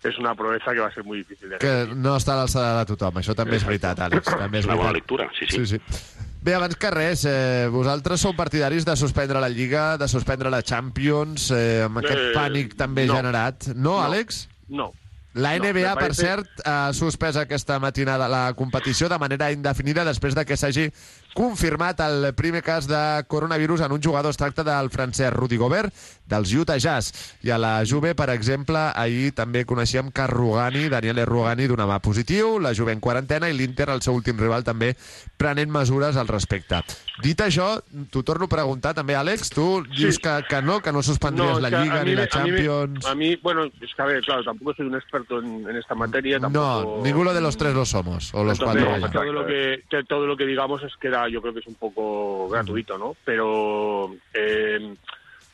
es 0.08 0.18
una 0.18 0.34
proeza 0.36 0.72
que 0.74 0.80
va 0.80 0.88
a 0.88 0.94
ser 0.94 1.04
muy 1.04 1.18
difícil 1.20 1.50
de 1.50 1.58
Que 1.58 1.88
no 1.94 2.16
està 2.16 2.34
a 2.34 2.38
l'alçada 2.38 2.80
de 2.80 2.86
tothom. 2.94 3.18
Això 3.20 3.36
també 3.36 3.58
és 3.58 3.66
veritat, 3.66 4.00
Àlex. 4.00 4.24
També 4.38 4.60
és 4.60 4.66
Una 4.66 4.76
bona 4.76 4.94
veritat. 4.94 5.12
lectura, 5.12 5.30
sí, 5.38 5.46
sí. 5.50 5.66
sí, 5.66 5.78
sí. 5.78 6.26
Bé, 6.42 6.54
abans 6.56 6.78
que 6.78 6.90
res, 6.90 7.26
eh, 7.28 7.68
vosaltres 7.70 8.22
sou 8.22 8.34
partidaris 8.34 8.86
de 8.86 8.96
suspendre 8.96 9.42
la 9.42 9.50
Lliga, 9.50 9.98
de 9.98 10.08
suspendre 10.08 10.50
la 10.50 10.62
Champions, 10.64 11.52
eh, 11.52 11.84
amb 11.84 11.98
aquest 11.98 12.18
Eh, 12.18 12.32
pànic 12.34 12.78
també 12.78 13.06
no. 13.08 13.16
generat. 13.16 13.68
No, 13.76 14.00
No. 14.00 14.02
Àlex? 14.06 14.48
No. 14.70 14.94
La 15.34 15.52
No, 15.60 15.66
NBA, 15.66 15.94
per 15.94 16.02
parece- 16.08 16.22
cert, 16.26 16.48
ha 16.66 16.92
suspès 16.92 17.36
aquesta 17.38 17.78
matinada 17.80 18.28
la 18.28 18.54
competició 18.56 19.08
de 19.08 19.20
manera 19.20 19.52
indefinida 19.52 20.04
després 20.04 20.34
de 20.34 20.44
que 20.44 20.58
s'hagi 20.58 20.92
confirmat 21.34 22.00
el 22.02 22.34
primer 22.36 22.64
cas 22.64 22.88
de 22.88 23.24
coronavirus 23.28 23.82
en 23.82 23.92
un 23.92 24.02
jugador. 24.02 24.32
Es 24.32 24.38
tracta 24.38 24.64
del 24.64 24.90
francès 24.90 25.32
Rudy 25.34 25.58
Gobert, 25.58 25.94
dels 26.26 26.52
Utah 26.54 26.78
Jazz. 26.78 27.14
I 27.44 27.50
a 27.52 27.58
la 27.58 27.84
Juve, 27.88 28.14
per 28.16 28.30
exemple, 28.30 28.78
ahir 28.96 29.32
també 29.34 29.66
coneixíem 29.66 30.12
que 30.12 30.28
Rugani, 30.28 30.90
Daniel 30.90 31.26
Rugani, 31.26 31.68
donava 31.68 32.00
positiu, 32.00 32.60
la 32.60 32.74
Juve 32.76 32.92
en 32.94 33.00
quarantena 33.00 33.50
i 33.50 33.54
l'Inter, 33.58 33.90
el 33.90 34.02
seu 34.02 34.14
últim 34.16 34.38
rival, 34.38 34.64
també 34.64 34.96
prenent 35.38 35.72
mesures 35.72 36.18
al 36.18 36.28
respecte. 36.28 36.82
Dit 37.24 37.42
això, 37.42 37.82
t'ho 38.12 38.24
torno 38.24 38.46
a 38.46 38.52
preguntar 38.52 38.94
també, 38.96 39.16
Àlex, 39.16 39.50
tu 39.52 39.84
dius 39.96 40.16
Sí. 40.16 40.22
que, 40.22 40.44
que 40.50 40.62
no, 40.62 40.80
que 40.82 40.92
no 40.92 41.02
suspendries 41.04 41.58
es 41.58 41.62
la 41.62 41.68
a 41.68 41.84
Lliga 41.84 42.04
ni 42.04 42.16
la 42.16 42.24
a 42.24 42.44
mí 42.44 42.52
me- 42.52 42.58
Champions... 42.58 43.06
A 43.06 43.16
mí, 43.16 43.36
bueno, 43.38 43.66
es 43.66 43.94
que 43.96 44.02
a 44.02 44.06
ver, 44.06 44.24
claro, 44.24 44.44
tampoco 44.44 44.74
soy 44.76 44.86
un 44.88 44.96
experto 44.96 45.40
en, 45.40 45.68
en 45.70 45.76
esta 45.76 45.96
materia. 45.96 46.40
Tampoco... 46.40 46.96
No, 46.98 47.04
ninguno 47.04 47.34
de 47.34 47.42
los 47.42 47.58
tres 47.58 47.74
lo 47.74 47.86
somos, 47.86 48.34
o 48.34 48.44
los 48.44 48.60
Entonces, 48.60 48.84
cuatro. 48.86 49.02
vaya. 49.02 49.12
todo 49.14 49.34
lo 49.34 49.46
que 49.46 49.84
que 49.90 50.04
todo 50.04 50.26
lo 50.28 50.38
que 50.38 50.46
digamos 50.46 50.82
es 50.84 50.94
que 51.00 51.08
era, 51.08 51.19
yo 51.28 51.42
creo 51.42 51.54
que 51.54 51.60
es 51.60 51.68
un 51.68 51.76
poco 51.76 52.48
gratuito, 52.50 52.98
¿no? 52.98 53.16
Pero 53.26 54.16
eh, 54.34 54.96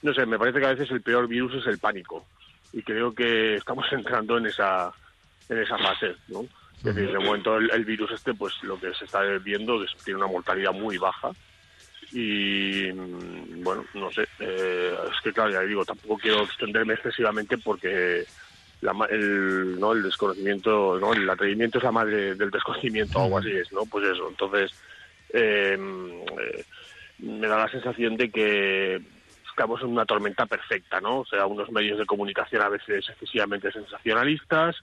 no 0.02 0.14
sé, 0.14 0.26
me 0.26 0.38
parece 0.38 0.60
que 0.60 0.66
a 0.66 0.74
veces 0.74 0.92
el 0.92 1.02
peor 1.02 1.28
virus 1.28 1.56
es 1.56 1.68
el 1.68 1.80
pánico 1.80 2.26
y 2.74 2.82
creo 2.84 3.14
que 3.14 3.56
estamos 3.56 3.86
entrando 3.92 4.38
en 4.38 4.48
esa 4.48 4.92
en 5.50 5.60
esa 5.60 5.78
fase, 5.78 6.16
¿no? 6.28 6.46
Es 6.78 6.84
decir, 6.84 7.12
de 7.12 7.20
momento 7.20 7.58
el, 7.58 7.72
el 7.72 7.86
virus 7.86 8.12
este, 8.12 8.34
pues 8.34 8.54
lo 8.64 8.80
que 8.80 8.94
se 8.94 9.06
está 9.06 9.22
viendo 9.44 9.84
es 9.84 9.92
que 9.96 10.04
tiene 10.04 10.20
una 10.20 10.32
mortalidad 10.32 10.74
muy 10.74 10.98
baja 10.98 11.32
y 12.12 12.92
bueno, 12.92 13.86
no 13.94 14.12
sé, 14.12 14.28
eh, 14.40 14.96
es 15.12 15.22
que 15.24 15.34
claro, 15.34 15.52
ya 15.52 15.62
digo, 15.62 15.84
tampoco 15.84 16.18
quiero 16.18 16.44
extenderme 16.44 16.94
excesivamente 16.94 17.58
porque 17.58 18.26
la 18.82 18.94
el, 19.10 19.80
¿no? 19.80 19.94
el 19.94 20.04
desconocimiento, 20.04 21.00
¿no? 21.00 21.14
el 21.14 21.30
atrevimiento 21.30 21.78
es 21.78 21.84
la 21.84 21.92
madre 21.92 22.36
del 22.36 22.52
desconocimiento, 22.52 23.22
algo 23.22 23.40
así 23.40 23.52
es, 23.52 23.72
¿no? 23.72 23.86
Pues 23.86 24.06
eso, 24.06 24.30
entonces 24.30 24.72
eh, 25.36 25.78
eh, 25.78 26.66
me 27.20 27.48
da 27.48 27.58
la 27.58 27.70
sensación 27.70 28.16
de 28.18 28.32
que 28.32 29.02
estamos 29.50 29.82
en 29.82 29.88
una 29.88 30.06
tormenta 30.06 30.46
perfecta, 30.46 31.00
¿no? 31.00 31.20
O 31.20 31.26
sea, 31.26 31.46
unos 31.46 31.72
medios 31.72 31.98
de 31.98 32.06
comunicación 32.06 32.62
a 32.62 32.70
veces 32.70 33.08
excesivamente 33.10 33.72
sensacionalistas, 33.72 34.76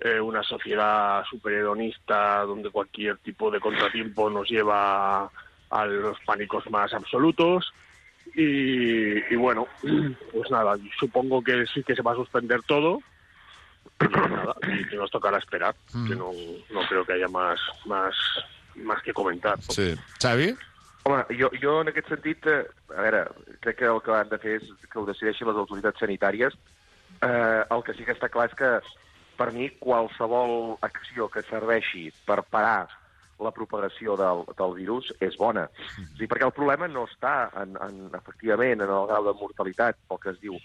eh, 0.00 0.20
una 0.20 0.42
sociedad 0.42 1.24
superhedonista 1.30 2.42
donde 2.42 2.70
cualquier 2.70 3.18
tipo 3.18 3.50
de 3.50 3.60
contratiempo 3.60 4.28
nos 4.30 4.48
lleva 4.48 5.30
a 5.70 5.86
los 5.86 6.18
pánicos 6.20 6.68
más 6.70 6.92
absolutos. 6.92 7.72
Y, 8.34 9.32
y 9.32 9.36
bueno, 9.36 9.68
pues 10.32 10.50
nada, 10.50 10.76
supongo 10.98 11.42
que 11.42 11.66
sí 11.66 11.82
que 11.82 11.94
se 11.94 12.02
va 12.02 12.12
a 12.12 12.16
suspender 12.16 12.62
todo. 12.62 13.00
Y 14.00 14.06
nada, 14.08 14.54
y 14.62 14.88
que 14.88 14.96
nos 14.96 15.10
tocará 15.10 15.38
esperar, 15.38 15.74
que 16.08 16.16
no, 16.16 16.30
no 16.70 16.80
creo 16.88 17.04
que 17.04 17.12
haya 17.12 17.28
más, 17.28 17.60
más, 17.86 18.14
más 18.76 19.02
que 19.02 19.12
comentar. 19.12 19.58
¿no? 19.58 19.74
Sí. 19.74 19.94
Xavi? 20.20 20.54
Home, 21.04 21.24
jo, 21.38 21.50
jo 21.60 21.80
en 21.82 21.90
aquest 21.92 22.08
sentit, 22.08 22.46
eh, 22.48 22.64
a 22.96 23.02
veure, 23.04 23.24
crec 23.60 23.76
que 23.82 23.88
el 23.90 24.00
que 24.00 24.12
han 24.16 24.30
de 24.30 24.38
fer 24.40 24.54
és 24.56 24.70
que 24.88 24.98
ho 24.98 25.04
decideixin 25.04 25.50
les 25.50 25.58
autoritats 25.60 26.00
sanitàries. 26.00 26.56
Eh, 27.20 27.62
el 27.70 27.84
que 27.84 27.94
sí 27.94 28.06
que 28.06 28.14
està 28.16 28.30
clar 28.32 28.48
és 28.48 28.56
que, 28.56 28.70
per 29.36 29.50
mi, 29.52 29.68
qualsevol 29.82 30.78
acció 30.86 31.28
que 31.28 31.44
serveixi 31.44 32.06
per 32.24 32.40
parar 32.48 32.86
la 33.44 33.52
propagació 33.52 34.16
del, 34.16 34.44
del 34.56 34.74
virus 34.78 35.10
és 35.20 35.36
bona. 35.36 35.66
O 35.68 36.08
sigui, 36.14 36.30
perquè 36.30 36.48
el 36.48 36.56
problema 36.56 36.88
no 36.88 37.04
està, 37.10 37.50
en, 37.60 37.76
en, 37.84 38.00
efectivament, 38.16 38.80
en 38.80 38.88
el 38.88 39.08
grau 39.10 39.28
de 39.28 39.36
mortalitat, 39.40 40.00
pel 40.08 40.22
que 40.22 40.32
es 40.32 40.40
diu. 40.40 40.56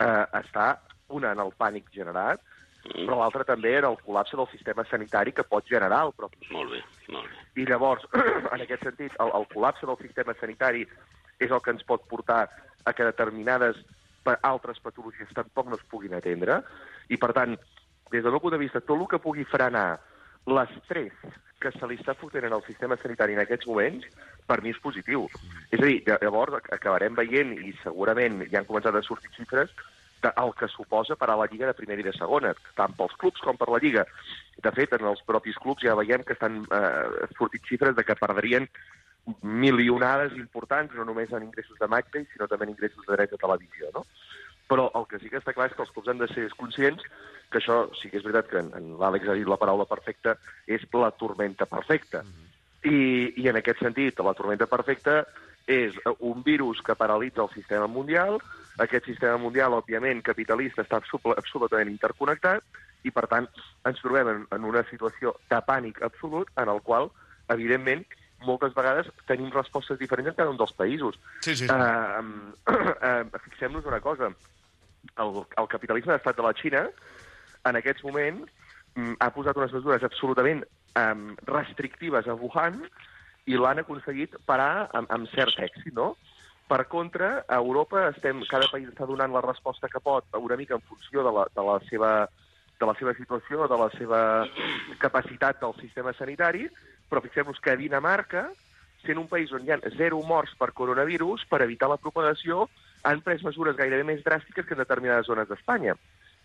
Eh, 0.00 0.24
està, 0.40 0.78
una, 1.12 1.34
en 1.36 1.44
el 1.44 1.52
pànic 1.60 1.92
generat, 1.92 2.40
però 2.84 3.16
l'altra 3.18 3.44
també 3.48 3.72
en 3.78 3.86
el 3.88 3.96
col·lapse 4.04 4.36
del 4.36 4.48
sistema 4.52 4.84
sanitari 4.90 5.32
que 5.32 5.44
pot 5.48 5.64
generar 5.68 6.02
el 6.06 6.12
propi 6.12 6.46
Molt 6.52 6.70
bé, 6.74 6.82
molt 7.08 7.30
bé. 7.30 7.62
i 7.62 7.66
llavors, 7.66 8.04
en 8.54 8.60
aquest 8.60 8.84
sentit, 8.84 9.14
el, 9.24 9.32
el 9.40 9.46
col·lapse 9.54 9.86
del 9.88 9.96
sistema 10.02 10.34
sanitari 10.40 10.84
és 11.40 11.50
el 11.50 11.62
que 11.64 11.72
ens 11.74 11.84
pot 11.88 12.04
portar 12.10 12.42
a 12.84 12.92
que 12.92 13.04
determinades 13.08 13.78
altres 14.42 14.78
patologies 14.80 15.32
tampoc 15.36 15.66
no 15.68 15.76
es 15.76 15.84
puguin 15.90 16.14
atendre. 16.16 16.60
I, 17.12 17.16
per 17.20 17.32
tant, 17.36 17.56
des 18.12 18.22
del 18.24 18.32
meu 18.32 18.40
punt 18.40 18.54
de 18.54 18.60
vista, 18.60 18.80
tot 18.80 18.96
el 19.00 19.08
que 19.08 19.18
pugui 19.20 19.44
frenar 19.48 19.98
l'estrès 20.46 21.12
que 21.60 21.70
se 21.72 21.86
li 21.88 21.96
està 21.96 22.12
fotent 22.16 22.44
en 22.44 22.52
el 22.52 22.62
sistema 22.66 22.96
sanitari 23.00 23.32
en 23.36 23.40
aquests 23.44 23.66
moments, 23.68 24.04
per 24.46 24.60
mi 24.62 24.72
és 24.74 24.80
positiu. 24.84 25.26
És 25.72 25.80
a 25.80 25.84
dir, 25.86 26.02
lla- 26.06 26.18
llavors 26.22 26.56
ac- 26.58 26.70
acabarem 26.76 27.16
veient, 27.16 27.54
i 27.64 27.72
segurament 27.82 28.42
ja 28.52 28.60
han 28.60 28.68
començat 28.68 28.96
a 28.96 29.02
sortir 29.06 29.30
xifres, 29.36 29.72
el 30.30 30.52
que 30.58 30.68
suposa 30.72 31.16
parar 31.16 31.36
la 31.38 31.48
Lliga 31.50 31.66
de 31.66 31.76
primera 31.76 32.00
i 32.00 32.06
de 32.06 32.12
segona, 32.16 32.54
tant 32.78 32.94
pels 32.98 33.14
clubs 33.20 33.42
com 33.44 33.58
per 33.60 33.68
la 33.72 33.80
Lliga. 33.82 34.04
De 34.62 34.72
fet, 34.72 34.94
en 34.96 35.06
els 35.10 35.22
propis 35.26 35.58
clubs 35.60 35.84
ja 35.84 35.96
veiem 35.98 36.24
que 36.24 36.36
estan 36.36 36.62
eh, 36.72 37.28
sortint 37.38 37.64
xifres 37.68 37.96
de 37.96 38.04
que 38.04 38.18
perdrien 38.20 38.68
milionades 39.42 40.34
importants, 40.36 40.92
no 40.94 41.04
només 41.08 41.32
en 41.32 41.46
ingressos 41.46 41.78
de 41.80 41.88
match 41.88 42.10
day, 42.12 42.26
sinó 42.32 42.48
també 42.48 42.68
en 42.68 42.74
ingressos 42.74 43.06
de 43.06 43.16
drets 43.16 43.32
de 43.32 43.40
televisió, 43.40 43.90
no? 43.94 44.04
Però 44.68 44.88
el 44.96 45.06
que 45.08 45.20
sí 45.20 45.30
que 45.32 45.40
està 45.40 45.52
clar 45.52 45.68
és 45.68 45.76
que 45.76 45.84
els 45.84 45.92
clubs 45.92 46.08
han 46.08 46.20
de 46.20 46.28
ser 46.32 46.46
conscients 46.56 47.02
que 47.52 47.60
això, 47.60 47.84
sí 48.00 48.10
que 48.10 48.18
és 48.20 48.24
veritat 48.24 48.48
que 48.50 48.60
en, 48.60 48.70
en 48.76 48.92
l'Àlex 49.00 49.28
ha 49.28 49.36
dit 49.38 49.48
la 49.48 49.60
paraula 49.60 49.86
perfecta, 49.88 50.36
és 50.66 50.84
la 50.92 51.10
tormenta 51.12 51.68
perfecta. 51.68 52.24
I, 52.84 53.32
I 53.40 53.48
en 53.48 53.60
aquest 53.60 53.80
sentit, 53.84 54.20
la 54.20 54.36
tormenta 54.36 54.68
perfecta 54.68 55.22
és 55.66 55.96
un 56.18 56.42
virus 56.44 56.82
que 56.84 56.96
paralitza 56.96 57.44
el 57.44 57.52
sistema 57.54 57.86
mundial, 57.86 58.40
aquest 58.82 59.06
sistema 59.06 59.36
mundial, 59.38 59.76
òbviament, 59.76 60.22
capitalista, 60.26 60.82
està 60.82 60.98
absol- 60.98 61.36
absolutament 61.38 61.90
interconnectat, 61.92 62.64
i, 63.04 63.12
per 63.12 63.26
tant, 63.30 63.46
ens 63.86 64.00
trobem 64.02 64.30
en, 64.32 64.44
en 64.56 64.66
una 64.66 64.82
situació 64.88 65.34
de 65.50 65.60
pànic 65.66 66.00
absolut 66.06 66.50
en 66.60 66.70
el 66.72 66.80
qual, 66.86 67.10
evidentment, 67.52 68.04
moltes 68.44 68.74
vegades 68.76 69.08
tenim 69.28 69.52
respostes 69.52 69.98
diferents 70.00 70.32
en 70.32 70.36
cada 70.36 70.52
un 70.52 70.58
dels 70.60 70.74
països. 70.76 71.18
Sí, 71.44 71.54
sí, 71.54 71.66
sí. 71.66 71.70
Uh, 71.70 72.64
uh, 72.72 73.40
Fixem-nos 73.46 73.86
una 73.88 74.00
cosa. 74.04 74.32
El, 75.20 75.40
el 75.60 75.70
capitalisme 75.70 76.14
d'estat 76.14 76.36
de 76.38 76.44
la 76.44 76.54
Xina, 76.56 76.84
en 77.68 77.80
aquests 77.80 78.04
moments, 78.04 78.48
mm, 78.96 79.18
ha 79.20 79.30
posat 79.36 79.60
unes 79.60 79.72
mesures 79.76 80.04
absolutament 80.06 80.64
um, 80.96 81.32
restrictives 81.50 82.28
a 82.28 82.36
Wuhan 82.40 82.80
i 83.44 83.58
l'han 83.60 83.82
aconseguit 83.82 84.36
parar 84.48 84.88
amb, 84.96 85.10
amb 85.12 85.28
cert 85.34 85.60
èxit, 85.60 85.92
no? 85.96 86.14
Per 86.68 86.80
contra, 86.88 87.44
a 87.44 87.58
Europa 87.60 88.06
estem, 88.08 88.40
cada 88.48 88.70
país 88.72 88.88
està 88.88 89.04
donant 89.06 89.32
la 89.34 89.44
resposta 89.44 89.90
que 89.92 90.00
pot, 90.00 90.24
una 90.38 90.56
mica 90.56 90.78
en 90.78 90.84
funció 90.88 91.24
de 91.26 91.32
la, 91.34 91.44
de 91.52 91.66
la 91.66 91.76
seva 91.90 92.14
de 92.80 92.86
la 92.86 92.94
seva 92.98 93.14
situació, 93.14 93.68
de 93.70 93.76
la 93.78 93.88
seva 93.94 94.20
capacitat 94.98 95.60
del 95.60 95.74
sistema 95.78 96.12
sanitari, 96.18 96.66
però 97.08 97.22
fixem-nos 97.22 97.60
que 97.62 97.70
a 97.72 97.78
Dinamarca, 97.78 98.48
sent 99.04 99.20
un 99.20 99.28
país 99.30 99.52
on 99.54 99.64
hi 99.64 99.72
ha 99.74 99.78
zero 99.96 100.20
morts 100.26 100.56
per 100.58 100.72
coronavirus, 100.72 101.44
per 101.50 101.62
evitar 101.62 101.90
la 101.92 102.00
propagació, 102.00 102.68
han 103.04 103.22
pres 103.24 103.44
mesures 103.46 103.76
gairebé 103.76 104.06
més 104.08 104.24
dràstiques 104.24 104.66
que 104.66 104.74
en 104.76 104.82
determinades 104.82 105.28
zones 105.30 105.48
d'Espanya. 105.48 105.94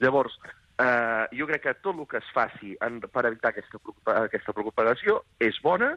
Llavors, 0.04 0.36
eh, 0.80 1.26
jo 1.36 1.48
crec 1.48 1.64
que 1.66 1.76
tot 1.82 1.96
el 1.96 2.08
que 2.08 2.20
es 2.20 2.32
faci 2.36 2.76
en, 2.86 3.00
per 3.02 3.26
evitar 3.28 3.54
aquesta, 3.54 3.80
aquesta 4.20 4.56
propagació 4.56 5.24
és 5.40 5.60
bona, 5.64 5.96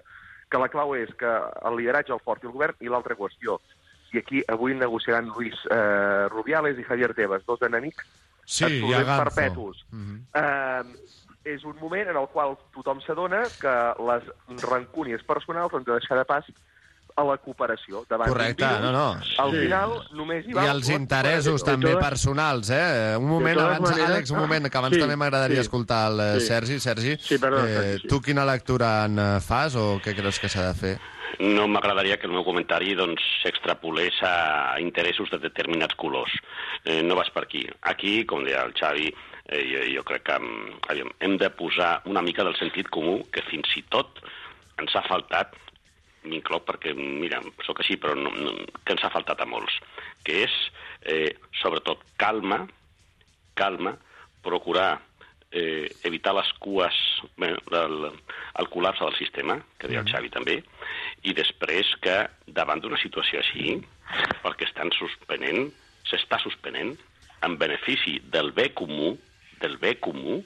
que 0.51 0.61
la 0.61 0.69
clau 0.69 0.95
és 0.95 1.11
que 1.19 1.31
el 1.69 1.79
lideratge 1.79 2.13
el 2.15 2.25
porti 2.25 2.47
el 2.47 2.55
govern 2.55 2.79
i 2.81 2.91
l'altra 2.91 3.17
qüestió. 3.19 3.59
I 4.13 4.19
aquí 4.19 4.43
avui 4.49 4.75
negociaran 4.75 5.29
Luis 5.29 5.55
eh, 5.71 6.29
Rubiales 6.29 6.79
i 6.79 6.85
Javier 6.85 7.15
Tebas, 7.15 7.45
dos 7.47 7.63
enemics 7.63 8.05
Sí, 8.45 8.65
i 8.67 8.93
absolutament 8.93 9.23
perpetus. 9.25 9.85
Mhm. 9.91 10.27
Eh, 10.35 10.83
és 11.45 11.65
un 11.65 11.75
moment 11.81 12.09
en 12.11 12.17
el 12.17 12.27
qual 12.29 12.57
tothom 12.75 13.01
s'adona 13.01 13.43
que 13.61 13.73
les 14.07 14.63
rancúnies 14.63 15.23
personals 15.25 15.73
han 15.75 15.85
de 15.85 15.93
deixar 15.93 16.19
de 16.19 16.25
pas 16.25 16.45
a 17.15 17.25
la 17.25 17.37
cooperació. 17.37 18.05
Davant 18.09 18.31
Correcte, 18.31 18.65
virus. 18.65 18.81
no, 18.81 18.93
no. 18.93 19.07
Al 19.39 19.51
Sí. 19.51 19.59
final 19.67 19.91
només 20.17 20.47
hi 20.49 20.53
va... 20.55 20.65
I 20.65 20.69
els 20.73 20.89
interessos 20.89 21.63
també 21.65 21.95
personals, 21.97 22.71
eh? 22.71 23.17
Un 23.19 23.27
moment, 23.29 23.55
totes 23.59 23.69
abans, 23.77 23.91
maneres- 23.91 24.09
Àlex, 24.11 24.31
un 24.31 24.39
moment, 24.39 24.69
que 24.71 24.79
abans 24.79 24.95
Sí, 24.95 25.01
també 25.01 25.17
m'agradaria 25.17 25.57
sí. 25.57 25.61
escoltar 25.63 26.11
el 26.13 26.21
eh, 26.21 26.41
Sí. 26.41 26.47
Sergi. 26.47 26.81
Sergi, 26.81 27.17
Sí, 27.21 27.39
perdona, 27.39 27.69
eh, 27.69 27.99
sí. 28.01 28.09
tu 28.09 28.21
quina 28.23 28.45
lectura 28.47 29.05
en 29.05 29.19
eh, 29.19 29.41
fas 29.41 29.75
o 29.77 30.01
què 30.01 30.15
creus 30.17 30.39
que 30.41 30.49
s'ha 30.49 30.69
de 30.73 30.75
fer? 30.75 30.99
No 31.41 31.65
m'agradaria 31.69 32.19
que 32.21 32.27
el 32.29 32.35
meu 32.35 32.45
comentari 32.45 32.93
doncs, 32.99 33.25
s'extrapolés 33.43 34.19
a 34.27 34.79
interessos 34.83 35.31
de 35.33 35.41
determinats 35.41 35.97
colors. 35.97 36.35
Eh, 36.85 37.01
no 37.03 37.17
vas 37.17 37.31
per 37.33 37.47
aquí. 37.47 37.65
Aquí, 37.89 38.25
com 38.29 38.45
deia 38.45 38.67
el 38.67 38.75
Xavi, 38.77 39.09
eh, 39.49 39.65
jo, 39.71 39.83
jo 39.97 40.05
crec 40.09 40.27
que 40.29 40.39
mm, 40.39 40.83
aviam, 40.93 41.13
hem 41.21 41.39
de 41.41 41.51
posar 41.57 42.03
una 42.11 42.23
mica 42.23 42.45
del 42.45 42.59
sentit 42.61 42.91
comú 42.93 43.23
que 43.33 43.45
fins 43.49 43.73
i 43.81 43.85
tot 43.89 44.21
ens 44.83 44.95
ha 44.97 45.05
faltat, 45.07 45.57
m'incloc 46.29 46.67
perquè, 46.69 46.93
mira, 46.97 47.41
sóc 47.67 47.81
així, 47.83 47.97
però 47.99 48.15
no, 48.19 48.31
no, 48.37 48.55
que 48.85 48.95
ens 48.95 49.05
ha 49.05 49.13
faltat 49.13 49.41
a 49.43 49.49
molts, 49.49 49.79
que 50.27 50.45
és, 50.45 50.55
eh, 51.03 51.33
sobretot, 51.63 52.05
calma, 52.21 52.63
calma, 53.59 53.97
procurar 54.43 55.01
eh, 55.53 55.93
evitar 56.03 56.35
les 56.35 56.51
cues, 56.59 56.97
bé, 57.37 57.53
el, 57.79 58.09
el 58.59 58.69
col·lapse 58.73 59.05
del 59.05 59.17
sistema, 59.19 59.59
que 59.79 59.91
deia 59.91 60.03
el 60.03 60.11
Xavi 60.11 60.33
també, 60.33 60.59
i 61.29 61.35
després 61.37 61.93
que 62.03 62.17
davant 62.47 62.83
d'una 62.83 63.01
situació 63.01 63.43
així, 63.43 63.77
perquè 64.43 64.67
estan 64.69 64.93
suspenent, 64.97 65.71
s'està 66.09 66.41
suspenent, 66.43 66.97
en 67.43 67.57
benefici 67.59 68.19
del 68.33 68.53
bé 68.57 68.71
comú, 68.79 69.17
del 69.63 69.79
bé 69.83 69.97
comú, 70.01 70.43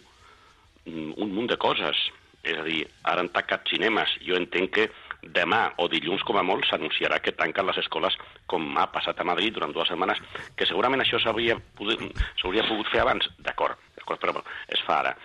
mm, 0.84 1.12
un 1.16 1.34
munt 1.34 1.50
de 1.52 1.56
coses. 1.56 1.96
És 2.46 2.58
a 2.58 2.62
dir, 2.62 2.86
ara 3.02 3.20
han 3.20 3.32
tancat 3.34 3.66
cinemes. 3.68 4.12
Jo 4.22 4.36
entenc 4.38 4.70
que 4.70 4.90
demà 5.22 5.72
o 5.82 5.88
dilluns, 5.88 6.22
com 6.26 6.38
a 6.38 6.44
molt, 6.46 6.66
s'anunciarà 6.68 7.18
que 7.22 7.34
tanquen 7.36 7.66
les 7.66 7.78
escoles, 7.82 8.16
com 8.46 8.66
ha 8.78 8.86
passat 8.92 9.20
a 9.20 9.26
Madrid 9.28 9.54
durant 9.54 9.72
dues 9.74 9.88
setmanes, 9.88 10.20
que 10.56 10.68
segurament 10.68 11.02
això 11.02 11.20
s'hauria 11.22 11.58
pogut, 11.78 12.02
pogut 12.42 12.90
fer 12.92 13.02
abans. 13.02 13.28
D'acord, 13.38 13.78
d'acord, 13.96 14.20
però 14.20 14.42
es 14.68 14.82
fa 14.86 15.00
ara. 15.00 15.16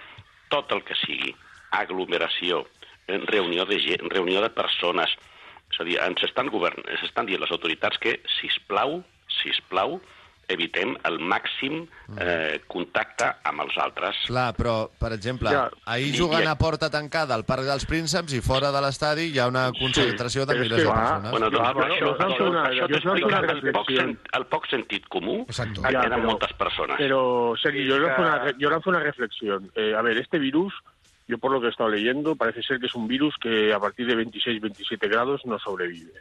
Tot 0.50 0.72
el 0.72 0.84
que 0.84 0.98
sigui 1.06 1.36
aglomeració, 1.72 2.66
eh, 3.08 3.20
reunió 3.28 3.66
de 3.66 3.80
gent, 3.80 4.10
reunió 4.12 4.42
de 4.42 4.50
persones, 4.50 5.14
és 5.72 5.80
a 5.80 5.88
dir, 5.88 6.00
ens 6.04 6.24
estan, 6.28 6.50
govern... 6.52 6.84
ens 6.88 7.04
estan 7.08 7.30
dient 7.30 7.42
les 7.42 7.52
autoritats 7.52 7.98
que, 8.02 8.18
si 8.40 8.50
plau, 8.68 9.00
si 9.40 9.54
plau, 9.70 10.02
evitem 10.54 10.96
el 11.08 11.20
màxim 11.20 11.88
eh, 12.20 12.62
contacte 12.68 13.26
amb 13.44 13.62
els 13.62 13.78
altres. 13.78 14.16
Clar, 14.28 14.54
però, 14.56 14.90
per 15.00 15.14
exemple, 15.14 15.50
Ja. 15.50 15.70
ahir 15.86 16.14
jugant 16.18 16.44
i- 16.44 16.48
a 16.48 16.56
porta 16.58 16.90
tancada 16.90 17.34
al 17.36 17.46
Parc 17.46 17.64
dels 17.64 17.86
Prínceps 17.86 18.34
i 18.34 18.42
fora 18.42 18.72
de 18.72 18.82
l'estadi 18.82 19.30
hi 19.32 19.40
ha 19.40 19.48
una 19.48 19.72
concentració 19.72 20.46
de 20.46 20.54
Però 20.54 20.58
és 20.58 20.62
milers 20.64 20.82
que- 20.84 20.88
de 20.88 20.94
ah, 20.94 21.02
persones. 21.02 21.32
Bueno, 21.32 21.50
doncs, 21.50 21.74
bueno, 21.74 21.94
això, 21.96 22.12
us 22.12 22.18
vam 22.20 22.34
fer 22.38 22.48
una- 22.50 22.64
això 22.70 22.82
jo 22.82 22.88
t'explica 22.88 23.26
una 23.28 23.38
el, 23.40 23.46
poc, 23.46 23.64
reflexió. 23.64 23.98
sen, 24.02 24.20
el 24.34 24.46
poc 24.46 24.68
sentit 24.68 25.08
comú 25.08 25.42
Exacto. 25.48 25.82
que 25.82 25.92
Ya, 25.94 26.02
queden 26.02 26.16
pero- 26.20 26.30
moltes 26.30 26.54
persones. 26.54 26.98
Sergio, 26.98 27.56
yo 27.56 27.96
Sí, 27.96 28.02
ahora 28.02 28.54
que- 28.58 28.66
una, 28.68 28.82
una 28.86 29.00
reflexión. 29.00 29.72
Eh, 29.76 29.94
a 29.96 30.02
ver, 30.02 30.18
este 30.18 30.38
virus, 30.40 30.74
yo 31.28 31.38
por 31.38 31.52
lo 31.52 31.62
que 31.62 31.68
he 31.68 31.70
estado 31.70 31.90
leyendo, 31.90 32.36
parece 32.36 32.62
ser 32.64 32.80
que 32.80 32.88
es 32.88 32.96
un 32.96 33.08
virus 33.08 33.36
que 33.40 33.74
a 33.74 33.80
partir 33.80 34.06
de 34.08 34.16
26-27 34.16 35.08
grados 35.08 35.46
no 35.46 35.58
sobrevive. 35.60 36.12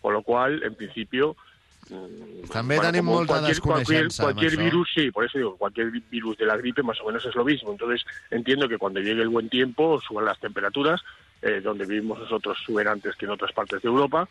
Con 0.00 0.12
lo 0.12 0.22
cual, 0.22 0.62
en 0.62 0.74
principio... 0.74 1.36
També 1.90 2.76
bueno, 2.76 2.90
tenim 2.92 3.04
como 3.04 3.16
molta 3.18 3.34
cualquier, 3.34 3.60
cualquier, 3.60 4.04
desconeixença 4.06 4.62
virus, 4.64 4.88
sí, 4.94 5.10
por 5.10 5.24
eso 5.24 5.38
digo, 5.38 5.56
cualquier 5.56 5.90
vi- 5.90 6.02
virus 6.10 6.36
de 6.38 6.46
la 6.46 6.56
gripe 6.56 6.82
más 6.82 7.00
o 7.00 7.06
menos 7.06 7.24
es 7.24 7.34
lo 7.34 7.44
mismo. 7.44 7.72
Entonces, 7.72 8.04
entiendo 8.30 8.68
que 8.68 8.78
cuando 8.78 9.00
llegue 9.00 9.22
el 9.22 9.28
buen 9.28 9.48
tiempo 9.48 10.00
suban 10.00 10.24
las 10.24 10.38
temperaturas, 10.38 11.00
eh, 11.42 11.60
donde 11.62 11.86
vivimos 11.86 12.18
nosotros 12.18 12.58
suben 12.64 12.86
antes 12.88 13.16
que 13.16 13.24
en 13.26 13.32
otras 13.32 13.52
partes 13.52 13.80
de 13.82 13.88
Europa, 13.88 14.28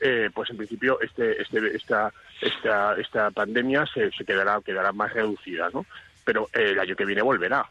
eh, 0.00 0.30
pues 0.34 0.50
en 0.50 0.56
principio 0.56 1.00
este, 1.00 1.40
este, 1.40 1.76
esta, 1.76 2.12
esta, 2.40 2.94
esta 2.96 3.30
pandemia 3.30 3.86
se, 3.86 4.10
se 4.12 4.24
quedará, 4.24 4.60
quedará 4.60 4.92
más 4.92 5.12
reducida, 5.12 5.70
¿no? 5.72 5.86
Pero 6.24 6.48
eh, 6.52 6.70
el 6.72 6.78
año 6.80 6.94
que 6.96 7.04
viene 7.04 7.22
volverá. 7.22 7.64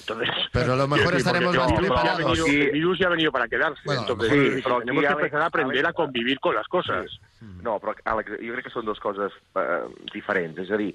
Entonces, 0.00 0.28
Pero 0.52 0.72
a 0.72 0.76
lo 0.76 0.88
mejor 0.88 1.14
estaremos 1.14 1.56
más 1.56 1.72
preparados. 1.72 2.18
venido- 2.24 2.44
Sí. 2.46 2.60
el 2.62 2.70
virus 2.72 2.98
ya 2.98 3.06
ha 3.06 3.10
venido 3.10 3.32
para 3.32 3.48
quedarse. 3.48 3.80
Bueno, 3.84 4.00
entonces, 4.02 4.30
sí, 4.30 4.62
però 4.62 4.78
tenemos 4.80 5.00
que 5.02 5.06
aquí, 5.08 5.16
empezar 5.16 5.42
a 5.42 5.46
aprender 5.46 5.86
a 5.86 5.92
convivir 5.92 6.40
con 6.40 6.54
las 6.54 6.66
cosas. 6.68 7.06
No, 7.62 7.78
però, 7.80 7.94
Àlex, 8.04 8.30
jo 8.40 8.52
crec 8.54 8.64
que 8.64 8.70
són 8.70 8.84
dues 8.84 8.98
coses 9.00 9.32
eh, 9.56 9.84
diferents. 10.12 10.58
És 10.58 10.70
a 10.70 10.76
dir, 10.76 10.94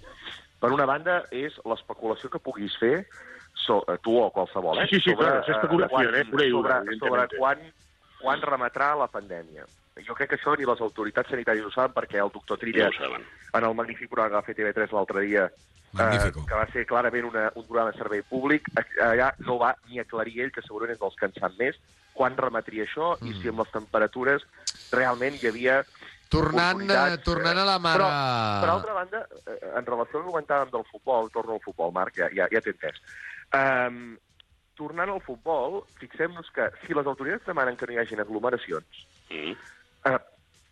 per 0.59 0.71
una 0.71 0.85
banda, 0.85 1.23
és 1.31 1.53
l'especulació 1.65 2.29
que 2.29 2.39
puguis 2.39 2.75
fer, 2.77 3.07
so, 3.53 3.83
eh, 3.87 3.97
tu 4.03 4.17
o 4.19 4.29
qualsevol, 4.31 4.79
eh? 4.83 4.87
Sí, 4.89 4.99
sí, 4.99 5.15
claro, 5.15 5.41
és 5.41 5.49
especulació, 5.49 5.89
quan, 5.95 6.05
eh, 6.15 6.25
sobre, 6.25 6.49
sobre 6.49 6.75
evidentemente. 6.77 7.37
quan, 7.37 7.59
quan 8.21 8.41
remetrà 8.41 8.95
la 8.97 9.07
pandèmia. 9.07 9.65
Jo 10.05 10.13
crec 10.13 10.29
que 10.31 10.35
això 10.37 10.57
ni 10.57 10.65
les 10.65 10.81
autoritats 10.81 11.29
sanitàries 11.29 11.63
ho 11.65 11.71
saben, 11.71 11.93
perquè 11.93 12.17
el 12.21 12.31
doctor 12.33 12.57
Trilla, 12.59 12.89
No 12.89 12.89
ho 12.89 12.93
saben. 12.99 13.23
en 13.53 13.63
el 13.63 13.73
magnífic 13.75 14.09
programa 14.09 14.29
que 14.29 14.35
va 14.35 14.41
fer 14.43 14.55
TV3 14.55 14.91
l'altre 14.91 15.21
dia, 15.21 15.49
eh, 15.99 16.31
que 16.35 16.55
va 16.55 16.65
ser 16.73 16.85
clarament 16.89 17.27
una, 17.29 17.45
un 17.55 17.65
programa 17.67 17.91
de 17.91 17.97
servei 17.97 18.23
públic, 18.29 18.67
eh, 18.77 18.85
allà 19.03 19.31
no 19.45 19.57
va 19.61 19.75
ni 19.89 19.99
aclarir 19.99 20.41
ell, 20.45 20.51
que 20.51 20.63
segurament 20.65 20.95
és 20.95 21.01
dels 21.01 21.15
que 21.19 21.29
en 21.29 21.37
sap 21.39 21.55
més, 21.59 21.79
quan 22.15 22.37
remetria 22.39 22.85
això 22.87 23.15
i 23.27 23.33
si 23.39 23.51
amb 23.51 23.59
les 23.63 23.71
temperatures 23.73 24.45
realment 24.91 25.39
hi 25.41 25.49
havia 25.51 25.79
Tornant, 26.31 26.79
oportunitats, 26.79 27.19
eh, 27.19 27.23
tornant 27.23 27.57
a 27.61 27.65
la 27.67 27.77
mare... 27.79 28.01
Però, 28.01 28.61
per 28.63 28.69
altra 28.73 28.93
banda, 28.97 29.23
eh, 29.45 29.57
en 29.77 29.85
relació 29.85 30.19
al 30.19 30.23
que 30.25 30.31
comentàvem 30.31 30.71
del 30.73 30.85
futbol, 30.91 31.29
torno 31.31 31.57
al 31.57 31.63
futbol, 31.63 31.91
Marc, 31.95 32.17
ja, 32.17 32.29
ja, 32.33 32.47
ja 32.51 32.61
t'he 32.65 32.73
entès. 32.73 32.97
Um, 33.55 34.17
tornant 34.75 35.11
al 35.13 35.21
futbol, 35.23 35.83
fixem-nos 36.01 36.49
que 36.55 36.69
si 36.83 36.97
les 36.97 37.07
autoritats 37.07 37.45
demanen 37.47 37.77
que 37.77 37.87
no 37.87 37.95
hi 37.95 38.01
hagin 38.01 38.23
aglomeracions, 38.23 39.05
Mm. 39.29 39.53
eh, 40.05 40.17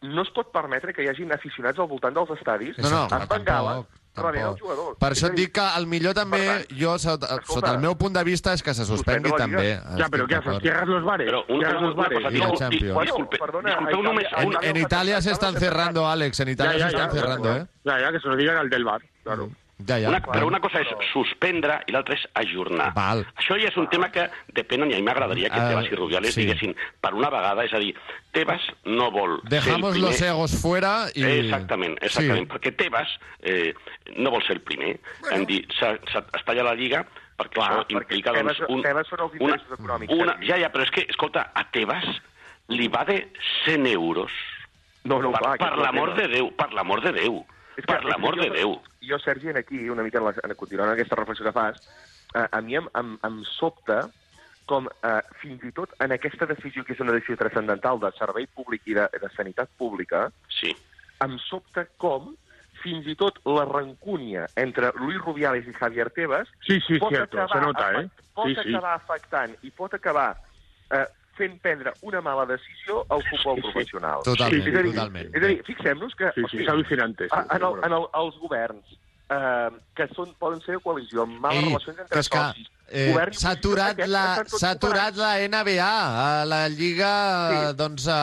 no 0.04 0.22
es 0.22 0.30
pot 0.36 0.52
permetre 0.52 0.94
que 0.94 1.04
hi 1.04 1.10
hagin 1.10 1.32
aficionats 1.34 1.80
al 1.80 1.88
voltant 1.88 2.14
dels 2.14 2.34
estadis 2.36 2.78
No, 2.78 2.90
no, 2.92 3.04
amb 3.08 3.30
bengala 3.32 3.78
tampoc, 3.80 4.03
rebent 4.16 4.46
els 4.46 4.60
tampoc. 4.60 4.60
jugadors. 4.62 4.98
Per 5.00 5.10
això 5.12 5.26
et 5.28 5.34
dir, 5.34 5.46
dic 5.48 5.54
que 5.56 5.66
el 5.78 5.88
millor 5.88 6.14
també, 6.14 6.68
jo, 6.70 6.98
sota, 7.00 7.40
sota 7.46 7.72
el 7.74 7.80
meu 7.80 7.96
punt 7.98 8.14
de 8.14 8.24
vista, 8.24 8.54
és 8.54 8.62
que 8.62 8.74
se 8.74 8.86
suspengui 8.86 9.32
també. 9.38 9.80
Pero 9.82 10.04
Estic 10.06 10.28
¿qué 10.28 10.36
haces? 10.36 10.62
¿Cierras 10.62 10.88
los 10.88 11.04
bares? 11.04 11.28
Però 11.32 11.44
una, 11.50 11.60
Cierras 11.68 11.82
los 11.82 11.96
bares. 11.96 12.20
cosa, 12.20 12.20
I 12.20 12.24
la 12.24 12.30
disculpe, 12.30 12.58
Champions. 12.60 13.02
disculpe, 13.02 13.38
perdona, 13.38 13.72
Italia- 13.74 13.98
un... 14.46 14.56
En, 14.56 14.64
en 14.70 14.78
Italia 14.78 15.22
se 15.22 15.32
están 15.32 15.56
cerrando, 15.56 16.08
Alex. 16.08 16.40
En 16.42 16.50
Italia 16.50 16.78
Ya, 16.78 16.90
se 16.90 16.98
ya, 16.98 17.04
están 17.06 17.12
cerrando, 17.20 17.56
¿eh? 17.58 17.66
Ya, 17.86 18.00
ya, 18.00 18.12
que 18.12 18.20
se 18.20 18.28
lo 18.28 18.36
digan 18.36 18.58
al 18.58 18.70
del 18.70 18.84
bar, 18.84 19.02
claro. 19.24 19.50
Ja, 19.88 19.98
ja. 20.00 20.08
Una, 20.10 20.20
però 20.22 20.46
una 20.48 20.60
cosa 20.62 20.80
és 20.84 20.88
suspendre 21.12 21.80
i 21.90 21.92
l'altra 21.92 22.14
és 22.16 22.24
ajornar. 22.40 22.92
Val. 22.96 23.24
Això 23.42 23.58
ja 23.60 23.68
és 23.68 23.78
un 23.78 23.88
tema 23.90 24.12
que 24.14 24.28
depenen, 24.54 24.92
i 24.92 24.94
a 24.94 24.98
mi 24.98 25.04
m'agradaria 25.04 25.50
que 25.50 25.60
Ah, 25.60 25.70
Tebas 25.72 25.90
i 25.92 25.96
Rubiales 25.98 26.34
sí. 26.36 26.42
diguessin 26.46 26.76
per 27.02 27.14
una 27.18 27.30
vegada, 27.34 27.66
és 27.66 27.74
a 27.74 27.80
dir, 27.82 27.96
Tebas 28.32 28.62
no 28.86 29.10
vol 29.12 29.40
Dejamos 29.50 29.94
ser 29.94 29.98
el 29.98 30.02
los 30.06 30.16
primer... 30.16 30.30
egos 30.34 30.62
fuera 30.62 31.08
y... 31.16 31.24
Exactament, 31.24 31.98
exactament, 32.02 32.48
Sí. 32.48 32.54
perquè 32.54 32.72
Tebas 32.78 33.18
eh, 33.42 33.74
no 34.16 34.32
vol 34.32 34.44
ser 34.44 34.58
el 34.58 34.62
primer 34.62 35.00
en 35.32 35.46
dir, 35.50 35.66
s'ha- 35.80 35.98
s'ha- 36.12 36.26
es 36.38 36.46
talla 36.46 36.64
la 36.64 36.76
Lliga 36.76 37.04
perquè 37.36 37.58
Clar, 37.58 37.72
això 37.72 37.84
perquè 37.90 37.98
implica 37.98 38.32
Tebas- 38.32 38.60
doncs, 38.60 38.70
un, 38.70 38.82
Tebas 38.84 39.08
són 39.10 39.20
els 39.26 39.34
una, 39.42 39.56
econòmics, 39.74 40.14
una, 40.14 40.38
ja, 40.46 40.58
ja, 40.62 40.70
però 40.72 40.84
és 40.86 40.92
que, 40.92 41.08
escolta, 41.10 41.50
a 41.54 41.66
Tebas 41.74 42.06
li 42.70 42.88
va 42.88 43.04
de 43.10 43.28
100 43.66 43.88
euros 43.88 44.32
No, 45.04 45.18
no, 45.20 45.32
per, 45.34 45.42
clar, 45.42 45.58
per 45.60 45.78
l'amor 45.82 46.14
de 46.16 46.28
Déu, 46.32 46.52
per 46.56 46.72
l'amor 46.72 47.02
de 47.04 47.12
Déu, 47.12 47.42
És 47.78 47.86
que- 47.86 47.94
per 47.94 48.04
l'amor 48.06 48.36
de 48.40 48.50
Déu. 48.50 48.76
Jo, 49.02 49.20
Sergi, 49.20 49.50
en 49.50 49.58
aquí, 49.58 49.90
una 49.90 50.04
mica 50.04 50.20
en, 50.20 50.26
la, 50.26 50.34
en 50.44 50.56
continuant 50.56 50.92
aquesta 50.94 51.16
reflexió 51.16 51.46
que 51.46 51.52
fas, 51.52 51.82
eh, 52.36 52.48
a 52.52 52.62
mi 52.62 52.76
em, 52.76 52.88
em, 52.96 53.18
em 53.24 53.44
sobta 53.46 54.10
com 54.66 54.88
eh, 55.04 55.22
fins 55.42 55.64
i 55.68 55.72
tot 55.76 55.92
en 56.00 56.12
aquesta 56.16 56.46
decisió, 56.46 56.86
que 56.86 56.94
és 56.94 57.00
una 57.04 57.12
decisió 57.12 57.36
transcendental 57.38 58.00
de 58.00 58.12
servei 58.18 58.48
públic 58.48 58.86
i 58.88 58.94
de, 58.96 59.10
de 59.22 59.30
sanitat 59.36 59.70
pública, 59.78 60.30
sí. 60.50 60.72
em 61.26 61.38
sobta 61.50 61.86
com 61.98 62.36
fins 62.84 63.06
i 63.08 63.16
tot 63.16 63.38
la 63.46 63.66
rancúnia 63.66 64.48
entre 64.56 64.92
Luis 64.96 65.20
Rubiales 65.22 65.68
i 65.68 65.74
Javier 65.74 66.10
Tebas 66.12 66.50
Sí, 66.66 66.80
sí, 66.88 66.98
pot, 67.00 67.10
cierto, 67.14 67.38
acabar, 67.42 67.60
se 67.60 67.66
nota, 67.66 68.02
¿eh? 68.02 68.10
pot 68.34 68.48
Sí, 68.48 68.56
sí. 68.56 68.70
acabar 68.76 68.94
afectant 68.96 69.54
i 69.64 69.72
pot 69.72 69.94
acabar 69.94 70.36
eh, 70.92 71.06
fent 71.38 71.56
prendre 71.64 71.94
una 72.02 72.22
mala 72.22 72.46
decisió 72.50 73.06
al 73.10 73.24
futbol 73.30 73.62
professional. 73.62 74.22
Totalment, 74.28 74.68
és 74.68 74.76
a 74.78 74.84
dir, 74.84 74.92
totalment. 74.94 75.32
És 75.34 75.44
a 75.44 75.48
dir, 75.54 75.62
fixem-nos 75.70 76.14
que... 76.20 76.30
Sí, 76.36 76.46
sí, 76.52 76.66
al·lucinante, 76.68 77.30
sí, 77.30 77.34
a- 77.36 77.48
en, 77.58 77.64
el, 77.70 77.80
en 77.90 77.98
el, 78.00 78.06
els 78.22 78.38
governs, 78.42 78.94
eh, 79.34 79.70
que 79.98 80.08
són, 80.14 80.34
poden 80.40 80.62
ser 80.62 80.78
de 80.78 80.84
coalició, 80.86 81.24
amb 81.26 81.40
males 81.42 81.64
Ei, 81.64 81.70
relacions 81.72 82.00
entre 82.06 82.24
socis, 82.28 82.70
eh, 82.94 83.16
s'ha 83.34 83.54
aturat, 83.56 83.98
la, 84.06 84.24
aturat 84.70 85.16
la 85.18 85.32
NBA, 85.48 85.88
a 85.88 86.46
la 86.46 86.60
Lliga, 86.70 87.14
sí. 87.72 87.76
doncs, 87.80 88.06
a, 88.12 88.20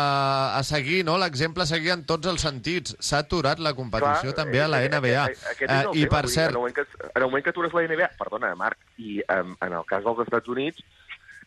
a 0.58 0.62
seguir, 0.62 1.00
no? 1.08 1.16
L'exemple 1.18 1.64
a 1.64 1.66
seguir 1.66 1.90
en 1.96 2.04
tots 2.06 2.30
els 2.30 2.44
sentits. 2.46 2.94
S'ha 3.02 3.24
aturat 3.24 3.58
la 3.58 3.74
competició 3.74 4.30
Clar, 4.30 4.38
també 4.44 4.62
a 4.62 4.68
la 4.70 4.84
eh, 4.84 4.86
eh, 4.86 4.94
NBA. 5.00 5.26
eh, 5.26 5.36
Aquest 5.56 5.66
és 5.66 5.76
el 5.80 5.96
I, 5.98 6.04
tema, 6.06 6.14
per 6.14 6.28
cert, 6.30 6.54
En 6.54 6.54
el, 6.54 6.60
moment 6.62 6.78
que, 6.78 6.86
en 7.10 7.22
el 7.24 7.28
moment 7.28 7.44
que 7.48 7.50
atures 7.56 7.74
la 7.74 7.86
NBA, 7.88 8.10
perdona, 8.20 8.54
Marc, 8.54 8.78
i 8.98 9.18
um, 9.26 9.56
en 9.66 9.72
el 9.80 9.84
cas 9.90 10.04
dels 10.06 10.22
Estats 10.28 10.48
Units, 10.54 10.84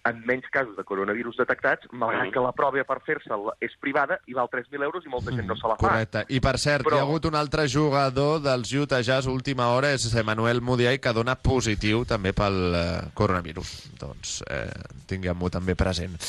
en 0.05 0.19
menys 0.27 0.47
casos 0.51 0.75
de 0.75 0.83
coronavirus 0.83 1.37
detectats, 1.39 1.87
malgrat 1.91 2.31
que 2.33 2.41
la 2.43 2.51
prova 2.55 2.83
per 2.87 2.99
fer-se'l 3.07 3.53
és 3.63 3.75
privada 3.79 4.17
i 4.27 4.35
val 4.35 4.49
3.000 4.51 4.83
euros 4.83 5.05
i 5.05 5.11
molta 5.11 5.31
gent 5.31 5.47
no 5.47 5.55
se 5.55 5.69
la 5.69 5.77
fa. 5.77 5.85
Correcte. 5.85 6.25
I 6.27 6.41
per 6.43 6.57
cert, 6.59 6.83
Però... 6.83 6.97
hi 6.97 6.99
ha 6.99 7.07
hagut 7.07 7.29
un 7.29 7.37
altre 7.39 7.67
jugador 7.71 8.41
dels 8.43 8.73
Utah 8.75 8.99
Jazz 9.03 9.31
última 9.31 9.69
hora, 9.75 9.93
és 9.95 10.09
Emmanuel 10.13 10.59
Mudiay, 10.61 10.99
que 10.99 11.15
dona 11.15 11.37
positiu 11.39 12.03
també 12.09 12.33
pel 12.35 12.59
eh, 12.75 12.83
coronavirus. 13.15 13.71
Doncs 14.01 14.41
eh, 14.49 14.67
tinguem-ho 15.07 15.53
també 15.53 15.77
present. 15.79 16.19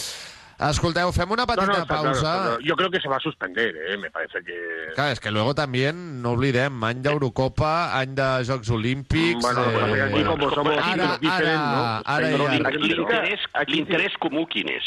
Escolteu, 0.59 1.11
fem 1.13 1.31
una 1.33 1.43
No, 1.43 1.47
petita 1.47 1.67
no, 1.67 1.87
claro, 1.87 2.03
pausa. 2.05 2.13
está 2.13 2.43
claro. 2.43 2.59
Yo 2.61 2.77
creo 2.77 2.91
que 2.91 3.01
se 3.01 3.09
va 3.09 3.17
a 3.17 3.21
suspender, 3.21 3.75
¿eh? 3.89 3.97
Me 3.99 4.11
parece 4.11 4.39
que... 4.45 4.93
Clar, 4.95 5.11
és 5.13 5.21
que 5.21 5.31
luego 5.31 5.55
también, 5.55 6.23
no 6.23 6.33
oblidem, 6.33 6.83
any 6.85 7.01
d'Eurocopa, 7.03 7.99
any 7.99 8.15
de 8.15 8.45
Jocs 8.47 8.71
Olímpics... 8.71 9.43
Bueno, 9.43 9.65
eh, 9.65 9.79
bueno, 9.79 10.05
aquí 10.05 10.23
como 10.25 10.51
somos 10.55 10.77
ara, 10.79 11.19
diferents, 11.19 11.59
no? 11.59 11.83
ara, 11.83 12.03
ara 12.07 12.29
Però 12.29 12.47
ja... 12.47 12.71
L'interès 12.71 13.41
l'interès 13.67 14.17
comú 14.23 14.47
quin 14.47 14.69
és? 14.71 14.85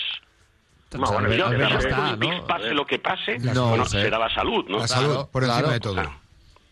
Doncs 0.90 1.12
el, 1.12 1.28
Millor 1.28 1.52
el 1.54 1.58
que 1.60 1.64
als 1.66 1.84
benestar, 1.84 2.00
Olímpics 2.14 2.40
no? 2.42 2.48
pase 2.48 2.74
lo 2.74 2.86
que 2.86 3.00
pase, 3.00 3.38
No 3.40 3.68
bueno, 3.70 3.86
sé. 3.86 4.06
serà 4.08 4.18
la 4.20 4.30
salut, 4.34 4.70
no? 4.70 4.80
La 4.80 4.88
salud, 4.88 5.28
por 5.32 5.44
encima 5.44 5.74
de 5.74 5.80
todo. 5.82 6.04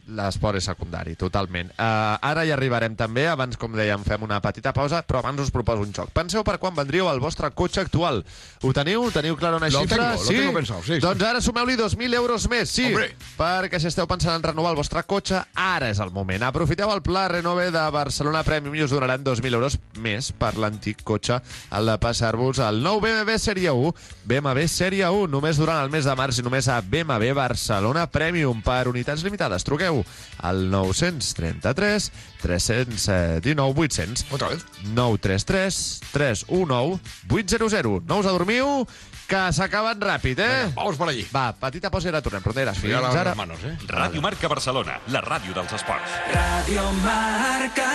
L'esport 0.06 0.60
és 0.60 0.66
secundari, 0.70 1.16
totalment. 1.18 1.72
Uh, 1.82 2.14
ara 2.22 2.44
hi 2.46 2.52
arribarem 2.54 2.94
també, 2.94 3.24
abans, 3.26 3.58
com 3.58 3.74
dèiem, 3.74 4.04
fem 4.06 4.22
una 4.22 4.38
petita 4.44 4.70
pausa, 4.70 5.00
però 5.02 5.24
abans 5.24 5.42
us 5.42 5.50
proposo 5.50 5.82
un 5.82 5.90
joc. 5.98 6.12
Penseu 6.14 6.44
per 6.46 6.60
quan 6.62 6.76
vendríeu 6.78 7.08
el 7.10 7.18
vostre 7.24 7.50
cotxe 7.58 7.82
actual. 7.82 8.22
Ho 8.62 8.74
teniu? 8.78 9.08
Teniu 9.16 9.34
clara 9.40 9.58
una 9.58 9.70
Lo 9.74 9.82
xifra? 9.82 10.12
tengo, 10.12 10.12
lo 10.12 10.28
sí? 10.28 10.36
tengo 10.38 10.54
pensado, 10.54 10.84
sí, 10.86 10.94
sí. 10.94 11.00
Doncs 11.02 11.26
ara 11.26 11.42
sumeu-li 11.42 11.74
2.000 11.80 12.14
euros 12.20 12.46
més, 12.52 12.70
sí. 12.70 12.86
Hombre. 12.92 13.16
Perquè 13.40 13.80
si 13.82 13.90
esteu 13.90 14.06
pensant 14.06 14.38
en 14.38 14.46
renovar 14.46 14.76
el 14.76 14.78
vostre 14.78 15.02
cotxe, 15.10 15.42
ara 15.56 15.90
és 15.90 15.98
el 16.06 16.14
moment. 16.14 16.46
Aprofiteu 16.52 16.94
el 16.94 17.02
pla 17.02 17.26
Renove 17.34 17.72
de 17.74 17.88
Barcelona 17.98 18.44
Premium 18.46 18.78
i 18.78 18.86
us 18.86 18.94
donaran 18.94 19.26
2.000 19.26 19.58
euros 19.58 19.80
més 20.06 20.30
per 20.38 20.54
l'antic 20.62 21.02
cotxe, 21.02 21.40
el 21.74 21.90
de 21.90 21.98
passar-vos 21.98 22.62
al 22.62 22.78
nou 22.86 23.02
BMW 23.02 23.40
Sèrie 23.42 23.74
1. 23.74 23.92
BMW 24.30 24.70
Sèrie 24.70 25.10
1, 25.10 25.26
només 25.34 25.58
durant 25.58 25.82
el 25.82 25.90
mes 25.90 26.06
de 26.06 26.14
març 26.22 26.44
i 26.44 26.46
només 26.46 26.70
a 26.70 26.78
BMW 26.86 27.34
Barcelona 27.34 28.06
Premium 28.06 28.62
per 28.62 28.84
unitats 28.94 29.26
limitades. 29.26 29.66
Truqueu 29.66 29.95
al 30.40 30.70
933 30.72 32.12
319 32.42 33.74
800. 33.86 34.26
Otra 34.32 34.50
vez. 34.50 34.66
933 34.94 36.02
319 36.12 37.00
800. 37.30 38.04
No 38.06 38.20
us 38.20 38.26
adormiu, 38.26 38.88
que 39.28 39.42
s'acaben 39.58 40.02
ràpid, 40.02 40.40
eh? 40.40 40.72
Vamos 40.76 40.98
por 40.98 41.10
allí. 41.10 41.26
Va, 41.34 41.48
petita 41.58 41.90
pausa 41.90 42.10
i 42.10 42.14
ara 42.14 42.22
tornem. 42.26 42.44
Ronderes, 42.46 42.78
fins 42.78 42.94
ara. 43.00 43.32
las 43.32 43.38
manos, 43.38 43.64
¿eh? 43.66 43.78
Ràdio 43.90 44.22
Marca 44.22 44.48
Barcelona, 44.52 45.00
la 45.10 45.22
ràdio 45.26 45.58
dels 45.58 45.74
esports. 45.80 46.20
Radio 46.34 46.92
Marca. 47.02 47.95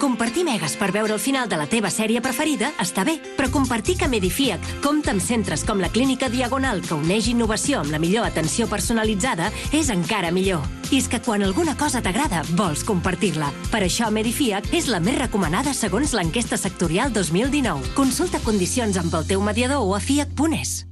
Compartir 0.00 0.46
megas 0.48 0.78
per 0.80 0.94
veure 0.96 1.12
el 1.12 1.20
final 1.20 1.48
de 1.52 1.58
la 1.60 1.66
teva 1.68 1.90
sèrie 1.92 2.22
preferida 2.24 2.70
està 2.80 3.04
bé, 3.04 3.18
però 3.36 3.50
compartir 3.52 3.98
que 4.00 4.08
Medifiac 4.08 4.64
compta 4.80 5.12
amb 5.12 5.20
centres 5.20 5.60
com 5.68 5.82
la 5.82 5.90
Clínica 5.92 6.30
Diagonal 6.32 6.80
que 6.86 6.96
uneix 6.96 7.28
innovació 7.28 7.82
amb 7.82 7.92
la 7.92 8.00
millor 8.00 8.24
atenció 8.24 8.64
personalitzada 8.70 9.50
és 9.76 9.92
encara 9.92 10.32
millor. 10.32 10.64
I 10.88 11.02
és 11.02 11.06
que 11.12 11.20
quan 11.20 11.44
alguna 11.44 11.76
cosa 11.76 12.00
t'agrada, 12.00 12.40
vols 12.56 12.80
compartir-la. 12.88 13.52
Per 13.70 13.84
això 13.84 14.08
Medifiac 14.10 14.72
és 14.72 14.88
la 14.88 15.04
més 15.04 15.20
recomanada 15.20 15.76
segons 15.76 16.16
l'enquesta 16.16 16.56
sectorial 16.56 17.12
2019. 17.12 17.92
Consulta 17.94 18.40
condicions 18.40 18.96
amb 18.96 19.20
el 19.20 19.28
teu 19.28 19.44
mediador 19.44 19.84
o 19.84 19.92
a 19.94 20.00
fiac.es. 20.00 20.89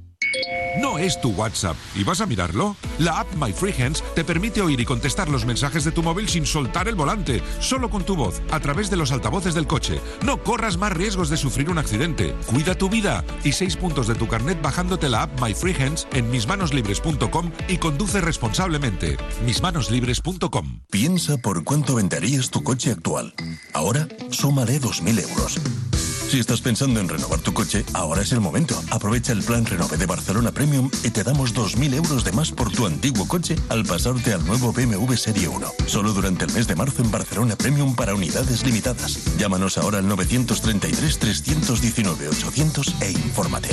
¿No 0.77 0.99
es 0.99 1.19
tu 1.19 1.31
WhatsApp 1.31 1.75
y 1.95 2.03
vas 2.03 2.21
a 2.21 2.25
mirarlo? 2.25 2.75
La 2.99 3.19
app 3.19 3.33
My 3.35 3.51
Freehands 3.51 4.03
te 4.13 4.23
permite 4.23 4.61
oír 4.61 4.79
y 4.79 4.85
contestar 4.85 5.29
los 5.29 5.45
mensajes 5.45 5.83
de 5.83 5.91
tu 5.91 6.03
móvil 6.03 6.29
sin 6.29 6.45
soltar 6.45 6.87
el 6.87 6.95
volante, 6.95 7.41
solo 7.59 7.89
con 7.89 8.03
tu 8.03 8.15
voz, 8.15 8.41
a 8.51 8.59
través 8.59 8.89
de 8.89 8.97
los 8.97 9.11
altavoces 9.11 9.53
del 9.55 9.67
coche. 9.67 9.99
No 10.23 10.43
corras 10.43 10.77
más 10.77 10.93
riesgos 10.93 11.29
de 11.29 11.37
sufrir 11.37 11.69
un 11.69 11.79
accidente. 11.79 12.35
Cuida 12.45 12.75
tu 12.75 12.89
vida 12.89 13.23
y 13.43 13.53
seis 13.53 13.75
puntos 13.75 14.07
de 14.07 14.15
tu 14.15 14.27
carnet 14.27 14.61
bajándote 14.61 15.09
la 15.09 15.23
app 15.23 15.41
My 15.41 15.53
Freehands 15.53 16.07
en 16.13 16.29
mismanoslibres.com 16.29 17.51
y 17.67 17.77
conduce 17.77 18.21
responsablemente. 18.21 19.17
Mismanoslibres.com. 19.45 20.81
Piensa 20.91 21.37
por 21.37 21.63
cuánto 21.63 21.95
venderías 21.95 22.51
tu 22.51 22.63
coche 22.63 22.91
actual. 22.91 23.33
Ahora, 23.73 24.07
súmale 24.29 24.79
2.000 24.79 25.29
euros. 25.29 25.88
Si 26.29 26.39
estás 26.39 26.61
pensando 26.61 26.99
en 26.99 27.09
renovar 27.09 27.39
tu 27.39 27.53
coche, 27.53 27.83
ahora 27.93 28.21
es 28.21 28.31
el 28.33 28.39
momento. 28.39 28.79
Aprovecha 28.91 29.31
el 29.31 29.41
plan 29.41 29.65
Renove 29.65 29.97
de 29.97 30.05
Barcelona 30.05 30.51
Premium 30.51 30.91
y 31.03 31.09
te 31.09 31.23
damos 31.23 31.55
2.000 31.55 31.95
euros 31.95 32.23
de 32.23 32.31
más 32.31 32.51
por 32.51 32.71
tu 32.71 32.85
antiguo 32.85 33.27
coche 33.27 33.55
al 33.69 33.83
pasarte 33.83 34.33
al 34.33 34.45
nuevo 34.45 34.71
BMW 34.71 35.15
Serie 35.15 35.47
1. 35.47 35.71
Solo 35.87 36.13
durante 36.13 36.45
el 36.45 36.53
mes 36.53 36.67
de 36.67 36.75
marzo 36.75 37.01
en 37.01 37.09
Barcelona 37.09 37.55
Premium 37.55 37.95
para 37.95 38.13
unidades 38.13 38.63
limitadas. 38.63 39.17
Llámanos 39.39 39.79
ahora 39.79 39.97
al 39.97 40.05
933-319-800 40.05 43.01
e 43.01 43.09
infórmate. 43.09 43.69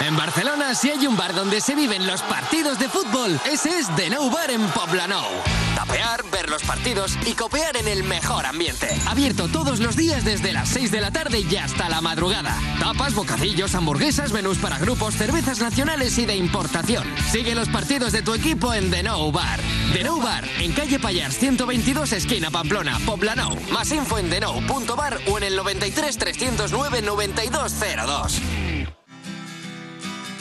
En 0.00 0.16
Barcelona, 0.16 0.74
si 0.74 0.90
hay 0.90 1.06
un 1.06 1.16
bar 1.16 1.34
donde 1.34 1.60
se 1.60 1.74
viven 1.74 2.06
los 2.06 2.22
partidos 2.22 2.78
de 2.78 2.88
fútbol, 2.88 3.38
ese 3.50 3.78
es 3.78 3.94
The 3.96 4.10
Nou 4.10 4.30
Bar 4.30 4.50
en 4.50 4.64
Poblenou. 4.68 5.26
Tapear, 5.74 6.24
ver 6.30 6.48
los 6.48 6.62
partidos 6.62 7.18
y 7.26 7.32
copear 7.32 7.76
en 7.76 7.88
el 7.88 8.04
mejor 8.04 8.46
ambiente. 8.46 8.88
Abierto 9.06 9.48
todos 9.48 9.80
los 9.80 9.96
días 9.96 10.24
desde 10.24 10.52
las 10.52 10.68
6 10.68 10.92
de 10.92 11.00
la 11.00 11.10
tarde 11.10 11.40
y 11.40 11.56
hasta 11.56 11.88
la 11.88 12.00
madrugada. 12.00 12.56
Tapas, 12.78 13.14
bocadillos, 13.14 13.74
hamburguesas, 13.74 14.32
menús 14.32 14.58
para 14.58 14.78
grupos, 14.78 15.14
cervezas 15.16 15.58
nacionales 15.58 16.16
y 16.18 16.26
de 16.26 16.36
importación. 16.36 17.04
Sigue 17.32 17.56
los 17.56 17.68
partidos 17.68 18.12
de 18.12 18.22
tu 18.22 18.34
equipo 18.34 18.72
en 18.72 18.90
The 18.90 19.02
Nou 19.02 19.32
Bar. 19.32 19.60
The 19.92 20.04
Nou 20.04 20.20
Bar, 20.20 20.44
en 20.60 20.72
calle 20.72 21.00
Payars 21.00 21.38
122, 21.38 22.12
esquina 22.12 22.50
Pamplona, 22.50 23.00
Poblenou. 23.04 23.58
Más 23.72 23.90
info 23.90 24.18
en 24.18 24.30
thenou.bar 24.30 25.18
o 25.26 25.38
en 25.38 25.44
el 25.44 25.56
93 25.56 26.18
309 26.18 27.02
9202. 27.02 28.67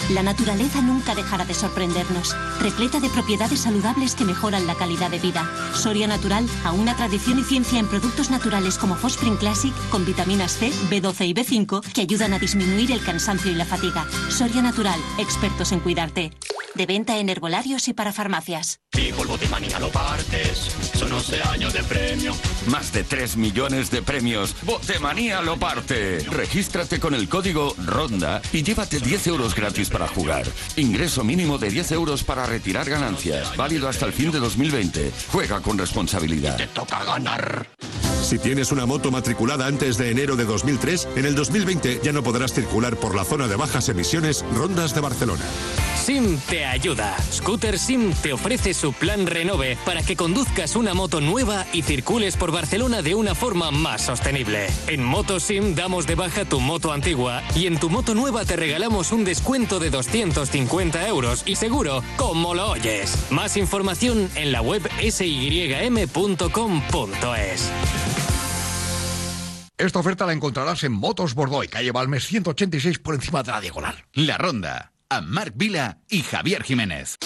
La 0.09 0.23
naturaleza 0.23 0.81
nunca 0.81 1.15
dejará 1.15 1.43
de 1.43 1.53
sorprendernos, 1.53 2.33
repleta 2.61 3.01
de 3.01 3.09
propiedades 3.09 3.59
saludables 3.59 4.15
que 4.15 4.23
mejoran 4.23 4.65
la 4.65 4.75
calidad 4.75 5.11
de 5.11 5.19
vida. 5.19 5.51
Soria 5.73 6.07
Natural, 6.07 6.47
a 6.63 6.71
una 6.71 6.95
tradición 6.95 7.39
y 7.39 7.43
ciencia 7.43 7.77
en 7.77 7.87
productos 7.87 8.29
naturales 8.29 8.77
como 8.77 8.95
Fosprin 8.95 9.35
Classic, 9.35 9.73
con 9.89 10.05
vitaminas 10.05 10.53
C, 10.53 10.71
B12 10.89 11.27
y 11.27 11.33
B5, 11.33 11.81
que 11.93 12.01
ayudan 12.01 12.31
a 12.31 12.39
disminuir 12.39 12.93
el 12.93 13.03
cansancio 13.03 13.51
y 13.51 13.55
la 13.55 13.65
fatiga. 13.65 14.07
Soria 14.29 14.61
Natural, 14.61 14.99
expertos 15.17 15.73
en 15.73 15.81
cuidarte. 15.81 16.31
De 16.73 16.85
venta 16.85 17.17
en 17.17 17.27
herbolarios 17.27 17.89
y 17.89 17.93
para 17.93 18.13
farmacias. 18.13 18.79
Polvo 19.17 19.37
de 19.37 19.47
partes, 19.47 20.69
son 20.97 21.13
11 21.13 21.41
años 21.43 21.73
de 21.73 21.83
premio. 21.83 22.33
Más 22.67 22.91
de 22.91 23.03
3 23.03 23.37
millones 23.37 23.91
de 23.91 24.01
premios. 24.01 24.55
Botemanía 24.63 25.41
lo 25.41 25.57
parte. 25.57 26.19
Regístrate 26.31 26.99
con 26.99 27.13
el 27.13 27.29
código 27.29 27.75
RONDA 27.85 28.41
y 28.51 28.63
llévate 28.63 28.99
10 28.99 29.27
euros 29.27 29.55
gratis 29.55 29.89
para 29.89 30.07
jugar. 30.07 30.45
Ingreso 30.75 31.23
mínimo 31.23 31.57
de 31.57 31.69
10 31.69 31.91
euros 31.91 32.23
para 32.23 32.45
retirar 32.45 32.89
ganancias. 32.89 33.55
Válido 33.55 33.87
hasta 33.87 34.05
el 34.05 34.13
fin 34.13 34.31
de 34.31 34.39
2020. 34.39 35.11
Juega 35.31 35.61
con 35.61 35.77
responsabilidad. 35.77 36.57
Toca 36.73 37.03
ganar. 37.03 37.67
Si 38.23 38.39
tienes 38.39 38.71
una 38.71 38.85
moto 38.85 39.11
matriculada 39.11 39.67
antes 39.67 39.97
de 39.97 40.11
enero 40.11 40.35
de 40.35 40.45
2003, 40.45 41.09
en 41.15 41.25
el 41.25 41.35
2020 41.35 42.01
ya 42.03 42.11
no 42.11 42.23
podrás 42.23 42.53
circular 42.53 42.97
por 42.97 43.15
la 43.15 43.23
zona 43.23 43.47
de 43.47 43.55
bajas 43.55 43.87
emisiones 43.89 44.43
Rondas 44.53 44.93
de 44.95 45.01
Barcelona. 45.01 45.45
SIM 46.07 46.39
te 46.49 46.63
ayuda. 46.63 47.17
Scooter 47.33 47.77
SIM 47.77 48.13
te 48.13 48.31
ofrece 48.31 48.73
su 48.73 48.93
plan 48.93 49.27
Renove 49.27 49.77
para 49.85 50.01
que 50.01 50.15
conduzcas 50.15 50.77
una 50.77 50.93
moto 50.93 51.19
nueva 51.19 51.65
y 51.73 51.81
circules 51.81 52.37
por 52.37 52.53
Barcelona 52.53 53.01
de 53.01 53.13
una 53.13 53.35
forma 53.35 53.71
más 53.71 54.03
sostenible. 54.03 54.67
En 54.87 55.03
MotoSim 55.03 55.75
damos 55.75 56.07
de 56.07 56.15
baja 56.15 56.45
tu 56.45 56.61
moto 56.61 56.93
antigua 56.93 57.43
y 57.53 57.67
en 57.67 57.77
tu 57.77 57.89
moto 57.89 58.15
nueva 58.15 58.45
te 58.45 58.55
regalamos 58.55 59.11
un 59.11 59.25
descuento 59.25 59.79
de 59.79 59.89
250 59.89 61.05
euros 61.09 61.43
y 61.45 61.57
seguro 61.57 62.01
como 62.15 62.55
lo 62.55 62.71
oyes. 62.71 63.17
Más 63.29 63.57
información 63.57 64.29
en 64.35 64.53
la 64.53 64.61
web 64.61 64.89
sym.com.es. 65.11 66.37
Esta 69.77 69.99
oferta 69.99 70.25
la 70.25 70.31
encontrarás 70.31 70.85
en 70.85 70.93
Motos 70.93 71.35
Bordoy, 71.35 71.67
calle 71.67 71.91
Balmes 71.91 72.25
186 72.27 72.97
por 72.99 73.15
encima 73.15 73.43
de 73.43 73.51
la 73.51 73.59
diagonal. 73.59 74.05
La 74.13 74.37
Ronda, 74.37 74.93
a 75.09 75.21
Marc 75.21 75.53
Vila 75.55 75.99
y 76.09 76.21
Javier 76.21 76.63
Jiménez. 76.63 77.17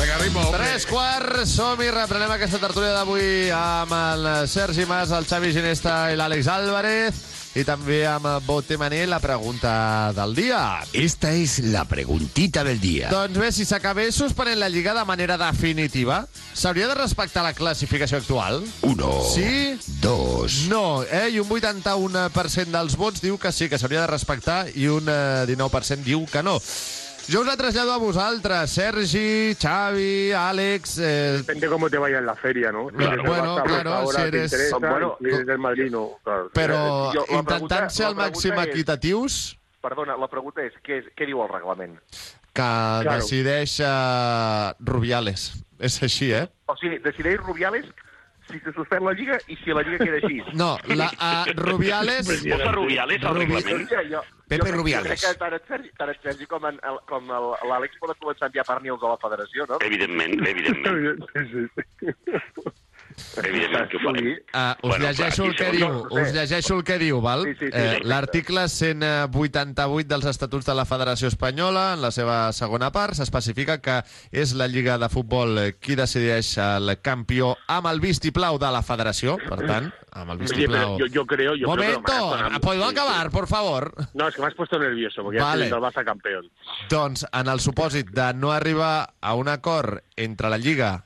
Vinga, 0.00 0.18
ritmo. 0.18 0.50
Tres 0.52 0.86
quarts, 0.86 1.50
som 1.50 1.80
i 1.82 1.90
reprenem 1.90 2.30
aquesta 2.36 2.60
tertúlia 2.62 2.92
d'avui 2.94 3.50
amb 3.54 3.96
el 3.96 4.28
Sergi 4.48 4.86
Mas, 4.86 5.10
el 5.10 5.26
Xavi 5.26 5.54
Ginesta 5.56 5.96
i 6.12 6.20
l'Àlex 6.20 6.50
Álvarez 6.52 7.35
i 7.56 7.64
també 7.64 8.02
amb 8.04 8.26
Bote 8.44 8.76
Mané 8.76 9.06
la 9.08 9.18
pregunta 9.18 10.12
del 10.12 10.34
dia. 10.36 10.84
Esta 10.92 11.32
es 11.32 11.58
la 11.64 11.86
preguntita 11.88 12.62
del 12.64 12.80
día. 12.80 13.08
Doncs 13.08 13.38
bé, 13.40 13.48
si 13.52 13.64
s'acabés 13.64 14.14
suspenent 14.14 14.60
la 14.60 14.68
Lliga 14.68 14.92
de 14.92 15.04
manera 15.08 15.38
definitiva, 15.40 16.26
s'hauria 16.52 16.90
de 16.90 16.98
respectar 16.98 17.42
la 17.46 17.54
classificació 17.56 18.18
actual? 18.18 18.60
Uno. 18.82 19.10
Sí? 19.32 19.78
Dos. 20.02 20.66
No, 20.68 21.02
eh? 21.04 21.30
I 21.32 21.40
un 21.40 21.48
81% 21.48 22.76
dels 22.76 22.98
vots 23.00 23.24
diu 23.24 23.40
que 23.40 23.52
sí, 23.56 23.70
que 23.72 23.80
s'hauria 23.80 24.04
de 24.04 24.12
respectar 24.12 24.66
i 24.76 24.90
un 24.92 25.08
eh, 25.08 25.48
19% 25.48 26.04
diu 26.04 26.28
que 26.28 26.44
no. 26.44 26.60
Jo 27.28 27.40
us 27.40 27.46
la 27.46 27.56
trasllado 27.56 27.92
a 27.92 27.96
vosaltres, 27.98 28.70
Sergi, 28.70 29.56
Xavi, 29.60 30.30
Àlex... 30.32 30.98
Eh... 30.98 31.32
Depende 31.38 31.66
cómo 31.68 31.90
te 31.90 31.98
vaya 31.98 32.18
en 32.18 32.26
la 32.26 32.36
feria, 32.36 32.70
¿no? 32.70 32.88
Si 32.90 32.96
del 32.96 33.20
Bueno, 33.22 33.62
claro, 33.64 33.92
ahora 33.94 34.20
si 34.20 34.26
eres- 34.28 34.52
interesa, 34.52 34.76
Bueno, 34.78 35.16
eres 35.20 35.44
del 35.46 35.58
Madrid, 35.58 35.90
no. 35.90 36.10
Claro. 36.22 36.50
Però 36.54 37.10
Jo- 37.12 37.26
intentant 37.30 37.90
ser 37.90 38.06
al 38.06 38.14
màxim 38.14 38.52
pregunta 38.52 38.62
és- 38.62 38.68
equitatius, 38.74 39.58
Perdona, 39.82 40.16
la 40.16 40.26
pregunta 40.28 40.62
és, 40.66 40.72
què, 40.82 40.98
és, 41.02 41.04
què 41.16 41.26
diu 41.26 41.42
el 41.42 41.48
reglament? 41.50 41.98
que 42.56 42.62
Claro. 42.62 43.10
decideix 43.20 43.80
uh, 43.84 44.72
Rubiales. 44.80 45.52
És 45.78 45.98
així, 46.02 46.30
eh? 46.32 46.46
O 46.66 46.76
sigui, 46.80 46.98
decideix 47.04 47.36
Rubiales 47.42 47.84
si 48.50 48.58
se 48.62 48.72
suspèn 48.76 49.04
la 49.04 49.12
Lliga 49.18 49.36
i 49.48 49.56
si 49.62 49.74
la 49.74 49.82
Lliga 49.86 49.98
queda 50.04 50.20
així. 50.22 50.40
No, 50.60 50.70
la, 50.94 51.08
uh, 51.18 51.52
Rubiales... 51.60 52.26
Posa 52.30 52.72
Rubiales 52.72 53.24
al 53.24 53.36
reglament. 53.42 53.86
Ja, 53.90 54.02
jo, 54.10 54.22
Pepe 54.48 54.70
jo, 54.70 54.76
Rubiales. 54.78 55.10
Jo 55.10 55.16
crec 55.16 55.36
que 55.36 55.40
tant 55.42 55.54
en 55.58 55.64
Sergi, 55.68 55.90
tant 55.98 56.12
en 56.14 56.20
Sergi 56.22 56.46
com, 56.50 56.66
en, 56.70 56.80
el- 56.90 57.00
com 57.10 57.30
l'Àlex 57.70 57.98
poden 58.02 58.18
començar 58.22 58.46
a 58.46 58.50
enviar 58.52 58.66
pernils 58.68 59.02
a 59.02 59.12
la 59.14 59.20
federació, 59.26 59.66
no? 59.70 59.80
Evidentment, 59.90 60.38
evidentment. 60.46 61.70
Evidentment 63.36 63.88
que 63.90 63.96
ho 63.96 64.00
farem. 64.04 64.26
Uh, 64.32 64.58
us, 64.70 64.76
Bueno, 64.82 65.04
llegeixo 65.06 65.42
clar, 65.42 65.48
el 65.50 65.56
que 65.56 65.70
diu, 65.76 65.88
no 65.88 66.20
us 66.22 66.32
llegeixo 66.34 66.74
el 66.76 66.84
que 66.84 66.98
diu, 66.98 67.20
val? 67.20 67.44
Sí, 67.44 67.54
sí, 67.58 67.66
sí, 67.66 67.70
eh. 67.72 68.00
L'article 68.04 68.68
188 68.68 70.08
dels 70.08 70.24
Estatuts 70.26 70.66
de 70.66 70.74
la 70.74 70.84
Federació 70.84 71.28
Espanyola, 71.28 71.94
en 71.94 72.02
la 72.02 72.10
seva 72.10 72.52
segona 72.52 72.90
part, 72.92 73.14
s'especifica 73.18 73.78
que 73.80 74.02
és 74.32 74.54
la 74.54 74.66
Lliga 74.68 74.98
de 74.98 75.08
Futbol 75.12 75.58
eh, 75.58 75.72
qui 75.80 75.96
decideix 75.98 76.54
el 76.62 76.96
campió 77.02 77.54
amb 77.68 77.88
el 77.92 78.00
vistiplau 78.00 78.58
de 78.58 78.70
la 78.72 78.82
Federació, 78.86 79.36
per 79.48 79.60
tant, 79.66 79.90
amb 80.12 80.30
el 80.32 80.36
Oye, 80.38 80.46
vistiplau... 80.46 80.98
yo, 80.98 81.06
yo 81.06 81.26
creo... 81.26 81.54
Yo 81.56 81.68
creo 81.72 82.02
que 82.02 82.12
lo 82.12 82.26
Momento, 82.26 82.30
van 82.30 82.38
a 82.40 82.46
pagar. 82.48 82.60
¿puedo 82.60 82.84
Sí, 82.86 82.90
acabar, 82.96 83.30
por 83.30 83.46
favor? 83.46 83.94
No, 84.14 84.28
es 84.28 84.34
que 84.34 84.40
me 84.42 84.48
has 84.48 84.54
puesto 84.54 84.78
nervioso, 84.78 85.22
porque 85.22 85.38
Vale. 85.40 85.68
ya 85.68 85.76
el 85.76 85.82
Barça 85.82 86.04
campeón. 86.04 86.50
Doncs, 86.90 87.26
en 87.32 87.48
el 87.48 87.60
supòsit 87.60 88.10
de 88.10 88.32
no 88.34 88.52
arribar 88.52 89.14
a 89.20 89.34
un 89.34 89.48
acord 89.48 90.00
entre 90.16 90.50
la 90.50 90.58
Lliga 90.58 91.05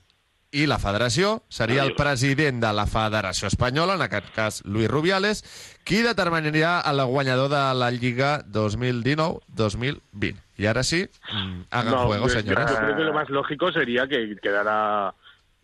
i 0.53 0.67
la 0.67 0.79
federació, 0.83 1.45
seria 1.49 1.85
el 1.85 1.95
president 1.95 2.61
de 2.61 2.73
la 2.75 2.87
Federació 2.91 3.47
Espanyola, 3.47 3.95
en 3.95 4.03
aquest 4.03 4.31
cas 4.35 4.63
Luis 4.65 4.89
Rubiales, 4.91 5.45
qui 5.85 6.03
determinaria 6.03 6.81
el 6.91 7.05
guanyador 7.07 7.49
de 7.51 7.75
la 7.79 7.91
Lliga 7.93 8.43
2019-2020. 8.51 10.37
Y 10.57 10.67
ahora 10.67 10.83
sí, 10.83 11.09
mm, 11.33 11.61
hagan 11.71 11.93
No, 11.93 12.07
juego, 12.07 12.27
yo- 12.29 12.35
yo- 12.35 12.41
señores. 12.41 12.67
Yo 12.71 12.77
creo 12.79 12.97
que 12.97 13.03
lo 13.05 13.13
más 13.13 13.31
lógico 13.31 13.73
sería 13.73 14.07
que 14.07 14.37
quedara 14.43 15.15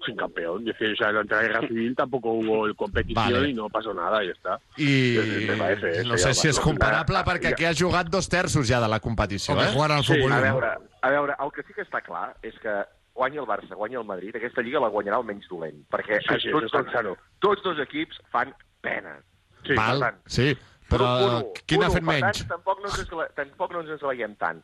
sin 0.05 0.15
campeón. 0.17 0.61
Es 0.61 0.67
decir, 0.79 0.93
o 0.93 0.97
sea, 0.97 1.09
en 1.11 1.17
la 1.17 1.43
guerra 1.43 1.61
civil 1.67 1.95
tampoco 1.97 2.31
hubo 2.33 2.73
competición 2.77 3.33
Vale. 3.33 3.49
y 3.49 3.55
no 3.55 3.69
pasó 3.69 3.93
nada, 3.93 4.23
y 4.25 4.29
está. 4.31 4.59
I 4.77 5.47
Me 5.49 5.57
parece, 5.57 6.05
no 6.05 6.17
sé 6.17 6.33
si 6.35 6.49
és 6.49 6.57
lógico. 6.57 6.71
comparable, 6.71 7.17
Ah, 7.19 7.25
perquè 7.25 7.43
ja. 7.49 7.49
aquí 7.51 7.65
ha 7.65 7.75
jugat 7.75 8.07
dos 8.09 8.29
terços 8.29 8.69
ja 8.69 8.81
de 8.81 8.89
la 8.89 9.01
competició, 9.01 9.57
que 9.57 9.65
eh? 9.65 9.71
jugara 9.73 9.97
al 9.97 10.05
Sí. 10.05 10.13
A 10.13 10.41
veure, 10.41 10.69
a 11.03 11.11
veure, 11.11 11.35
el 11.43 11.51
que 11.53 11.63
sí 11.67 11.73
que 11.75 11.83
està 11.83 12.03
clar 12.03 12.37
és 12.43 12.55
que 12.61 12.85
guanya 13.17 13.43
el 13.43 13.49
Barça, 13.49 13.75
guanya 13.75 13.99
el 14.03 14.09
Madrid, 14.09 14.37
aquesta 14.37 14.63
Lliga 14.63 14.83
la 14.85 14.93
guanyarà 14.93 15.21
el 15.23 15.29
menys 15.29 15.49
dolent, 15.51 15.83
perquè 15.93 16.21
Sí, 16.23 16.41
sí, 16.45 16.55
tots, 16.55 16.69
està 16.69 16.83
dos, 16.85 16.93
claro. 16.93 17.17
tots 17.45 17.65
dos 17.65 17.81
equips 17.83 18.21
fan 18.33 18.53
pena. 18.85 19.17
Sí, 19.65 19.75
Val, 19.75 20.03
per 20.03 20.11
tant, 20.11 20.21
sí, 20.31 20.51
Punt 20.87 20.93
però 20.93 21.09
u, 21.41 21.55
quin 21.65 21.81
punt 21.81 21.87
ha 21.87 21.91
u, 21.91 21.97
fet 21.97 22.05
per 22.05 22.13
menys? 22.13 22.43
Tant, 22.43 22.53
tampoc, 22.55 22.85
no 22.85 22.93
ens 22.93 23.35
tampoc 23.41 23.75
no 23.75 23.83
ens 23.83 23.97
esglaiem 23.97 24.37
tant. 24.39 24.63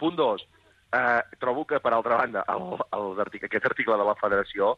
Punt 0.00 0.16
dos, 0.16 0.46
eh, 0.96 1.20
trobo 1.42 1.66
que, 1.68 1.80
per 1.84 1.92
altra 1.92 2.22
banda, 2.22 2.44
el, 2.54 2.78
el, 2.96 3.20
article, 3.26 3.50
aquest 3.50 3.68
article 3.68 3.98
de 4.00 4.06
la 4.08 4.16
federació, 4.22 4.76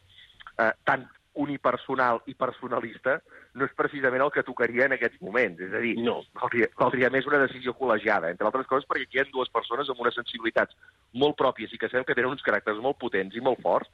eh, 0.56 0.72
tan 0.88 1.06
unipersonal 1.34 2.22
i 2.26 2.34
personalista, 2.34 3.20
no 3.54 3.64
és 3.64 3.74
precisament 3.78 4.22
el 4.24 4.32
que 4.34 4.42
tocaria 4.46 4.86
en 4.86 4.96
aquests 4.96 5.20
moments. 5.22 5.60
És 5.60 5.72
a 5.72 5.78
dir, 5.78 5.96
No. 6.02 6.20
valdria, 6.34 6.68
valdria 6.76 7.10
més 7.10 7.26
una 7.26 7.38
decisió 7.38 7.74
col·legiada, 7.74 8.30
entre 8.30 8.46
altres 8.46 8.66
coses 8.66 8.88
perquè 8.88 9.06
aquí 9.06 9.18
hi 9.18 9.20
ha 9.20 9.28
dues 9.30 9.48
persones 9.50 9.88
amb 9.88 10.00
unes 10.00 10.14
sensibilitats 10.14 10.74
molt 11.12 11.36
pròpies 11.36 11.72
i 11.72 11.78
que 11.78 11.88
sabem 11.88 12.04
que 12.04 12.14
tenen 12.14 12.30
uns 12.32 12.42
caràcters 12.42 12.80
molt 12.80 12.98
potents 12.98 13.34
i 13.36 13.40
molt 13.40 13.60
forts, 13.62 13.88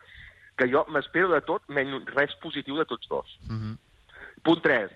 que 0.57 0.69
jo 0.73 0.87
m'espero 0.89 1.29
de 1.29 1.41
tot, 1.43 1.63
menys 1.69 2.05
res 2.15 2.35
positiu 2.41 2.77
de 2.77 2.85
tots 2.85 3.09
dos. 3.09 3.39
Mhm. 3.49 3.77
Punt 4.43 4.63
3. 4.63 4.91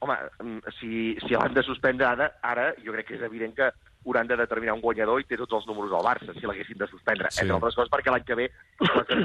Home, 0.00 0.16
mm, 0.42 0.58
si, 0.78 1.16
si 1.26 1.32
l'han 1.34 1.54
de 1.54 1.62
suspendre 1.62 2.04
ara, 2.06 2.32
ara, 2.42 2.74
jo 2.84 2.92
crec 2.92 3.06
que 3.06 3.14
és 3.14 3.22
evident 3.22 3.54
que 3.54 3.70
hauran 4.06 4.26
de 4.26 4.36
determinar 4.36 4.74
un 4.74 4.82
guanyador 4.82 5.20
i 5.20 5.24
té 5.24 5.36
tots 5.36 5.52
els 5.52 5.66
números 5.66 5.90
del 5.90 6.04
Barça, 6.04 6.34
si 6.34 6.46
l'haguessin 6.46 6.78
de 6.78 6.86
suspendre. 6.86 7.30
Sí. 7.30 7.40
Entre 7.40 7.54
altres 7.54 7.74
coses 7.74 7.90
perquè 7.90 8.12
l'any 8.12 8.24
que 8.24 8.34
ve 8.34 8.50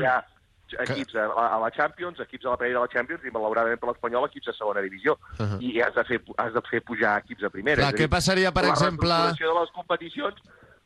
ha 0.08 0.24
equips 0.80 1.16
a, 1.16 1.28
a 1.56 1.60
la 1.60 1.70
Champions, 1.76 2.20
equips 2.20 2.46
a 2.46 2.54
la 2.54 2.58
Primera 2.58 2.80
de 2.80 2.86
la 2.86 2.92
Champions 2.94 3.26
i, 3.26 3.34
malauradament 3.34 3.80
per 3.82 3.90
l'Espanyol, 3.92 4.28
equips 4.30 4.52
a 4.52 4.56
segona 4.58 4.82
divisió. 4.82 5.18
Uh 5.38 5.46
-huh. 5.46 5.60
I 5.62 5.82
has 5.82 5.94
de, 5.96 6.04
fer, 6.04 6.22
has 6.38 6.54
de 6.54 6.62
fer 6.70 6.82
pujar 6.82 7.18
equips 7.20 7.44
a 7.44 7.50
primera. 7.50 7.82
Clar, 7.82 7.94
a 7.94 7.98
què 7.98 8.08
dir, 8.08 8.10
passaria, 8.10 8.52
per 8.52 8.64
la 8.64 8.70
exemple... 8.70 9.10
reestructuració 9.10 9.54
de 9.54 9.60
les 9.60 9.72
competicions, 9.72 10.36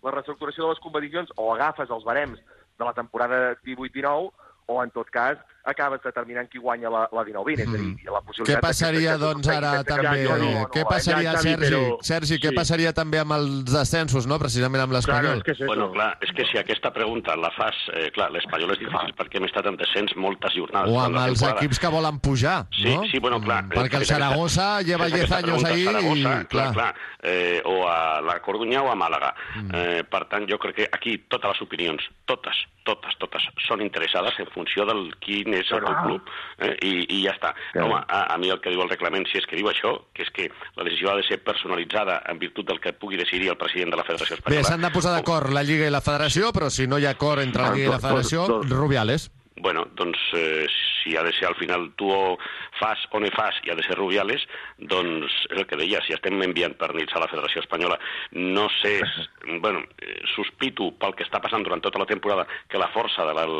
la 0.04 0.12
reestructuració 0.12 0.64
de 0.64 0.70
les 0.70 0.80
competicions 0.80 1.32
o 1.36 1.54
agafes 1.56 1.90
els 1.90 2.04
barems 2.04 2.40
de 2.78 2.86
la 2.86 2.94
temporada 2.94 3.56
18-19 3.64 4.32
o, 4.68 4.84
en 4.84 4.92
tot 4.92 5.10
cas, 5.10 5.38
acabes 5.66 6.02
determinant 6.04 6.48
qui 6.50 6.60
guanya 6.60 6.90
la, 6.90 7.04
la 7.12 7.24
19-20. 7.26 7.60
És 7.60 7.68
a 7.68 7.72
dir, 7.78 8.06
la 8.06 8.20
Què 8.22 8.26
possibilitat... 8.28 8.62
passaria, 8.62 9.12
que- 9.12 9.18
que- 9.18 9.26
doncs, 9.26 9.48
ara 9.48 9.72
que- 9.72 9.84
que- 9.84 9.96
també... 9.96 10.24
que- 10.24 10.30
no, 10.30 10.38
no, 10.38 10.68
Què 10.76 10.84
no, 10.84 10.90
passaria, 10.90 11.32
ja, 11.34 11.40
Sergi? 11.42 11.66
però- 11.66 11.98
Sergi, 12.02 12.40
què 12.40 12.50
sí. 12.50 12.56
passaria 12.56 12.94
també 12.94 13.20
amb 13.20 13.32
els 13.34 13.66
descensos, 13.74 14.28
no? 14.28 14.38
Precisament 14.40 14.84
amb 14.84 14.92
Claro, 14.96 15.02
l'Espanyol. 15.02 15.38
es 15.38 15.44
que 15.44 15.52
es 15.52 15.58
eso. 15.60 15.68
Bueno, 15.68 15.92
clar, 15.92 16.18
és 16.22 16.32
que 16.32 16.46
si 16.52 16.58
aquesta 16.58 16.92
pregunta 16.94 17.36
la 17.36 17.52
fas... 17.52 17.76
Eh, 17.94 18.12
clar, 18.12 18.32
l'Espanyol 18.32 18.72
és 18.72 18.80
difícil 18.80 19.16
perquè 19.18 19.38
hem 19.42 19.46
estat 19.50 19.66
en 19.66 19.78
descens 19.78 20.16
moltes 20.16 20.54
jornades. 20.54 20.92
O 20.94 21.00
amb 21.02 21.16
la 21.16 21.26
els 21.26 21.40
temporada. 21.40 21.60
equips 21.66 21.80
que 21.80 21.88
volen 21.88 22.20
pujar, 22.20 22.68
Sí, 22.72 22.94
no? 22.96 23.04
sí, 23.12 23.20
bueno, 23.20 23.42
clar. 23.42 23.64
Mm, 23.66 23.70
Perquè 23.76 23.98
el 23.98 24.04
És 24.06 24.12
aquesta- 24.12 24.30
Saragossa 24.30 24.82
lleva 24.82 25.08
és 25.08 25.14
10 25.14 25.24
aquesta 25.32 25.38
anys 25.38 25.64
ahí 25.66 25.84
Saragossa, 25.86 26.20
i... 26.20 26.24
clar, 26.24 26.48
Clar. 26.48 26.74
clar. 26.74 26.96
Eh, 27.24 27.62
o 27.66 27.88
a 27.90 28.22
la 28.22 28.40
Corunya 28.42 28.84
o 28.84 28.92
a 28.92 28.96
Màlaga. 28.96 29.34
Eh, 29.74 30.04
per 30.10 30.26
tant, 30.30 30.46
jo 30.50 30.60
crec 30.62 30.76
que 30.76 30.90
aquí 30.92 31.18
totes 31.28 31.50
les 31.56 31.62
opinions, 31.64 32.04
totes, 32.26 32.54
totes, 32.86 33.18
totes, 33.18 33.42
són 33.68 33.82
interessades 33.82 34.38
en 34.40 34.48
funció 34.54 34.86
del 34.86 35.08
quin 35.20 35.55
és 35.62 35.72
el 35.76 35.84
teu 35.86 35.96
club. 36.04 36.34
Eh, 36.60 36.74
i, 36.88 36.94
I 37.18 37.22
ja 37.26 37.36
està. 37.36 37.54
Home, 37.82 38.02
a, 38.08 38.26
a 38.34 38.38
mi 38.42 38.52
el 38.54 38.60
que 38.64 38.74
diu 38.74 38.84
el 38.84 38.92
reglament, 38.92 39.28
si 39.32 39.40
és 39.42 39.48
que 39.50 39.60
diu 39.60 39.70
això, 39.72 39.96
que 40.16 40.26
és 40.26 40.34
que 40.36 40.50
la 40.78 40.88
decisió 40.88 41.12
ha 41.12 41.18
de 41.20 41.28
ser 41.28 41.40
personalitzada 41.44 42.22
en 42.32 42.42
virtut 42.42 42.68
del 42.68 42.82
que 42.84 42.94
pugui 42.94 43.20
decidir 43.22 43.52
el 43.54 43.60
president 43.62 43.96
de 43.96 44.02
la 44.02 44.08
Federació 44.08 44.36
Bé, 44.36 44.42
Espanyola. 44.42 44.68
s'han 44.70 44.86
de 44.88 44.94
posar 44.94 45.16
d'acord 45.16 45.54
la 45.56 45.64
Lliga 45.64 45.88
i 45.88 45.94
la 45.94 46.04
Federació, 46.06 46.52
però 46.56 46.70
si 46.70 46.88
no 46.88 47.00
hi 47.00 47.10
ha 47.10 47.16
acord 47.18 47.44
entre 47.46 47.64
la 47.64 47.74
Lliga 47.74 47.90
i 47.90 47.96
la 47.96 48.04
Federació, 48.04 48.48
Rubiales. 48.70 49.30
Bueno, 49.58 49.86
doncs 49.96 50.20
eh, 50.36 50.68
si 51.02 51.16
ha 51.16 51.24
de 51.24 51.32
ser 51.32 51.48
al 51.48 51.56
final 51.56 51.94
tu 51.96 52.10
o 52.12 52.38
fas 52.80 53.00
o 53.12 53.20
no 53.24 53.30
fas 53.32 53.56
i 53.64 53.72
ha 53.72 53.76
de 53.76 53.84
ser 53.86 53.96
Rubiales, 53.96 54.44
doncs 54.92 55.32
és 55.48 55.62
el 55.62 55.68
que 55.70 55.80
deia, 55.80 56.02
si 56.04 56.16
estem 56.16 56.42
enviant 56.44 56.76
pernits 56.76 57.16
a 57.16 57.22
la 57.24 57.30
Federació 57.32 57.64
Espanyola, 57.64 57.98
no 58.36 58.68
sé, 58.82 58.98
bueno, 59.64 59.86
eh, 60.02 60.20
sospito 60.34 60.90
pel 61.00 61.16
que 61.16 61.24
està 61.24 61.40
passant 61.40 61.64
durant 61.64 61.84
tota 61.86 62.02
la 62.02 62.10
temporada 62.10 62.48
que 62.68 62.82
la 62.82 62.92
força 62.92 63.24
del 63.32 63.56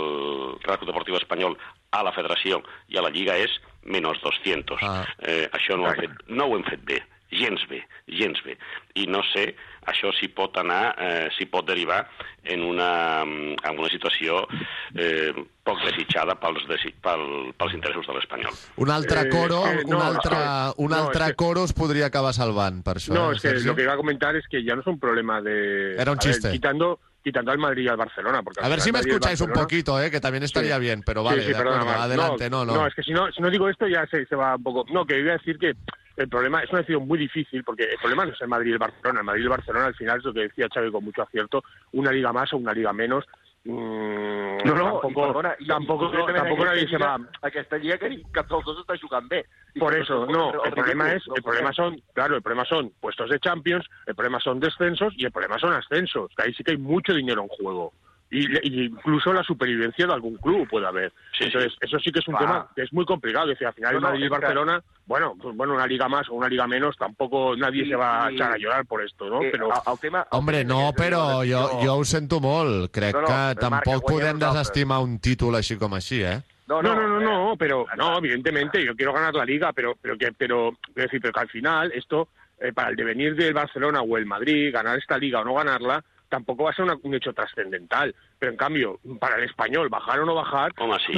Real 0.66 0.80
Club 0.82 0.90
Deportiu 0.92 1.20
Espanyol 1.22 1.56
a 1.92 2.04
la 2.04 2.12
Federació 2.14 2.62
i 2.90 2.98
a 2.98 3.02
la 3.02 3.10
Lliga 3.10 3.38
és 3.38 3.52
menys 3.86 4.22
200. 4.24 4.80
Ah. 4.82 5.06
Eh, 5.22 5.50
això 5.54 5.78
no 5.78 5.86
ho, 5.90 5.94
fet, 5.96 6.12
no 6.28 6.46
ho 6.50 6.56
hem 6.58 6.64
fet 6.66 6.82
bé. 6.86 7.02
gens 7.36 7.60
bé, 7.68 7.82
gens 8.08 8.38
bé. 8.46 8.54
I 8.96 9.08
no 9.08 9.20
sé 9.34 9.56
això 9.90 10.12
s'hi 10.16 10.30
pot 10.30 10.56
anar, 10.58 10.96
eh, 10.98 11.28
s'hi 11.36 11.46
pot 11.52 11.66
derivar 11.68 12.08
en 12.46 12.62
una, 12.64 13.24
en 13.24 13.80
una 13.80 13.90
situació 13.90 14.46
eh, 14.94 15.34
poc 15.66 15.82
desitjada 15.84 16.36
pels, 16.40 16.64
desi 16.70 16.94
pel, 17.04 17.52
pels 17.58 17.74
interessos 17.74 18.08
de 18.08 18.14
l'Espanyol. 18.14 18.54
Un 18.78 18.90
altre 18.94 19.26
Eh, 19.26 19.30
coro, 19.34 19.66
és 19.68 19.82
que 19.82 19.86
un 19.86 19.98
no, 19.98 20.02
altre, 20.04 20.38
és 20.38 20.44
que- 20.46 20.84
un 20.86 20.90
no, 20.92 20.96
altre 20.96 21.24
és 21.26 21.30
que- 21.32 21.36
coro 21.36 21.64
es 21.66 21.74
podria 21.74 22.06
acabar 22.06 22.32
salvant, 22.34 22.82
per 22.86 22.96
això. 22.98 23.14
No, 23.14 23.32
eh, 23.32 23.36
es 23.36 23.42
que 23.42 23.50
Sergio? 23.50 23.72
lo 23.72 23.76
que 23.76 23.84
iba 23.84 23.94
a 23.94 23.98
comentar 23.98 24.36
es 24.38 24.48
que 24.48 24.64
ya 24.64 24.76
no 24.76 24.82
es 24.82 24.88
un 24.88 25.00
problema 25.00 25.42
de... 25.42 25.96
Era 26.00 26.12
un 26.12 26.20
a 26.22 26.26
ver, 26.26 26.52
quitando, 26.52 27.00
quitando 27.26 27.52
al 27.52 27.58
Madrid 27.58 27.86
y 27.86 27.88
al 27.88 27.98
Barcelona. 27.98 28.44
Porque 28.44 28.64
A 28.64 28.70
ver 28.70 28.80
si 28.80 28.92
me 28.92 29.00
y 29.00 29.02
escucháis 29.02 29.42
un 29.42 29.52
poquito, 29.52 30.00
eh, 30.00 30.12
que 30.12 30.20
también 30.20 30.44
estaría 30.44 30.76
Sí. 30.76 30.82
bien, 30.82 31.02
pero 31.04 31.24
vale, 31.24 31.42
sí, 31.42 31.48
de 31.48 31.54
perdona, 31.56 31.78
acuerdo, 31.78 31.92
Marc. 31.92 32.02
adelante, 32.06 32.50
no, 32.52 32.64
no. 32.66 32.86
es 32.86 32.94
que 32.94 33.02
si 33.02 33.12
no, 33.14 33.32
si 33.32 33.42
no 33.42 33.50
digo 33.50 33.68
esto 33.68 33.88
ya 33.88 34.06
se, 34.06 34.28
se 34.28 34.36
va 34.36 34.56
un 34.56 34.62
poco... 34.64 34.86
No, 34.94 35.06
que 35.06 35.20
iba 35.20 35.32
a 35.32 35.38
decir 35.38 35.58
que 35.58 35.74
el 36.18 36.30
problema 36.30 36.62
es 36.62 36.70
una 36.70 36.80
decisión 36.82 37.08
muy 37.08 37.18
difícil, 37.18 37.64
porque 37.64 37.84
el 37.86 37.98
problema 37.98 38.26
no 38.26 38.32
es 38.34 38.42
el 38.42 38.48
Madrid 38.48 38.70
y 38.70 38.74
el 38.74 38.78
Barcelona. 38.78 39.20
El 39.22 39.26
Madrid 39.26 39.42
y 39.42 39.44
el 39.46 39.50
Barcelona 39.50 39.86
al 39.88 39.96
final 39.96 40.20
es 40.20 40.24
lo 40.24 40.34
que 40.34 40.40
decía 40.42 40.68
Xavi 40.72 40.92
con 40.92 41.04
mucho 41.04 41.24
acierto, 41.24 41.64
una 41.94 42.12
liga 42.12 42.32
más 42.32 42.54
o 42.54 42.58
una 42.58 42.74
liga 42.74 42.94
menos. 42.94 43.26
Mm, 43.66 44.62
No, 44.66 44.74
no, 44.76 45.00
tampoco, 45.00 45.10
i 45.10 45.14
perdona, 45.14 45.56
i, 45.60 45.66
tampoco, 45.68 46.10
i 46.14 46.34
tampoco 46.34 46.66
nadie 46.66 46.88
se 46.88 46.98
va... 46.98 47.16
Aquesta 47.42 47.78
lliga 47.82 47.98
que 47.98 48.12
cap 48.34 48.48
dels 48.50 48.66
dos 48.66 48.80
està 48.84 48.98
jugant 49.02 49.28
bé. 49.30 49.44
I 49.74 49.82
Por 49.82 49.96
eso, 49.98 50.26
no, 50.30 50.52
el 50.64 50.74
problema 50.74 51.12
es, 51.14 51.26
el 51.36 51.44
problema 51.44 51.74
son, 51.74 51.98
claro, 52.14 52.36
el 52.36 52.44
problema 52.44 52.66
son 52.66 52.92
puestos 53.02 53.30
de 53.30 53.40
Champions, 53.40 53.86
el 54.06 54.16
problema 54.16 54.40
son 54.40 54.60
descensos 54.60 55.14
y 55.18 55.26
el 55.26 55.32
problema 55.32 55.58
son 55.60 55.74
ascensos, 55.74 56.32
que 56.38 56.44
ahí 56.44 56.54
sí 56.54 56.64
que 56.64 56.72
hay 56.72 56.78
mucho 56.78 57.14
dinero 57.14 57.42
en 57.42 57.48
juego. 57.50 57.92
Y, 58.38 58.48
y 58.68 58.86
incluso 58.88 59.32
la 59.32 59.44
supervivencia 59.44 60.06
de 60.08 60.14
algún 60.14 60.36
club 60.38 60.68
puede 60.70 60.86
haber. 60.88 61.14
Entonces, 61.40 61.74
eso 61.80 62.00
sí 62.00 62.12
que 62.12 62.20
es 62.20 62.28
un 62.28 62.36
Ah. 62.36 62.40
tema 62.40 62.68
que 62.76 62.82
es 62.82 62.92
muy 62.92 63.06
complicado. 63.06 63.46
Es 63.46 63.52
decir, 63.56 63.68
al 63.68 63.74
final 63.74 63.94
No, 63.96 64.02
Madrid 64.02 64.20
y 64.20 64.24
que- 64.24 64.30
Barcelona, 64.30 64.84
bueno, 65.06 65.36
pues 65.42 65.56
bueno, 65.56 65.74
una 65.74 65.88
liga 65.88 66.10
más 66.10 66.28
o 66.30 66.34
una 66.34 66.50
liga 66.50 66.68
menos, 66.68 66.98
tampoco 66.98 67.56
nadie 67.56 67.86
Y- 67.86 67.90
se 67.90 67.96
va 67.96 68.26
a 68.26 68.32
echar 68.32 68.52
a 68.52 68.58
llorar 68.58 68.86
por 68.86 69.02
esto, 69.04 69.30
¿no? 69.30 69.42
Eh, 69.42 69.54
tema... 70.02 70.28
Hombre, 70.32 70.66
no, 70.66 70.92
però 70.94 71.44
jo, 71.48 71.80
jo 71.84 71.94
ho 71.98 72.04
sento 72.04 72.40
molt. 72.42 72.92
Crec 72.92 73.14
No, 73.16 73.22
no, 73.22 73.28
que 73.28 73.34
Marc, 73.34 73.60
tampoc 73.60 74.02
guanyem 74.04 74.20
podem 74.20 74.34
nosaltres. 74.40 74.54
desestimar 74.60 75.00
un 75.00 75.20
títol 75.20 75.56
així 75.56 75.78
com 75.78 75.94
així, 75.94 76.22
eh? 76.24 76.42
No, 76.68 76.82
no, 76.82 76.96
no, 76.96 77.08
no, 77.08 77.20
no, 77.20 77.56
pero 77.58 77.86
no, 77.96 78.18
evidentemente 78.18 78.84
yo 78.84 78.96
quiero 78.96 79.14
ganar 79.14 79.34
la 79.36 79.46
liga, 79.46 79.72
pero 79.72 79.96
pero 80.02 80.18
que 80.18 80.32
pero 80.34 80.72
decir, 80.96 81.22
pero 81.22 81.32
que 81.32 81.40
al 81.40 81.50
final 81.50 81.92
esto 81.94 82.28
eh, 82.60 82.74
para 82.74 82.90
el 82.90 82.96
devenir 82.96 83.36
del 83.36 83.54
Barcelona 83.54 84.02
o 84.02 84.18
el 84.18 84.26
Madrid 84.26 84.74
ganar 84.74 84.98
esta 84.98 85.18
liga 85.18 85.42
o 85.42 85.46
no 85.46 85.54
ganarla 85.54 86.04
tampoco 86.30 86.64
va 86.64 86.70
a 86.72 86.74
ser 86.74 86.86
una- 86.86 86.98
un 87.04 87.14
hecho 87.16 87.34
trascendental, 87.34 88.14
pero 88.40 88.52
en 88.52 88.58
cambio 88.58 89.00
para 89.20 89.38
el 89.38 89.44
español 89.44 89.90
bajar 89.90 90.20
o 90.20 90.26
no 90.26 90.36
bajar, 90.36 90.72
Home, 90.78 90.98
sí. 91.06 91.14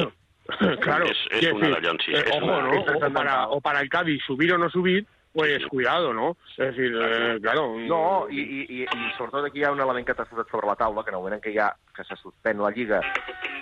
claro, 0.81 1.05
És, 1.05 1.17
és 1.31 1.39
quiero 1.39 1.55
una 1.55 1.67
decir, 1.67 1.81
d'allò, 1.83 1.97
sí. 2.05 2.11
eh, 2.13 2.23
és 2.25 2.31
ojo, 2.37 2.45
una... 2.45 2.61
¿no? 2.61 3.07
O, 3.07 3.13
para 3.13 3.47
o 3.49 3.61
para 3.61 3.81
el 3.81 3.89
Cádiz 3.89 4.21
subir 4.25 4.53
o 4.53 4.57
no 4.57 4.69
subir, 4.69 5.05
pues 5.33 5.63
cuidado, 5.67 6.13
¿no? 6.13 6.35
Es 6.57 6.73
decir, 6.75 6.95
eh, 6.99 7.37
claro, 7.41 7.75
No, 7.77 8.25
i, 8.29 8.39
i, 8.39 8.61
i, 8.69 8.83
i 8.83 9.11
sobretot 9.17 9.45
aquí 9.45 9.59
hi 9.59 9.65
ha 9.65 9.71
un 9.71 9.79
element 9.83 10.07
que 10.07 10.15
t'ha 10.15 10.25
sobre 10.25 10.65
la 10.65 10.75
taula, 10.75 11.03
que 11.03 11.11
en 11.11 11.17
el 11.17 11.21
moment 11.21 11.45
hi 11.45 11.57
ha, 11.59 11.67
que 11.93 12.03
se 12.07 12.15
suspèn 12.17 12.57
la 12.63 12.71
Lliga 12.71 13.01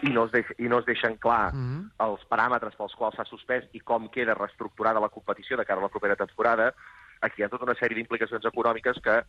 i 0.03 0.09
no 0.13 0.23
es, 0.25 0.31
deix, 0.31 0.45
i 0.59 0.69
no 0.71 0.79
es 0.79 0.85
deixen 0.85 1.17
clar 1.17 1.51
Mm-hmm. 1.51 1.89
els 2.05 2.23
paràmetres 2.29 2.77
pels 2.77 2.95
quals 2.95 3.15
s'ha 3.17 3.25
suspès 3.25 3.65
i 3.73 3.79
com 3.81 4.07
queda 4.13 4.35
reestructurada 4.37 5.01
la 5.03 5.09
competició 5.09 5.57
de 5.57 5.65
cara 5.65 5.81
a 5.81 5.83
la 5.83 5.89
propera 5.91 6.15
temporada, 6.15 6.69
aquí 7.19 7.41
hi 7.41 7.45
ha 7.45 7.49
tota 7.49 7.65
una 7.65 7.75
sèrie 7.75 7.97
d'implicacions 7.97 8.45
econòmiques 8.45 9.01
que 9.03 9.19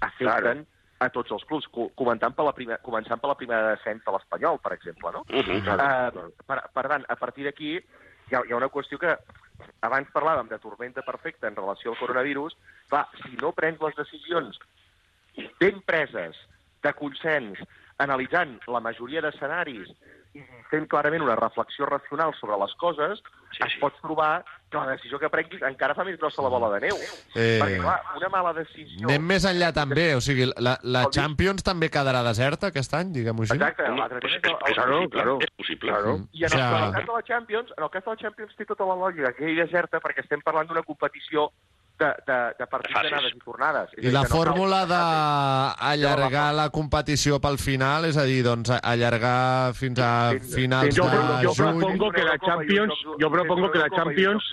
afecten 0.00 0.66
a 0.98 1.08
tots 1.10 1.30
els 1.32 1.44
clubs, 1.44 1.66
co- 1.68 1.90
començant 1.94 2.32
per 2.34 2.44
la 2.46 2.52
primera, 2.56 2.78
començant 2.82 3.20
per 3.20 3.28
la 3.28 3.36
primera 3.36 3.74
descens 3.74 4.02
de 4.04 4.12
l'Espanyol, 4.14 4.58
per 4.64 4.72
exemple. 4.72 5.12
No? 5.12 5.24
Mhm. 5.28 5.68
Eh, 5.68 6.32
per, 6.46 6.62
per 6.72 6.86
tant, 6.88 7.04
a 7.08 7.16
partir 7.16 7.44
d'aquí 7.44 7.74
hi, 7.76 8.34
ha, 8.34 8.40
hi 8.46 8.52
ha 8.52 8.56
una 8.56 8.70
qüestió 8.72 8.98
que 8.98 9.16
abans 9.82 10.08
parlàvem 10.12 10.48
de 10.48 10.58
tormenta 10.58 11.02
perfecta 11.02 11.48
en 11.48 11.56
relació 11.56 11.90
al 11.92 11.98
coronavirus, 11.98 12.56
clar, 12.88 13.06
si 13.22 13.36
no 13.40 13.52
prens 13.52 13.80
les 13.80 13.94
decisions 13.96 14.58
ben 15.60 15.80
preses, 15.84 16.36
de 16.82 16.92
consens, 16.94 17.58
analitzant 17.98 18.58
la 18.68 18.80
majoria 18.80 19.20
d'escenaris 19.24 19.88
i 20.36 20.44
fent 20.70 20.86
clarament 20.90 21.22
una 21.24 21.36
reflexió 21.38 21.86
racional 21.86 22.34
sobre 22.40 22.56
les 22.60 22.72
coses, 22.80 23.20
sí, 23.54 23.62
es 23.66 23.74
pot 23.80 23.94
trobar 24.02 24.44
que 24.68 24.76
la 24.80 24.86
decisió 24.96 25.18
que 25.22 25.28
prenguis 25.30 25.62
encara 25.62 25.94
fa 25.94 26.02
més 26.04 26.16
grossa 26.18 26.42
la 26.42 26.50
bola 26.50 26.68
de 26.74 26.80
neu. 26.88 26.96
Eh. 27.38 27.58
Perquè, 27.62 27.76
clar, 27.80 28.00
una 28.18 28.28
mala 28.34 28.52
decisió... 28.56 29.06
Anem 29.08 29.28
més 29.30 29.46
enllà 29.46 29.68
també, 29.76 30.08
o 30.18 30.20
sigui, 30.24 30.48
la, 30.58 30.74
la 30.82 31.04
Champions 31.14 31.62
també 31.66 31.88
quedarà 31.94 32.24
deserta 32.26 32.72
aquest 32.72 32.96
any, 32.98 33.12
diguem-ho 33.14 33.46
així? 33.46 33.54
Exacte, 33.54 33.86
l'altre 33.94 34.20
tema 34.24 34.34
és 34.34 34.42
el- 34.42 34.56
el- 34.56 34.74
claro, 34.74 34.98
claro, 35.14 35.36
és 35.46 35.54
possible. 35.62 35.92
Claro. 35.94 36.16
I 36.32 36.44
en, 36.44 36.52
O 36.52 36.56
sea- 36.56 36.66
el, 36.66 36.76
en 36.76 36.84
el 36.88 36.92
cas 36.98 37.06
de 37.06 37.12
la 37.20 37.22
Champions, 37.30 37.72
en 37.78 37.84
el 37.84 37.90
cas 37.94 38.04
de 38.04 38.10
la 38.10 38.16
Champions 38.26 38.56
té 38.58 38.66
tota 38.66 38.90
la 38.90 38.98
lògica 39.06 39.32
que 39.38 39.50
hi 39.52 39.56
deserta 39.62 40.02
perquè 40.02 40.26
estem 40.26 40.42
parlant 40.42 40.66
d'una 40.68 40.82
competició 40.82 41.50
de, 41.98 42.08
de, 42.26 42.38
de 42.58 42.66
partits 42.66 42.94
d'anades 43.02 43.32
i 43.34 43.38
tornades. 43.44 43.90
És 43.96 44.04
I 44.04 44.10
la 44.12 44.22
que 44.24 44.28
no 44.28 44.34
fórmula 44.36 44.80
cal- 44.86 45.76
d'allargar 45.80 46.54
la 46.54 46.68
competició 46.70 47.38
pel 47.40 47.56
final, 47.58 48.04
és 48.10 48.16
a 48.20 48.24
dir, 48.28 48.42
doncs 48.44 48.70
allargar 48.82 49.72
fins 49.74 49.98
a 49.98 50.10
finals 50.54 50.94
yo, 50.94 51.06
de 51.08 51.42
yo 51.44 51.54
juny... 51.56 51.80
propongo 51.80 52.10
que 52.12 52.24
la 52.24 52.36
Champions, 52.38 52.94
yo 53.18 53.30
propongo 53.30 53.70
que 53.70 53.78
la 53.78 53.88
Champions, 53.90 54.44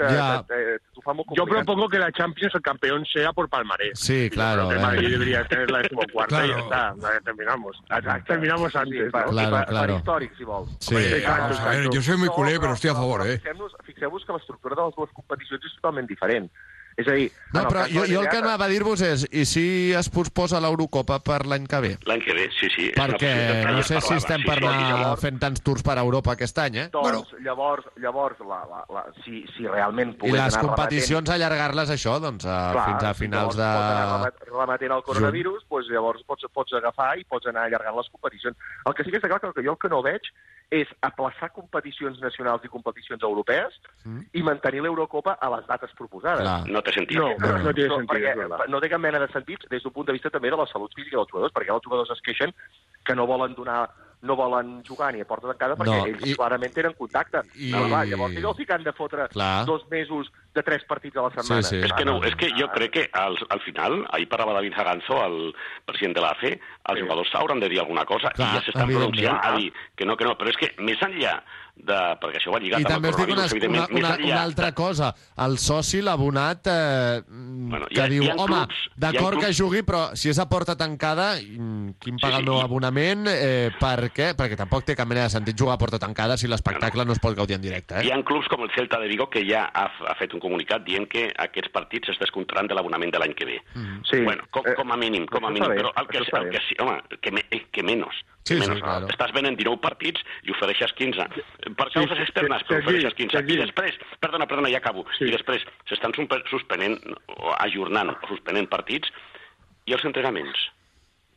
Ya. 0.00 0.44
yo 1.34 1.44
propongo 1.46 1.88
que 1.88 1.98
la 1.98 2.10
Champions 2.12 2.54
el 2.54 2.62
campeón 2.62 3.04
sea 3.06 3.32
por 3.32 3.48
palmarés. 3.48 3.98
Sí, 3.98 4.30
claro. 4.30 4.68
Creo 4.68 4.78
que 4.80 4.84
eh. 4.84 4.86
Madrid 4.86 5.10
debería 5.10 5.44
tener 5.46 5.70
la 5.70 5.78
decimocuarta 5.78 6.44
y 6.46 6.48
ya 6.48 6.54
Claro. 6.66 6.94
está, 6.96 7.20
terminamos. 7.24 7.82
Terminamos 8.26 8.76
antes, 8.76 9.12
¿no? 9.12 9.24
Claro, 9.30 9.56
per, 9.56 9.66
claro. 9.66 9.86
per 9.86 9.96
històric, 9.96 10.36
si 10.36 10.44
vols. 10.44 10.70
Sí. 10.80 10.94
Vamos 11.26 11.60
a 11.60 11.74
yo 11.90 12.02
soy 12.02 12.16
muy 12.16 12.28
culé, 12.28 12.58
pero 12.60 12.72
estoy 12.72 12.90
a 12.90 12.94
favor, 12.94 13.26
¿eh? 13.26 13.40
Fixeu-vos 13.84 14.24
que 14.24 14.32
l'estructura 14.32 14.76
de 14.76 14.82
les 14.86 14.94
dues 14.96 15.10
competicions 15.12 15.64
és 15.64 15.74
totalment 15.76 16.06
diferent. 16.08 16.48
És 16.98 17.06
a 17.08 17.12
dir... 17.16 17.30
No, 17.54 17.62
però 17.70 17.84
jo, 17.88 18.02
jo 18.06 18.20
el 18.20 18.28
que 18.28 18.38
anava 18.42 18.66
a 18.66 18.68
dir-vos 18.70 19.00
és, 19.06 19.22
i 19.32 19.44
si 19.48 19.62
es 19.96 20.08
posposa 20.12 20.58
l'Eurocopa 20.60 21.16
per 21.24 21.40
l'any 21.48 21.64
que 21.70 21.78
ve? 21.80 21.90
L'any 22.06 22.20
que 22.24 22.34
ve, 22.36 22.44
sí, 22.58 22.68
sí. 22.74 22.88
Perquè 22.96 23.30
no 23.70 23.82
sé 23.86 24.00
si 24.04 24.14
estem 24.18 24.42
Sí, 24.42 24.46
per 24.46 24.58
sí, 24.60 24.66
anar 24.68 24.90
llavors- 24.90 25.22
fent 25.22 25.38
tants 25.40 25.62
tours 25.64 25.82
per 25.86 25.96
Europa 26.02 26.34
aquest 26.36 26.58
any, 26.62 26.76
eh? 26.82 26.86
Doncs 26.92 27.32
llavors, 27.46 27.86
llavors 28.02 28.38
la, 28.44 28.60
la, 28.68 28.82
la, 28.92 29.04
si, 29.24 29.42
si 29.56 29.66
realment 29.66 30.12
I 30.14 30.18
pogués 30.20 30.36
les 30.42 30.58
anar 30.58 30.66
competicions, 30.66 31.30
allargar-les 31.30 31.90
això, 31.96 32.18
doncs, 32.22 32.44
a, 32.46 32.58
Clar, 32.76 32.86
fins 32.90 33.08
a 33.08 33.14
si 33.14 33.24
finals 33.24 33.56
llavors 33.56 33.60
de... 33.62 33.72
Pots 33.80 33.96
anar 33.96 34.12
remet- 34.20 34.46
remetent 34.52 34.96
el 34.98 35.04
coronavirus, 35.08 35.66
doncs 35.70 35.90
llavors 35.94 36.22
pots, 36.28 36.46
pots 36.54 36.78
agafar 36.82 37.12
i 37.18 37.24
pots 37.24 37.46
anar 37.50 37.66
allargant 37.70 37.96
les 38.02 38.12
competicions. 38.12 38.56
El 38.86 38.94
que 38.98 39.04
sí 39.06 39.10
que 39.14 39.22
està 39.22 39.30
clar 39.32 39.40
que 39.54 39.62
jo 39.64 39.74
el 39.76 39.80
que 39.80 39.88
no 39.92 40.02
veig 40.06 40.30
és 40.70 40.86
aplaçar 41.02 41.50
competicions 41.52 42.20
nacionals 42.22 42.64
i 42.64 42.68
competicions 42.68 43.22
europees 43.26 43.74
Mm. 44.04 44.20
i 44.32 44.42
mantenir 44.42 44.80
l'Eurocopa 44.82 45.32
a 45.40 45.50
les 45.56 45.66
dates 45.66 45.90
proposades. 45.98 46.42
Clar. 46.46 46.68
No 46.70 46.80
té 46.82 46.92
sentit. 46.92 47.18
No, 47.18 47.34
no, 47.38 47.58
no 47.58 47.74
tiene 47.74 47.90
sentido, 47.90 48.06
perquè 48.06 48.30
es 48.30 48.36
verdad. 48.38 48.66
no 48.68 48.80
té 48.80 48.88
cap 48.88 49.00
mena 49.00 49.18
de 49.18 49.28
sentit 49.32 49.66
des 49.68 49.82
d'un 49.82 49.92
punt 49.92 50.06
de 50.06 50.12
vista 50.12 50.30
també 50.30 50.48
de 50.50 50.56
la 50.56 50.66
salut 50.66 50.94
física 50.94 51.16
dels 51.16 51.28
jugadors, 51.28 51.52
perquè 51.52 51.74
els 51.74 51.82
jugadors 51.84 52.10
es 52.10 52.20
queixen 52.22 52.54
que 53.04 53.14
no 53.14 53.26
volen 53.26 53.54
donar 53.54 53.90
no 54.22 54.36
volen 54.36 54.82
jugar 54.84 55.14
ni 55.14 55.20
a 55.20 55.24
porta 55.24 55.48
tancada 55.48 55.76
perquè 55.76 55.96
No, 55.96 56.06
ells 56.06 56.26
i- 56.26 56.34
clarament 56.36 56.74
tenen 56.74 56.92
contacte. 56.94 57.40
i- 57.54 57.72
Però, 57.72 57.86
clar, 57.88 58.06
llavors 58.06 58.36
ells 58.36 58.56
sí 58.56 58.66
que 58.66 58.72
han 58.74 58.84
de 58.84 58.92
fotre 58.92 59.28
Clar. 59.28 59.64
dos 59.64 59.88
mesos 59.90 60.30
de 60.54 60.62
tres 60.62 60.84
partits 60.84 61.16
a 61.16 61.22
la 61.22 61.30
setmana. 61.30 61.62
Sí, 61.62 61.76
sí. 61.76 61.82
És 61.84 61.92
que, 61.92 62.04
no, 62.04 62.22
és 62.22 62.34
que 62.36 62.50
jo 62.58 62.68
crec 62.70 62.90
que 62.92 63.08
al, 63.12 63.36
al 63.48 63.60
final, 63.60 64.06
ahir 64.10 64.28
parlava 64.28 64.52
David 64.54 64.74
Haganzo, 64.76 65.24
el 65.24 65.54
president 65.86 66.16
de 66.16 66.20
l'AFE, 66.20 66.60
els 66.90 67.00
jugadors 67.00 67.30
s'hauran 67.30 67.60
de 67.60 67.68
dir 67.68 67.80
alguna 67.80 68.04
cosa 68.04 68.30
Clar, 68.30 68.48
i 68.48 68.58
ja 68.58 68.62
s'estan 68.64 68.88
pronunciant 68.88 69.38
a 69.42 69.56
dir 69.56 69.72
que 69.96 70.04
no, 70.04 70.16
que 70.16 70.24
no. 70.24 70.36
Però 70.36 70.48
és 70.50 70.56
que 70.56 70.74
més 70.82 71.00
enllà 71.00 71.42
de... 71.84 71.98
perquè 72.20 72.38
això 72.40 72.52
va 72.54 72.60
lligat 72.62 72.80
I 72.80 72.84
també 72.84 73.08
us 73.10 73.16
amb 73.16 73.26
dic 73.26 73.28
el 73.28 73.34
una, 73.34 73.46
coronavirus, 73.48 73.90
una, 73.90 74.16
una, 74.16 74.26
una 74.32 74.42
altra 74.42 74.72
cosa. 74.74 75.14
El 75.46 75.58
soci, 75.58 76.00
l'abonat, 76.02 76.66
eh, 76.66 77.22
Bueno, 77.26 77.86
hi 77.90 77.94
que 77.94 78.02
ha- 78.02 78.08
diu, 78.08 78.24
hi 78.24 78.30
home, 78.36 78.60
hi 78.70 79.00
d'acord 79.04 79.40
que 79.40 79.52
jugui, 79.54 79.82
però 79.82 80.14
si 80.16 80.28
és 80.30 80.38
a 80.38 80.48
porta 80.48 80.76
tancada, 80.76 81.34
mm, 81.40 81.94
qui 81.98 82.10
em 82.10 82.18
paga 82.18 82.36
Sí, 82.36 82.40
el 82.40 82.44
sí, 82.44 82.50
meu 82.50 82.58
i- 82.60 82.64
abonament? 82.64 83.26
Eh, 83.28 83.70
per 83.80 84.10
què? 84.12 84.34
Perquè 84.36 84.56
tampoc 84.56 84.84
té 84.84 84.96
cap 84.96 85.08
mena 85.08 85.22
de 85.24 85.30
sentit 85.30 85.56
jugar 85.58 85.74
a 85.74 85.78
porta 85.78 85.98
tancada 85.98 86.36
si 86.36 86.46
l'espectacle 86.48 87.04
no 87.04 87.12
es 87.12 87.18
pot 87.18 87.34
gaudir 87.36 87.56
en 87.56 87.62
directe. 87.62 87.94
Hi 88.04 88.08
Eh? 88.10 88.12
ha 88.14 88.22
clubs 88.24 88.48
com 88.48 88.62
el 88.62 88.70
Celta 88.74 88.98
de 89.00 89.08
Vigo 89.08 89.28
que 89.30 89.44
ja 89.48 89.70
ha, 89.72 89.86
ha 90.08 90.14
fet 90.18 90.34
un 90.34 90.40
comunicat 90.40 90.84
dient 90.84 91.06
que 91.08 91.32
aquests 91.36 91.70
partits 91.70 92.08
es 92.10 92.18
descomptaran 92.18 92.66
de 92.66 92.74
l'abonament 92.74 93.12
de 93.12 93.18
l'any 93.18 93.34
que 93.34 93.44
ve. 93.44 93.60
Sí. 94.10 94.20
Bueno, 94.22 94.44
com, 94.50 94.62
Eh, 94.66 94.74
com 94.76 94.90
a 94.92 94.96
mínim, 94.96 95.26
com 95.26 95.44
a 95.46 95.50
mínim. 95.50 95.68
Però 95.70 95.90
el 95.96 96.06
que, 96.08 96.18
el 96.18 96.50
que 96.50 96.60
sí, 96.68 96.74
home, 96.78 97.00
que, 97.20 97.30
me, 97.30 97.40
eh, 97.50 97.66
que 97.72 97.82
menys. 97.82 98.14
Sí, 98.44 98.54
que 98.56 98.62
sí, 98.62 98.68
menys. 98.68 98.82
claro. 98.82 99.06
Estàs 99.08 99.32
venent 99.32 99.56
19 99.56 99.80
partits 99.80 100.20
i 100.44 100.50
ofereixes 100.50 100.92
15. 100.94 101.26
Per 101.76 101.86
causes 101.92 102.16
sí, 102.16 102.22
externes, 102.24 102.62
sí, 102.62 102.66
però 102.68 102.80
sí, 102.80 102.86
ofereixes 102.86 103.14
15. 103.14 103.38
sí. 103.46 103.52
I 103.54 103.56
després, 103.60 103.98
perdona, 104.20 104.46
perdona, 104.46 104.70
ja 104.72 104.78
acabo. 104.78 105.04
Sí. 105.18 105.24
I 105.28 105.30
després 105.36 105.64
s'estan 105.88 106.12
suspe- 106.16 106.42
suspenent, 106.50 106.98
o 107.36 107.54
ajornant 107.58 108.10
o 108.10 108.16
suspenent 108.28 108.68
partits 108.68 109.10
i 109.86 109.92
els 109.92 110.04
entrenaments. 110.04 110.58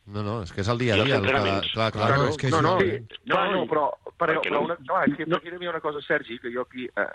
No, 0.06 0.22
no, 0.22 0.42
és 0.42 0.52
que 0.52 0.60
és 0.60 0.68
el 0.68 0.78
dia 0.78 0.94
a 0.94 0.96
dia. 1.04 1.14
el 1.16 1.22
entrenaments. 1.24 1.70
clar, 1.72 1.90
clar. 1.92 2.08
Claro, 2.08 2.28
es 2.28 2.36
que 2.36 2.50
No, 2.50 2.56
es- 2.58 2.62
no, 2.62 2.78
Sí, 2.80 2.90
no, 3.24 3.34
clar, 3.34 3.50
no, 3.52 3.62
però, 3.66 3.84
però, 4.18 4.40
però 4.42 4.50
no? 4.52 4.60
una, 4.60 4.76
clar, 4.76 5.08
és 5.08 5.16
que 5.16 5.24
No. 5.26 5.36
aquí 5.36 5.48
hi 5.48 5.66
ha 5.66 5.70
una 5.70 5.80
cosa, 5.80 6.00
Sergi, 6.02 6.38
que 6.38 6.52
jo 6.52 6.62
aquí 6.62 6.84
eh, 6.84 7.06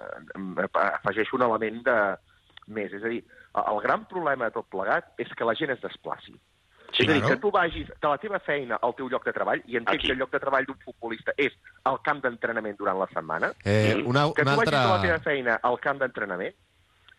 afegeixo 0.73 1.35
un 1.35 1.43
element 1.43 1.83
de 1.85 1.97
més. 2.67 2.91
És 2.93 3.03
a 3.03 3.07
dir, 3.07 3.23
el 3.59 3.81
gran 3.83 4.05
problema 4.07 4.45
de 4.45 4.51
tot 4.51 4.67
plegat 4.69 5.13
és 5.21 5.29
que 5.35 5.45
la 5.45 5.55
gent 5.55 5.71
es 5.71 5.81
desplaci. 5.81 6.33
Sí, 6.93 7.03
és 7.03 7.09
a 7.09 7.13
dir, 7.13 7.23
que 7.25 7.37
tu 7.41 7.51
vagis 7.51 7.89
de 7.89 8.07
la 8.07 8.17
teva 8.21 8.39
feina 8.39 8.79
al 8.81 8.95
teu 8.97 9.09
lloc 9.11 9.25
de 9.25 9.33
treball, 9.35 9.61
i 9.65 9.77
entenc 9.77 9.99
Aquí. 9.99 10.07
que 10.07 10.13
el 10.15 10.19
lloc 10.23 10.31
de 10.31 10.41
treball 10.43 10.65
d'un 10.65 10.79
futbolista 10.85 11.35
és 11.37 11.53
el 11.91 11.99
camp 12.05 12.23
d'entrenament 12.23 12.77
durant 12.79 12.99
la 12.99 13.07
setmana, 13.13 13.53
Eh, 13.63 14.01
una, 14.05 14.29
que 14.33 14.41
una 14.41 14.55
tu 14.55 14.63
vagis 14.63 14.71
de 14.71 14.77
la 14.77 15.01
teva 15.01 15.19
altra... 15.19 15.19
feina 15.31 15.59
al 15.63 15.79
camp 15.79 15.99
d'entrenament 15.99 16.55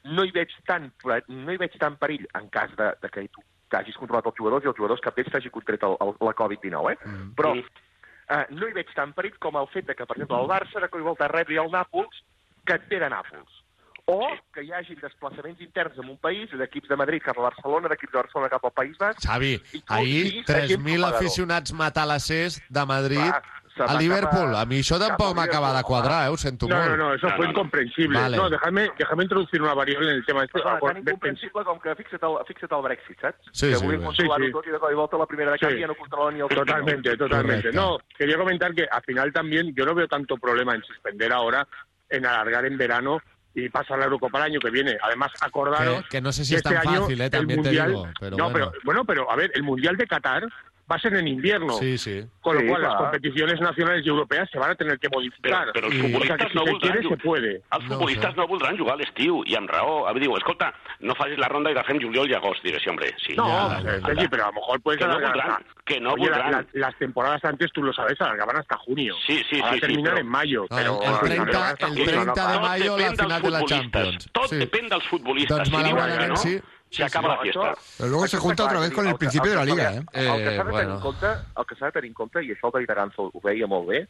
no 0.04 0.24
hi 0.24 0.32
veig 0.32 0.52
tant, 0.66 0.90
no 1.28 1.52
hi 1.52 1.60
veig 1.60 1.76
tant 1.78 1.96
perill 2.00 2.26
en 2.34 2.48
cas 2.48 2.72
de, 2.76 2.92
de 3.02 3.08
que 3.12 3.28
tu 3.28 3.42
que 3.70 3.78
hagis 3.78 3.96
controlat 3.96 4.26
els 4.26 4.36
jugadors 4.36 4.64
i 4.64 4.68
els 4.72 4.76
jugadors 4.76 5.02
cap 5.04 5.14
d'ells 5.14 5.30
t'hagi 5.30 5.52
contret 5.54 5.84
el, 5.86 5.94
el, 6.02 6.16
la 6.26 6.34
Covid-19, 6.34 6.90
eh? 6.90 6.98
Mm. 7.06 7.28
Però 7.38 7.52
eh, 7.54 8.44
no 8.50 8.66
hi 8.66 8.74
veig 8.74 8.90
tant 8.96 9.14
perill 9.14 9.38
com 9.38 9.58
el 9.60 9.68
fet 9.70 9.86
de 9.86 9.94
que, 9.94 10.06
per 10.06 10.16
exemple, 10.16 10.40
el 10.42 10.50
Barça 10.50 10.82
de 10.82 10.90
cop 10.90 10.98
i 10.98 11.06
volta 11.06 11.30
rebi 11.30 11.60
el 11.62 11.70
Nàpols 11.70 12.24
que 12.66 12.76
et 12.80 12.88
ve 12.90 12.98
de 13.02 13.10
Nàpols. 13.12 13.59
O 14.06 14.28
que 14.52 14.62
hi 14.64 14.72
hagin 14.72 14.98
desplaçaments 15.00 15.60
interns 15.60 15.98
en 15.98 16.08
un 16.08 16.18
país, 16.18 16.50
d'equips 16.50 16.88
de 16.88 16.96
Madrid 16.96 17.22
cap 17.22 17.38
a 17.38 17.42
Barcelona, 17.42 17.88
d'equips 17.88 18.12
de 18.12 18.18
Barcelona 18.18 18.48
cap 18.50 18.64
al 18.64 18.72
País 18.72 18.96
Basc, 18.98 19.20
Xavi, 19.22 19.54
ahir 19.88 20.26
siguis 20.26 20.50
agent 20.50 20.80
3.000 20.80 20.94
propagador. 21.00 21.16
aficionats 21.16 21.72
matalassers 21.72 22.62
de 22.68 22.86
Madrid 22.86 23.18
Clar, 23.20 23.42
se 23.76 23.82
a 23.82 23.86
va 23.86 24.00
Liverpool. 24.00 24.54
a- 24.56 24.60
A 24.62 24.66
mi 24.66 24.80
això 24.80 24.98
tampoc 24.98 25.34
m'acaba 25.36 25.72
de 25.76 25.82
quadrar, 25.84 26.26
eh? 26.26 26.28
ho 26.32 26.36
sento 26.36 26.66
No, 26.66 26.76
molt. 26.76 26.88
no, 26.90 26.96
no, 26.96 27.14
eso 27.14 27.28
fue 27.36 27.46
incomprensible. 27.46 28.18
Vale. 28.18 28.36
No, 28.36 28.50
déjame, 28.50 28.90
déjame 28.98 29.22
introducir 29.24 29.62
una 29.62 29.74
variable 29.74 30.10
en 30.10 30.16
el 30.16 30.24
tema 30.26 30.44
este. 30.44 30.58
Però 30.60 30.78
Por- 30.80 30.92
tan 30.92 31.02
incomprensible 31.02 31.64
com 31.64 31.78
que 31.80 31.94
fixa't 31.94 32.22
el, 32.24 32.44
fixa't 32.46 32.72
el 32.76 32.82
Brexit, 32.82 33.20
saps? 33.20 33.38
Sí, 33.52 33.68
que 33.70 33.76
sí, 33.76 33.84
volien 33.84 34.00
sí. 34.00 34.06
controlar-ho 34.06 34.44
Sí, 34.44 34.48
sí. 34.48 34.52
tot 34.52 34.66
i 34.66 34.70
de 34.70 34.78
cop 34.80 34.90
i 34.90 34.94
volta 34.94 35.16
la 35.18 35.26
primera 35.26 35.52
de 35.52 35.58
canvi 35.58 35.74
Sí. 35.76 35.80
ja 35.82 35.86
no 35.86 35.94
controla 35.94 36.30
ni 36.32 36.40
el 36.40 36.48
Totalmente, 36.48 37.16
totalmente. 37.16 37.70
Correcto. 37.70 37.80
No, 37.80 37.98
quería 38.18 38.36
comentar 38.36 38.74
que 38.74 38.84
al 38.90 39.02
final 39.02 39.32
también 39.32 39.72
yo 39.74 39.84
no 39.86 39.94
veo 39.94 40.08
tanto 40.08 40.36
problema 40.36 40.74
en 40.74 40.82
suspender 40.82 41.32
ahora, 41.32 41.66
en 42.08 42.26
alargar 42.26 42.66
en 42.66 42.76
verano 42.76 43.22
y 43.54 43.68
pasar 43.68 43.98
la 43.98 44.04
Eurocopa 44.04 44.38
el 44.38 44.44
año 44.44 44.60
que 44.60 44.70
viene. 44.70 44.96
Además, 45.02 45.32
acordaros 45.40 46.02
Que- 46.04 46.08
que 46.08 46.20
no 46.20 46.32
sé 46.32 46.44
si 46.44 46.54
es 46.54 46.58
este 46.62 46.74
tan 46.74 46.86
año 46.88 47.00
fácil, 47.02 47.20
eh, 47.20 47.24
el 47.24 47.30
también 47.30 47.62
te 47.62 47.68
Mundial- 47.68 47.88
digo, 47.88 48.08
pero 48.20 48.36
no, 48.36 48.50
bueno. 48.50 48.70
pero 48.70 48.82
bueno, 48.84 49.04
pero 49.04 49.30
a 49.30 49.36
ver, 49.36 49.50
el 49.54 49.62
Mundial 49.62 49.96
de 49.96 50.06
Qatar 50.06 50.44
va 50.90 50.96
a 50.96 50.98
ser 50.98 51.14
en 51.14 51.28
invierno. 51.28 51.74
Sí, 51.74 51.96
sí. 51.98 52.24
Con 52.40 52.54
lo 52.56 52.60
Sí, 52.62 52.66
cual, 52.68 52.82
las 52.82 52.90
claro. 52.90 53.04
competiciones 53.10 53.60
nacionales 53.60 54.04
y 54.04 54.08
europeas 54.08 54.48
se 54.50 54.58
van 54.58 54.70
a 54.72 54.74
tener 54.74 54.98
que 54.98 55.08
modificar. 55.08 55.68
Però, 55.68 55.72
però 55.72 55.86
els 55.86 55.96
o 55.96 56.02
futbolistes 56.02 56.36
que 56.38 56.48
si 56.48 56.54
no 56.56 56.64
se 56.64 56.70
voldran 56.72 56.92
quiere, 56.92 57.08
se 57.08 57.16
puede. 57.22 57.50
Els 57.70 57.84
futbolistes 57.86 58.36
no, 58.36 58.46
voldran 58.48 58.78
jugar 58.78 58.94
a 58.94 58.96
l'estiu, 58.98 59.42
i 59.46 59.54
amb 59.54 59.70
raó. 59.70 60.06
A 60.08 60.12
Diu, 60.14 60.36
escolta, 60.36 60.74
no 61.00 61.14
facis 61.14 61.38
la 61.38 61.48
ronda 61.48 61.70
i 61.70 61.74
la 61.74 61.84
fem 61.84 62.00
juliol 62.02 62.28
i 62.30 62.34
agost. 62.34 62.62
Diré, 62.64 62.80
sí, 62.80 62.90
hombre, 62.90 63.14
sí. 63.24 63.34
No, 63.36 63.46
ja. 63.48 63.80
Sergi, 64.04 64.28
pero 64.28 64.44
a 64.44 64.46
lo 64.48 64.52
mejor 64.54 64.80
puedes 64.82 64.98
Que 65.00 65.06
no 65.06 65.14
voldran, 65.20 65.64
que 65.84 66.00
no 66.00 66.12
Oye, 66.12 66.28
la- 66.30 66.50
la- 66.50 66.66
las 66.72 66.96
temporadas 66.98 67.44
antes, 67.44 67.70
tú 67.72 67.82
lo 67.82 67.92
sabes, 67.92 68.20
alargaban 68.20 68.56
hasta 68.58 68.76
junio. 68.78 69.14
Sí, 69.26 69.42
sí, 69.48 69.56
Ahora 69.60 69.68
sí, 69.70 69.74
sí, 69.76 69.80
terminan 69.80 70.14
però- 70.14 70.20
en 70.20 70.26
mayo. 70.26 70.66
Ah, 70.70 70.76
pero 70.76 71.00
el 71.02 71.18
30 71.20 71.42
alargaban 71.42 71.68
hasta 71.72 71.86
el 71.86 71.92
junio, 71.92 72.04
30 72.06 72.48
de 72.48 72.54
no, 72.54 72.60
mayo 72.60 72.98
la 72.98 73.10
final 73.10 73.42
de 73.42 73.50
la. 73.50 73.64
Champions. 73.64 74.28
Tot 74.32 74.48
Sí. 74.50 74.56
depèn 74.58 74.88
dels 74.88 75.04
futbolistes. 75.08 75.56
Doncs 75.56 75.68
si 75.68 75.74
malauradament 75.74 76.28
no, 76.30 76.36
sí. 76.36 76.60
Se 76.90 77.04
acaba 77.04 77.28
no, 77.28 77.34
la 77.36 77.42
fiesta. 77.42 77.60
això- 77.60 77.94
Pero 77.98 78.08
luego 78.10 78.26
se 78.26 78.38
junta 78.38 78.64
otra 78.64 78.80
vez 78.80 78.90
con 78.90 79.06
el 79.06 79.16
principio 79.16 79.50
de 79.50 79.56
la 79.56 79.64
liga, 79.64 79.92
¿eh? 79.94 80.04
El 80.12 80.26
que 80.26 80.44
s'ha 80.44 80.50
de 80.50 80.56
tenir 80.56 80.70
bueno. 80.70 80.94
en 80.94 81.00
compte, 81.00 81.26
el 81.26 81.66
que 81.66 81.74
de 81.84 81.92
tenir 81.92 82.08
en 82.08 82.14
compte, 82.14 82.44
i 82.44 82.50
això 82.50 82.66
el 82.66 82.72
David 82.72 82.90
Aranzo 82.90 83.30
ho 83.32 83.40
veia 83.42 83.66
molt 83.66 83.88
bé, 83.88 84.08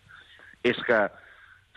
és 0.62 0.76
que 0.84 1.10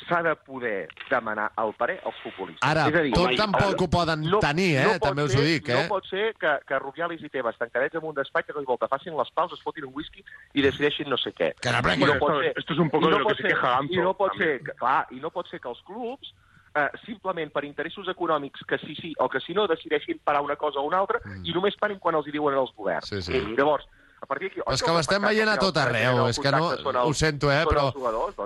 s'ha 0.07 0.21
de 0.23 0.35
poder 0.35 0.87
demanar 1.09 1.51
el 1.57 1.71
parer 1.75 2.01
als 2.03 2.15
futbolistes. 2.23 2.67
Ara, 2.67 2.87
és 2.89 2.95
a 2.95 3.01
dir, 3.05 3.13
tot 3.13 3.25
mai- 3.25 3.37
tampoc 3.37 3.81
ho 3.81 3.87
poden 3.89 4.23
tenir, 4.41 4.77
eh? 4.77 4.85
pot 4.99 5.09
També 5.09 5.23
us 5.23 5.35
ho 5.35 5.41
dic, 5.41 5.69
eh? 5.69 5.83
No 5.83 5.87
pot 5.87 6.05
ser 6.09 6.33
que, 6.35 6.59
que 6.67 6.79
Rubiales 6.79 7.21
i 7.21 7.29
Tebas 7.29 7.57
tancadets 7.57 7.95
en 7.95 8.03
un 8.03 8.15
despatx 8.15 8.47
que 8.47 8.53
de 8.53 8.65
volta 8.65 8.87
facin 8.87 9.15
les 9.15 9.29
paus, 9.31 9.53
es 9.53 9.61
fotin 9.61 9.85
un 9.85 9.93
whisky 9.93 10.23
i 10.53 10.61
decideixin 10.61 11.07
no 11.09 11.15
sé 11.17 11.31
què. 11.33 11.53
Que 11.61 11.69
Bueno, 11.69 12.17
pot 12.19 12.31
esto- 12.31 12.41
ser- 12.41 12.53
esto 12.57 12.73
es 12.73 12.79
un 12.79 12.89
poco 12.89 13.07
i 13.07 13.11
de 13.13 13.19
lo 13.19 13.27
que 13.27 13.35
se 13.35 13.43
queja 13.43 13.69
Gamzo, 13.69 13.93
I 13.93 13.97
no 13.97 14.13
pot 14.17 14.35
ser, 14.37 14.61
que, 14.63 14.71
clar, 14.73 15.07
i 15.11 15.15
no 15.19 15.29
pot 15.29 15.47
ser 15.47 15.59
que 15.61 15.69
els 15.69 15.81
clubs 15.83 16.33
eh, 16.75 16.89
simplement 17.05 17.51
per 17.53 17.65
interessos 17.67 18.09
econòmics 18.11 18.65
que 18.67 18.79
sí, 18.81 18.95
sí, 18.99 19.13
o 19.19 19.29
que 19.29 19.41
si 19.43 19.53
no 19.53 19.67
decideixin 19.67 20.21
parar 20.23 20.41
una 20.41 20.55
cosa 20.55 20.79
o 20.79 20.87
una 20.87 20.99
altra 20.99 21.21
i 21.43 21.53
només 21.55 21.77
parin 21.79 21.99
quan 21.99 22.15
els 22.15 22.27
hi 22.27 22.35
diuen 22.35 22.57
els 22.57 22.73
governs. 22.77 23.09
Sí, 23.09 23.21
sí. 23.21 23.37
I 23.37 23.57
llavors, 23.57 23.87
a 24.23 24.25
partir 24.25 24.49
d'aquí... 24.49 24.61
És 24.73 24.81
que 24.83 24.91
ho 24.91 24.99
estem 24.99 25.21
veient 25.27 25.49
a 25.51 25.57
tot 25.59 25.75
arreu, 25.77 26.23
és 26.31 26.39
que 26.39 26.51
no, 26.55 26.71
ho 27.03 27.13
sento, 27.13 27.51
eh, 27.51 27.63
però 27.67 27.89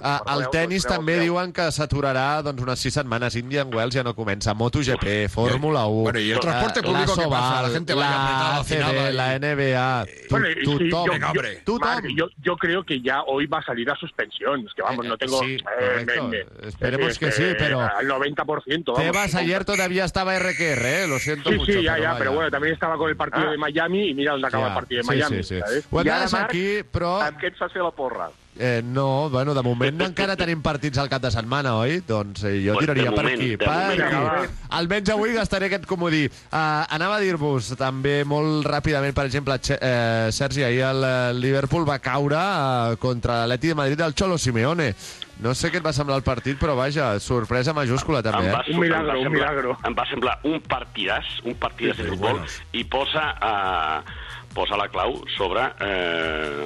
ah, 0.02 0.22
al 0.34 0.48
tennis 0.54 0.86
també 0.90 1.20
diuen 1.22 1.54
que 1.54 1.68
s'aturarà 1.72 2.42
doncs, 2.44 2.62
unes 2.66 2.80
sis 2.82 2.94
setmanes. 2.98 3.36
Indian 3.38 3.70
Wells 3.74 3.94
ja 3.96 4.04
no 4.04 4.16
comença, 4.18 4.54
MotoGP, 4.58 5.28
Fórmula 5.30 5.86
1... 5.86 6.02
Bueno, 6.04 6.20
y 6.20 6.32
el 6.32 6.40
transporte 6.40 6.80
eh, 6.80 6.84
público. 6.84 7.14
Soval, 7.16 7.64
La 7.64 7.70
gente 7.70 7.94
vaya 7.94 8.10
apretada 8.16 8.50
la 8.50 8.58
al 8.58 8.66
final, 8.66 8.90
ACB, 8.98 9.06
ahí. 9.08 9.14
la 9.14 9.40
NBA... 9.40 10.06
Sí, 10.08 10.90
tothom, 10.90 11.20
tothom. 11.64 12.08
Yo, 12.16 12.28
yo 12.42 12.56
creo 12.58 12.84
que 12.84 13.02
ya 13.02 13.22
hoy 13.24 13.46
va 13.46 13.60
a 13.60 13.64
salir 13.64 13.90
a 13.90 13.96
suspensión. 13.96 14.66
Es 14.68 14.74
que 14.74 14.82
vamos, 14.82 15.06
Eh, 15.06 15.10
no 15.10 15.18
tengo. 15.18 15.40
sí, 15.42 15.58
eh, 15.80 16.46
Esperemos 16.64 17.10
es 17.10 17.20
que 17.20 17.32
sí, 17.32 17.44
pero- 17.58 17.82
Al 17.82 18.08
90%. 18.08 18.94
Vamos, 18.94 19.02
Tebas 19.02 19.36
ayer 19.36 19.64
todavía 19.66 20.06
estaba 20.06 20.38
RQR, 20.38 20.86
¿eh? 20.86 21.08
Lo 21.08 21.20
siento 21.20 21.50
Sí, 21.52 21.56
mucho. 21.58 21.72
sí, 21.72 21.84
ya, 21.84 21.94
pero 21.94 22.02
ya, 22.04 22.08
vaya. 22.10 22.20
pero 22.20 22.32
bueno, 22.34 22.52
también 22.52 22.74
estaba 22.74 22.98
con 22.98 23.10
el 23.10 23.16
partido 23.16 23.48
Ah. 23.48 23.52
de 23.52 23.58
Miami 23.58 24.10
y 24.10 24.14
mira 24.14 24.32
dónde 24.34 24.48
acaba 24.48 24.68
el 24.70 24.74
partido 24.74 24.98
de 25.00 25.04
sí, 25.04 25.10
Miami. 25.10 25.44
sí, 25.44 25.56
sí. 25.56 25.66
¿Sabes? 25.68 25.88
Ho 25.91 25.99
hem 25.99 26.05
I 26.07 26.09
de 26.09 26.15
ara, 26.15 26.26
deixar 26.26 26.41
Marc, 26.41 26.51
aquí, 26.51 26.68
però... 26.91 27.13
Amb 27.28 27.39
què 27.43 27.51
et 27.53 27.57
fas 27.59 27.72
fer 27.76 27.84
la 27.86 27.91
porra? 27.91 28.30
Eh, 28.59 28.82
no, 28.84 29.30
bueno, 29.30 29.53
de 29.53 29.61
moment 29.61 29.99
encara 30.07 30.34
tenim 30.36 30.63
partits 30.65 30.97
al 30.97 31.09
cap 31.11 31.22
de 31.22 31.30
setmana, 31.30 31.76
oi? 31.78 31.99
Doncs 32.07 32.41
eh, 32.49 32.55
jo 32.65 32.74
Bueno, 32.74 32.88
tiraria 32.88 33.11
de 33.11 33.15
per 33.15 33.24
moment, 33.28 33.38
aquí. 33.43 33.49
de 33.51 33.57
Per 33.59 33.68
moment. 33.70 34.01
aquí. 34.01 34.55
Almenys 34.80 35.11
avui 35.13 35.36
gastaré 35.36 35.68
aquest 35.70 35.86
comodí. 35.86 36.24
Uh, 36.26 36.88
anava 36.97 37.20
a 37.20 37.22
dir-vos 37.22 37.70
també 37.78 38.24
molt 38.26 38.65
ràpidament, 38.65 39.13
per 39.13 39.28
exemple, 39.30 39.59
Che- 39.61 39.78
eh, 39.78 40.32
Sergi, 40.34 40.63
ahir 40.65 40.82
el 40.89 41.03
eh, 41.05 41.34
Liverpool 41.38 41.86
va 41.88 41.99
caure 42.01 42.36
uh, 42.41 42.97
contra 42.97 43.43
l'Atleti 43.45 43.68
de 43.76 43.76
Madrid 43.78 44.01
del 44.01 44.15
Cholo 44.18 44.39
Simeone. 44.41 44.89
No 45.38 45.53
sé 45.53 45.70
què 45.70 45.78
et 45.78 45.86
va 45.86 45.93
semblar 45.93 46.18
el 46.18 46.24
partit, 46.26 46.57
però 46.57 46.74
vaja, 46.74 47.11
sorpresa 47.22 47.76
majúscula 47.78 48.24
també, 48.26 48.47
Em 48.49 48.55
va, 48.57 48.63
eh? 48.65 48.74
Un 48.74 48.80
milagro, 48.82 49.05
em 49.05 49.13
va 49.13 49.20
un 49.20 49.28
semblar, 49.28 49.51
milagro. 49.53 49.78
Em 49.86 49.93
va 49.99 50.05
semblar 50.09 50.39
un 50.49 50.57
partidàs, 50.65 51.30
un 51.45 51.53
partidàs 51.61 51.99
Sí, 51.99 52.07
de 52.07 52.09
futbol, 52.15 52.41
i 52.74 52.82
posa, 52.89 53.28
eh, 53.38 54.26
posa 54.58 54.80
la 54.80 54.89
clau 54.89 55.20
sobre 55.38 55.70
eh, 55.86 56.66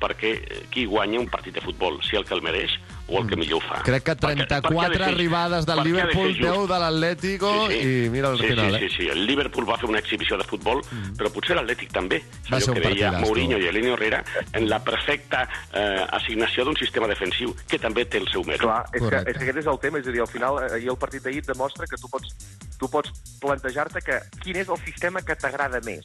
perquè 0.00 0.32
qui 0.72 0.86
guanya 0.88 1.20
un 1.20 1.28
partit 1.28 1.56
de 1.56 1.64
futbol, 1.64 2.00
si 2.04 2.16
el 2.16 2.24
que 2.24 2.36
el 2.36 2.44
mereix 2.44 2.76
o 3.08 3.20
el 3.20 3.26
que 3.28 3.36
millor 3.36 3.62
ho 3.62 3.68
fa. 3.68 3.82
Crec 3.84 4.02
que 4.02 4.12
Perquè- 4.16 4.34
34 4.36 4.76
perquè 4.76 4.88
de 4.90 5.04
ser- 5.04 5.14
arribades 5.14 5.66
del 5.66 5.78
perquè 5.78 5.82
de 5.82 5.88
Liverpool, 5.90 6.28
just. 6.28 6.40
10 6.40 6.68
de 6.68 6.78
l'Atlético 6.78 7.70
i 7.70 8.08
mira 8.10 8.30
el 8.30 8.38
sí, 8.38 8.46
final, 8.48 8.70
sí, 8.70 8.84
eh? 8.84 8.88
sí, 8.88 8.96
sí, 8.96 9.08
el 9.08 9.26
Liverpool 9.26 9.68
va 9.68 9.76
fer 9.78 9.88
una 9.88 9.98
exhibició 9.98 10.36
de 10.36 10.44
futbol, 10.44 10.82
però 11.16 11.30
potser 11.32 11.56
l'Atlètic 11.56 11.92
també. 11.92 12.22
Va 12.50 12.58
És 12.58 12.64
ser 12.64 12.74
un 12.74 12.80
que 12.82 12.88
deia. 12.88 13.12
Mourinho 13.20 13.58
i 13.58 13.66
Elenio 13.66 13.94
Herrera 13.94 14.24
en 14.52 14.68
la 14.68 14.82
perfecta 14.82 15.48
eh, 15.72 16.06
assignació 16.10 16.64
d'un 16.64 16.76
sistema 16.76 17.06
defensiu 17.06 17.54
que 17.68 17.78
també 17.78 18.04
té 18.06 18.18
el 18.18 18.28
seu 18.28 18.42
mèrit. 18.44 18.60
Clar, 18.62 18.84
és 18.92 19.02
que, 19.02 19.16
és 19.30 19.36
que 19.38 19.44
aquest 19.44 19.58
és 19.58 19.66
el 19.66 19.78
tema, 19.78 19.98
és 19.98 20.06
a 20.08 20.10
dir, 20.10 20.20
al 20.20 20.28
final, 20.28 20.58
eh, 20.64 20.74
ahir 20.80 20.90
el 20.90 20.98
partit 20.98 21.22
d'ahir 21.22 21.42
demostra 21.46 21.86
que 21.86 21.96
tu 21.96 22.08
pots, 22.08 22.34
tu 22.78 22.88
pots 22.90 23.12
plantejar-te 23.40 24.00
que 24.02 24.18
quin 24.42 24.56
és 24.56 24.68
el 24.68 24.78
sistema 24.84 25.22
que 25.22 25.36
t'agrada 25.36 25.80
més, 25.84 26.02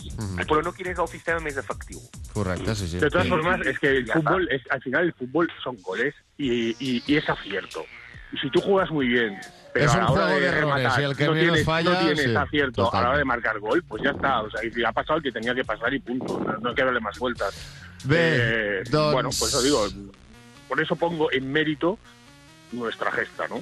però 0.48 0.62
no 0.64 0.72
quin 0.74 0.88
és 0.94 1.00
el 1.00 1.08
sistema 1.08 1.40
més 1.40 1.58
efectiu. 1.58 2.00
Correcte, 2.34 2.76
sí, 2.76 2.88
sí. 2.88 2.98
De 3.00 3.10
todas 3.10 3.28
formas, 3.28 3.60
es 3.66 3.78
que 3.80 3.90
el 3.90 4.06
Ya 4.06 4.14
fútbol, 4.14 4.44
está. 4.52 4.56
es, 4.56 4.72
al 4.72 4.82
final 4.82 5.04
el 5.06 5.14
fútbol 5.14 5.50
son 5.64 5.78
goles 5.82 6.14
y, 6.46 6.76
y- 6.80 7.04
y 7.08 7.16
es 7.18 7.30
acierto. 7.30 7.86
Y 8.32 8.38
si 8.38 8.50
tú 8.50 8.62
juegas 8.62 8.90
muy 8.92 9.08
bien, 9.08 9.38
pero 9.74 9.86
Es 9.86 9.92
a 9.94 9.98
un 10.00 10.04
la 10.06 10.12
hora 10.12 10.22
juego 10.26 10.40
de 10.40 10.46
errores, 10.48 10.62
rematar 10.62 11.02
y 11.02 11.04
el 11.04 11.16
que 11.18 11.26
no 11.26 11.34
tienes, 11.34 11.66
falla, 11.66 11.90
no 11.92 12.00
tienes 12.00 12.20
sí, 12.24 12.36
acierto 12.36 12.94
a 12.94 13.02
la 13.02 13.10
hora 13.10 13.18
de 13.18 13.26
marcar 13.26 13.60
gol, 13.60 13.84
pues 13.88 14.04
ya 14.04 14.12
está. 14.12 14.42
O 14.42 14.50
sea, 14.50 14.62
y 14.64 14.84
ha 14.84 14.92
pasado 14.92 15.18
el 15.18 15.24
que 15.24 15.32
tenía 15.32 15.54
que 15.54 15.64
pasar 15.66 15.94
y 15.94 16.00
punto. 16.00 16.40
No, 16.62 16.70
hay 16.70 16.76
que 16.76 16.84
darle 16.84 17.00
más 17.00 17.18
vueltas. 17.20 17.54
Bé, 18.06 18.80
Eh, 18.80 18.84
Bueno, 18.92 19.30
pues 19.38 19.54
lo 19.54 19.62
digo. 19.62 19.88
Por 20.68 20.82
eso 20.82 20.96
pongo 20.96 21.32
en 21.32 21.52
mérito 21.52 22.00
nuestra 22.72 23.12
gesta, 23.12 23.46
¿no? 23.50 23.62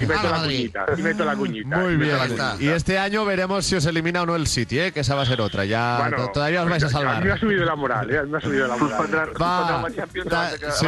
Y 0.00 0.06
meto 0.06 0.30
la 0.30 0.42
cuñita. 0.42 0.86
Y 0.96 1.02
meto 1.02 1.24
la 1.24 1.36
cuñita. 1.36 1.76
Muy 1.78 1.96
bien. 1.96 2.16
la 2.18 2.24
cuñita. 2.26 2.56
Y 2.58 2.68
este 2.68 2.98
año 2.98 3.24
veremos 3.24 3.64
si 3.64 3.76
os 3.76 3.84
elimina 3.86 4.22
o 4.22 4.26
no 4.26 4.36
el 4.36 4.46
City, 4.46 4.80
¿eh? 4.80 4.92
que 4.92 5.00
esa 5.00 5.14
va 5.14 5.22
a 5.22 5.26
ser 5.26 5.40
otra. 5.40 5.64
Ya 5.64 5.98
Bueno, 6.08 6.28
todavía 6.32 6.62
os 6.62 6.68
vais 6.70 6.82
a 6.82 6.86
A 6.86 6.90
mí 6.90 6.94
me 6.94 7.00
ha 7.00 7.12
salvar. 7.20 7.38
subido 7.40 7.64
la 7.64 7.76
moral, 7.76 8.10
¿eh? 8.10 8.22
Me 8.24 8.38
ha 8.38 8.40
subido 8.40 8.66
la 8.66 8.76
moral. 8.76 9.32
Va, 9.40 9.84
sí, 10.72 10.86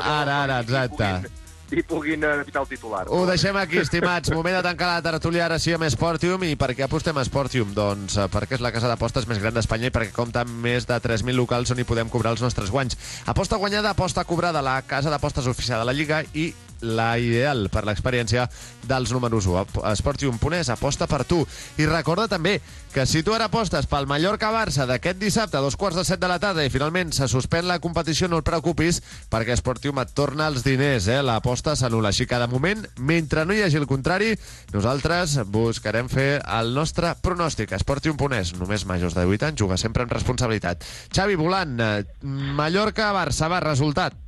ara, 0.00 0.44
ara, 0.44 0.60
exacte. 0.60 1.28
I 1.70 1.82
puguin 1.82 2.24
eh, 2.24 2.34
evitar 2.42 2.62
el 2.62 2.68
titular. 2.68 3.04
Ho 3.12 3.24
deixem 3.28 3.56
aquí, 3.60 3.80
estimats. 3.82 4.32
Moment 4.32 4.58
de 4.58 4.62
tancar 4.64 4.92
la 4.94 5.02
tertúlia 5.04 5.44
ara 5.46 5.58
sí 5.60 5.74
amb 5.76 5.88
Sportium. 5.92 6.44
I 6.48 6.56
per 6.60 6.72
què 6.76 6.86
apostem 6.86 7.16
a 7.18 7.24
Sportium? 7.28 7.74
Doncs 7.76 8.16
eh, 8.16 8.28
perquè 8.32 8.58
és 8.58 8.64
la 8.64 8.72
casa 8.74 8.90
d'apostes 8.90 9.28
més 9.28 9.40
gran 9.42 9.56
d'Espanya 9.56 9.90
i 9.90 9.94
perquè 9.94 10.14
compta 10.16 10.46
amb 10.46 10.64
més 10.64 10.88
de 10.88 10.96
3.000 10.96 11.36
locals 11.36 11.74
on 11.74 11.82
hi 11.82 11.88
podem 11.88 12.08
cobrar 12.12 12.32
els 12.36 12.44
nostres 12.44 12.72
guanys. 12.72 12.96
Aposta 13.28 13.60
guanyada, 13.60 13.92
aposta 13.92 14.24
cobrada, 14.24 14.64
la 14.64 14.80
casa 14.88 15.12
d'apostes 15.12 15.46
oficial 15.50 15.84
de 15.84 15.90
la 15.90 15.96
Lliga 15.96 16.22
i 16.32 16.52
la 16.80 17.12
ideal 17.18 17.68
per 17.72 17.84
l'experiència 17.86 18.48
dels 18.88 19.12
números 19.12 19.46
1. 19.46 19.82
Sportium.es 19.98 20.70
aposta 20.72 21.06
per 21.10 21.24
tu. 21.28 21.42
I 21.78 21.86
recorda 21.86 22.28
també 22.28 22.58
que 22.94 23.04
si 23.06 23.22
tu 23.22 23.34
ara 23.36 23.48
apostes 23.50 23.86
pel 23.86 24.08
Mallorca-Barça 24.08 24.86
d'aquest 24.88 25.20
dissabte 25.20 25.58
a 25.58 25.62
dos 25.64 25.76
quarts 25.76 25.98
de 25.98 26.04
set 26.08 26.20
de 26.20 26.30
la 26.30 26.38
tarda 26.42 26.64
i 26.64 26.72
finalment 26.72 27.12
se 27.12 27.28
suspèn 27.28 27.68
la 27.68 27.78
competició, 27.84 28.28
no 28.28 28.40
et 28.40 28.48
preocupis 28.48 29.02
perquè 29.30 29.56
Sportium 29.58 30.00
et 30.02 30.14
torna 30.16 30.48
els 30.48 30.64
diners. 30.66 31.08
Eh? 31.08 31.20
L'aposta 31.22 31.76
s'anul·la. 31.76 32.12
Així 32.12 32.26
de 32.28 32.46
moment, 32.48 32.84
mentre 32.98 33.44
no 33.44 33.54
hi 33.54 33.62
hagi 33.62 33.76
el 33.80 33.86
contrari, 33.86 34.32
nosaltres 34.72 35.38
buscarem 35.46 36.08
fer 36.08 36.40
el 36.58 36.72
nostre 36.74 37.14
pronòstic. 37.22 37.74
Sportium.es, 37.78 38.54
només 38.58 38.86
majors 38.86 39.16
de 39.16 39.26
18 39.26 39.50
anys, 39.50 39.60
juga 39.60 39.76
sempre 39.76 40.06
amb 40.06 40.12
responsabilitat. 40.12 40.86
Xavi 41.14 41.36
Volant, 41.36 41.76
eh, 41.80 42.04
Mallorca-Barça, 42.22 43.48
va, 43.48 43.60
resultat. 43.60 44.27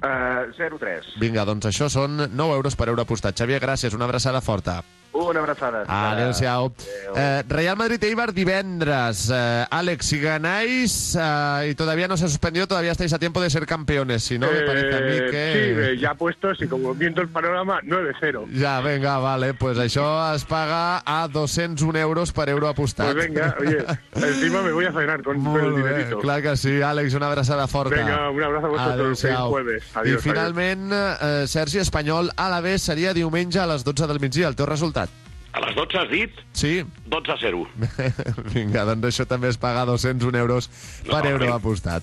Uh, 0.00 0.48
0-3. 0.56 1.18
Vinga, 1.20 1.44
doncs 1.44 1.68
això 1.68 1.90
són 1.92 2.16
9 2.32 2.56
euros 2.56 2.76
per 2.76 2.88
euro 2.88 3.04
apostat. 3.04 3.36
Xavier, 3.36 3.60
gràcies, 3.60 3.92
una 3.96 4.08
abraçada 4.08 4.40
forta. 4.40 4.80
Un 5.12 5.30
Una 5.30 5.40
abraçada. 5.40 5.84
Adéu-siau. 5.88 6.72
Eh, 7.16 7.42
Real 7.48 7.76
Madrid-Eibar 7.76 8.32
divendres. 8.32 9.28
Eh, 9.32 9.66
Alex, 9.70 10.06
si 10.06 10.20
ganáis 10.20 11.16
eh, 11.20 11.68
y 11.70 11.74
todavía 11.74 12.06
no 12.08 12.16
se 12.16 12.28
suspendió, 12.28 12.68
todavía 12.68 12.92
estáis 12.92 13.12
a 13.12 13.18
tiempo 13.18 13.40
de 13.40 13.50
ser 13.50 13.66
campeones. 13.66 14.22
Si 14.22 14.38
no, 14.38 14.46
me 14.50 14.60
parece 14.62 14.96
a 14.96 15.00
mí 15.00 15.12
Eh, 15.12 15.28
que... 15.30 15.52
Sí, 15.52 15.80
eh, 15.94 15.98
ya 15.98 16.14
puestos 16.14 16.62
y 16.62 16.68
como 16.68 16.94
viendo 16.94 17.20
el 17.22 17.28
panorama, 17.28 17.80
9-0. 17.82 18.46
Ja, 18.56 18.80
vinga, 18.82 19.18
vale, 19.18 19.54
pues 19.54 19.78
això 19.78 20.34
es 20.34 20.44
paga 20.44 21.02
a 21.04 21.26
201 21.28 21.96
euros 21.98 22.32
per 22.32 22.48
euro 22.48 22.68
apostat. 22.68 23.12
Pues 23.12 23.26
venga, 23.26 23.56
oye, 23.60 23.84
encima 24.14 24.62
me 24.62 24.72
voy 24.72 24.84
a 24.86 24.92
cenar 24.92 25.22
con, 25.22 25.42
con 25.42 25.56
el 25.60 25.70
Molt 25.72 25.76
bé, 25.84 25.88
dinerito. 25.94 26.18
clar 26.20 26.42
que 26.42 26.56
sí, 26.56 26.80
Àlex, 26.82 27.14
una 27.14 27.26
abraçada 27.26 27.66
forta. 27.66 27.96
Venga, 27.96 28.30
un 28.30 28.42
abrazo 28.42 28.66
a 28.66 28.70
vosotros, 28.70 28.94
Adéu-siau. 29.24 29.50
jueves. 29.50 29.82
Adiós, 29.94 30.20
I 30.24 30.28
finalment, 30.28 30.92
eh, 30.92 31.44
Sergi 31.48 31.78
Espanyol, 31.78 32.30
a 32.36 32.48
la 32.48 32.60
vez 32.60 32.82
seria 32.82 33.12
diumenge 33.14 33.58
a 33.58 33.66
les 33.66 33.82
12 33.84 34.06
del 34.06 34.20
migdia. 34.20 34.46
El 34.48 34.54
teu 34.56 34.66
resultat? 34.66 34.99
A 35.52 35.60
les 35.64 35.74
12 35.74 35.98
has 35.98 36.10
dit? 36.10 36.30
Sí. 36.52 36.84
12 37.10 37.32
a 37.32 37.36
0. 37.40 37.64
Vinga, 38.54 38.84
doncs 38.86 39.08
això 39.10 39.26
també 39.26 39.48
es 39.50 39.58
paga 39.58 39.84
201 39.88 40.38
euros 40.38 40.68
per 41.08 41.24
No, 41.24 41.30
euro 41.30 41.44
res. 41.46 41.54
apostat. 41.56 42.02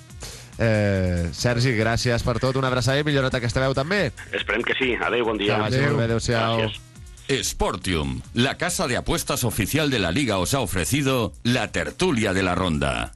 Eh, 0.58 1.28
Sergi, 1.32 1.72
gràcies 1.78 2.22
per 2.26 2.36
tot, 2.42 2.56
una 2.58 2.68
abraçada 2.68 2.98
i 3.00 3.04
millora't 3.06 3.34
aquesta 3.38 3.62
veu 3.62 3.72
també. 3.78 4.10
Esperem 4.32 4.62
que 4.66 4.74
sí. 4.78 4.92
Adéu, 5.00 5.24
bon 5.24 5.38
dia. 5.38 5.56
Molt 5.62 5.72
bé, 5.78 6.04
adéu-siau. 6.10 6.60
Gràcies. 6.66 6.84
Sportium, 7.44 8.22
la 8.34 8.56
casa 8.56 8.86
de 8.88 8.96
apuestas 8.96 9.44
oficial 9.44 9.90
de 9.90 9.98
la 10.00 10.10
liga, 10.10 10.38
os 10.38 10.54
ha 10.54 10.60
ofrecido 10.60 11.32
la 11.44 11.68
tertulia 11.72 12.32
de 12.32 12.42
la 12.42 12.54
ronda. 12.54 13.12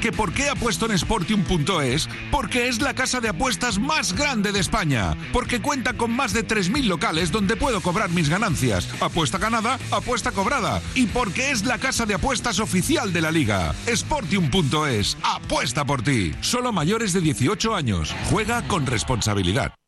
¿Que 0.00 0.12
por 0.12 0.32
qué 0.32 0.48
apuesto 0.48 0.90
en 0.90 0.98
Sportium.es? 0.98 2.08
Porque 2.30 2.68
es 2.68 2.80
la 2.80 2.94
casa 2.94 3.20
de 3.20 3.28
apuestas 3.28 3.78
más 3.78 4.14
grande 4.14 4.50
de 4.50 4.60
España. 4.60 5.14
Porque 5.32 5.60
cuenta 5.60 5.92
con 5.94 6.10
más 6.10 6.32
de 6.32 6.46
3.000 6.46 6.84
locales 6.84 7.30
donde 7.30 7.56
puedo 7.56 7.80
cobrar 7.82 8.10
mis 8.10 8.30
ganancias. 8.30 8.88
Apuesta 9.00 9.36
ganada, 9.38 9.78
apuesta 9.90 10.32
cobrada. 10.32 10.80
Y 10.94 11.06
porque 11.06 11.50
es 11.50 11.64
la 11.64 11.78
casa 11.78 12.06
de 12.06 12.14
apuestas 12.14 12.60
oficial 12.60 13.12
de 13.12 13.20
la 13.20 13.30
liga. 13.30 13.74
Sportium.es. 13.86 15.18
Apuesta 15.22 15.84
por 15.84 16.02
ti. 16.02 16.32
Solo 16.40 16.72
mayores 16.72 17.12
de 17.12 17.20
18 17.20 17.74
años. 17.74 18.14
Juega 18.30 18.66
con 18.68 18.86
responsabilidad. 18.86 19.79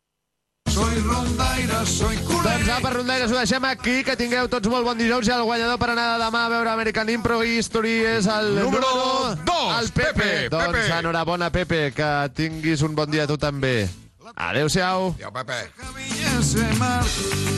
Soy 0.71 0.99
rondaire, 1.01 1.85
soy 1.85 2.15
culer. 2.17 2.43
Doncs 2.43 2.69
apa, 2.69 2.89
rondaires, 2.89 3.31
ho 3.31 3.35
deixem 3.37 3.65
aquí, 3.67 3.99
que 4.07 4.15
tingueu 4.17 4.47
tots 4.49 4.69
molt 4.71 4.87
bon 4.87 4.97
dijous 4.97 5.27
i 5.27 5.33
el 5.35 5.43
guanyador 5.45 5.77
per 5.77 5.89
anar 5.93 6.07
demà 6.21 6.45
a 6.47 6.49
veure 6.53 6.71
American 6.71 7.11
Impro 7.13 7.43
History 7.45 7.99
és 8.15 8.25
el 8.31 8.55
Número 8.57 8.81
número 8.81 9.35
dos, 9.45 9.81
el 9.83 9.91
Pepe. 9.91 10.13
Pepe, 10.13 10.49
Doncs 10.49 10.71
Pepe. 10.79 10.97
enhorabona, 10.99 11.51
Pepe, 11.53 11.81
que 11.93 12.09
tinguis 12.33 12.81
un 12.81 12.95
bon 12.95 13.11
dia 13.11 13.27
tu 13.27 13.37
també. 13.37 13.89
Adéu-siau. 14.33 15.13
Adéu, 15.19 15.31
Pepe. 15.35 15.59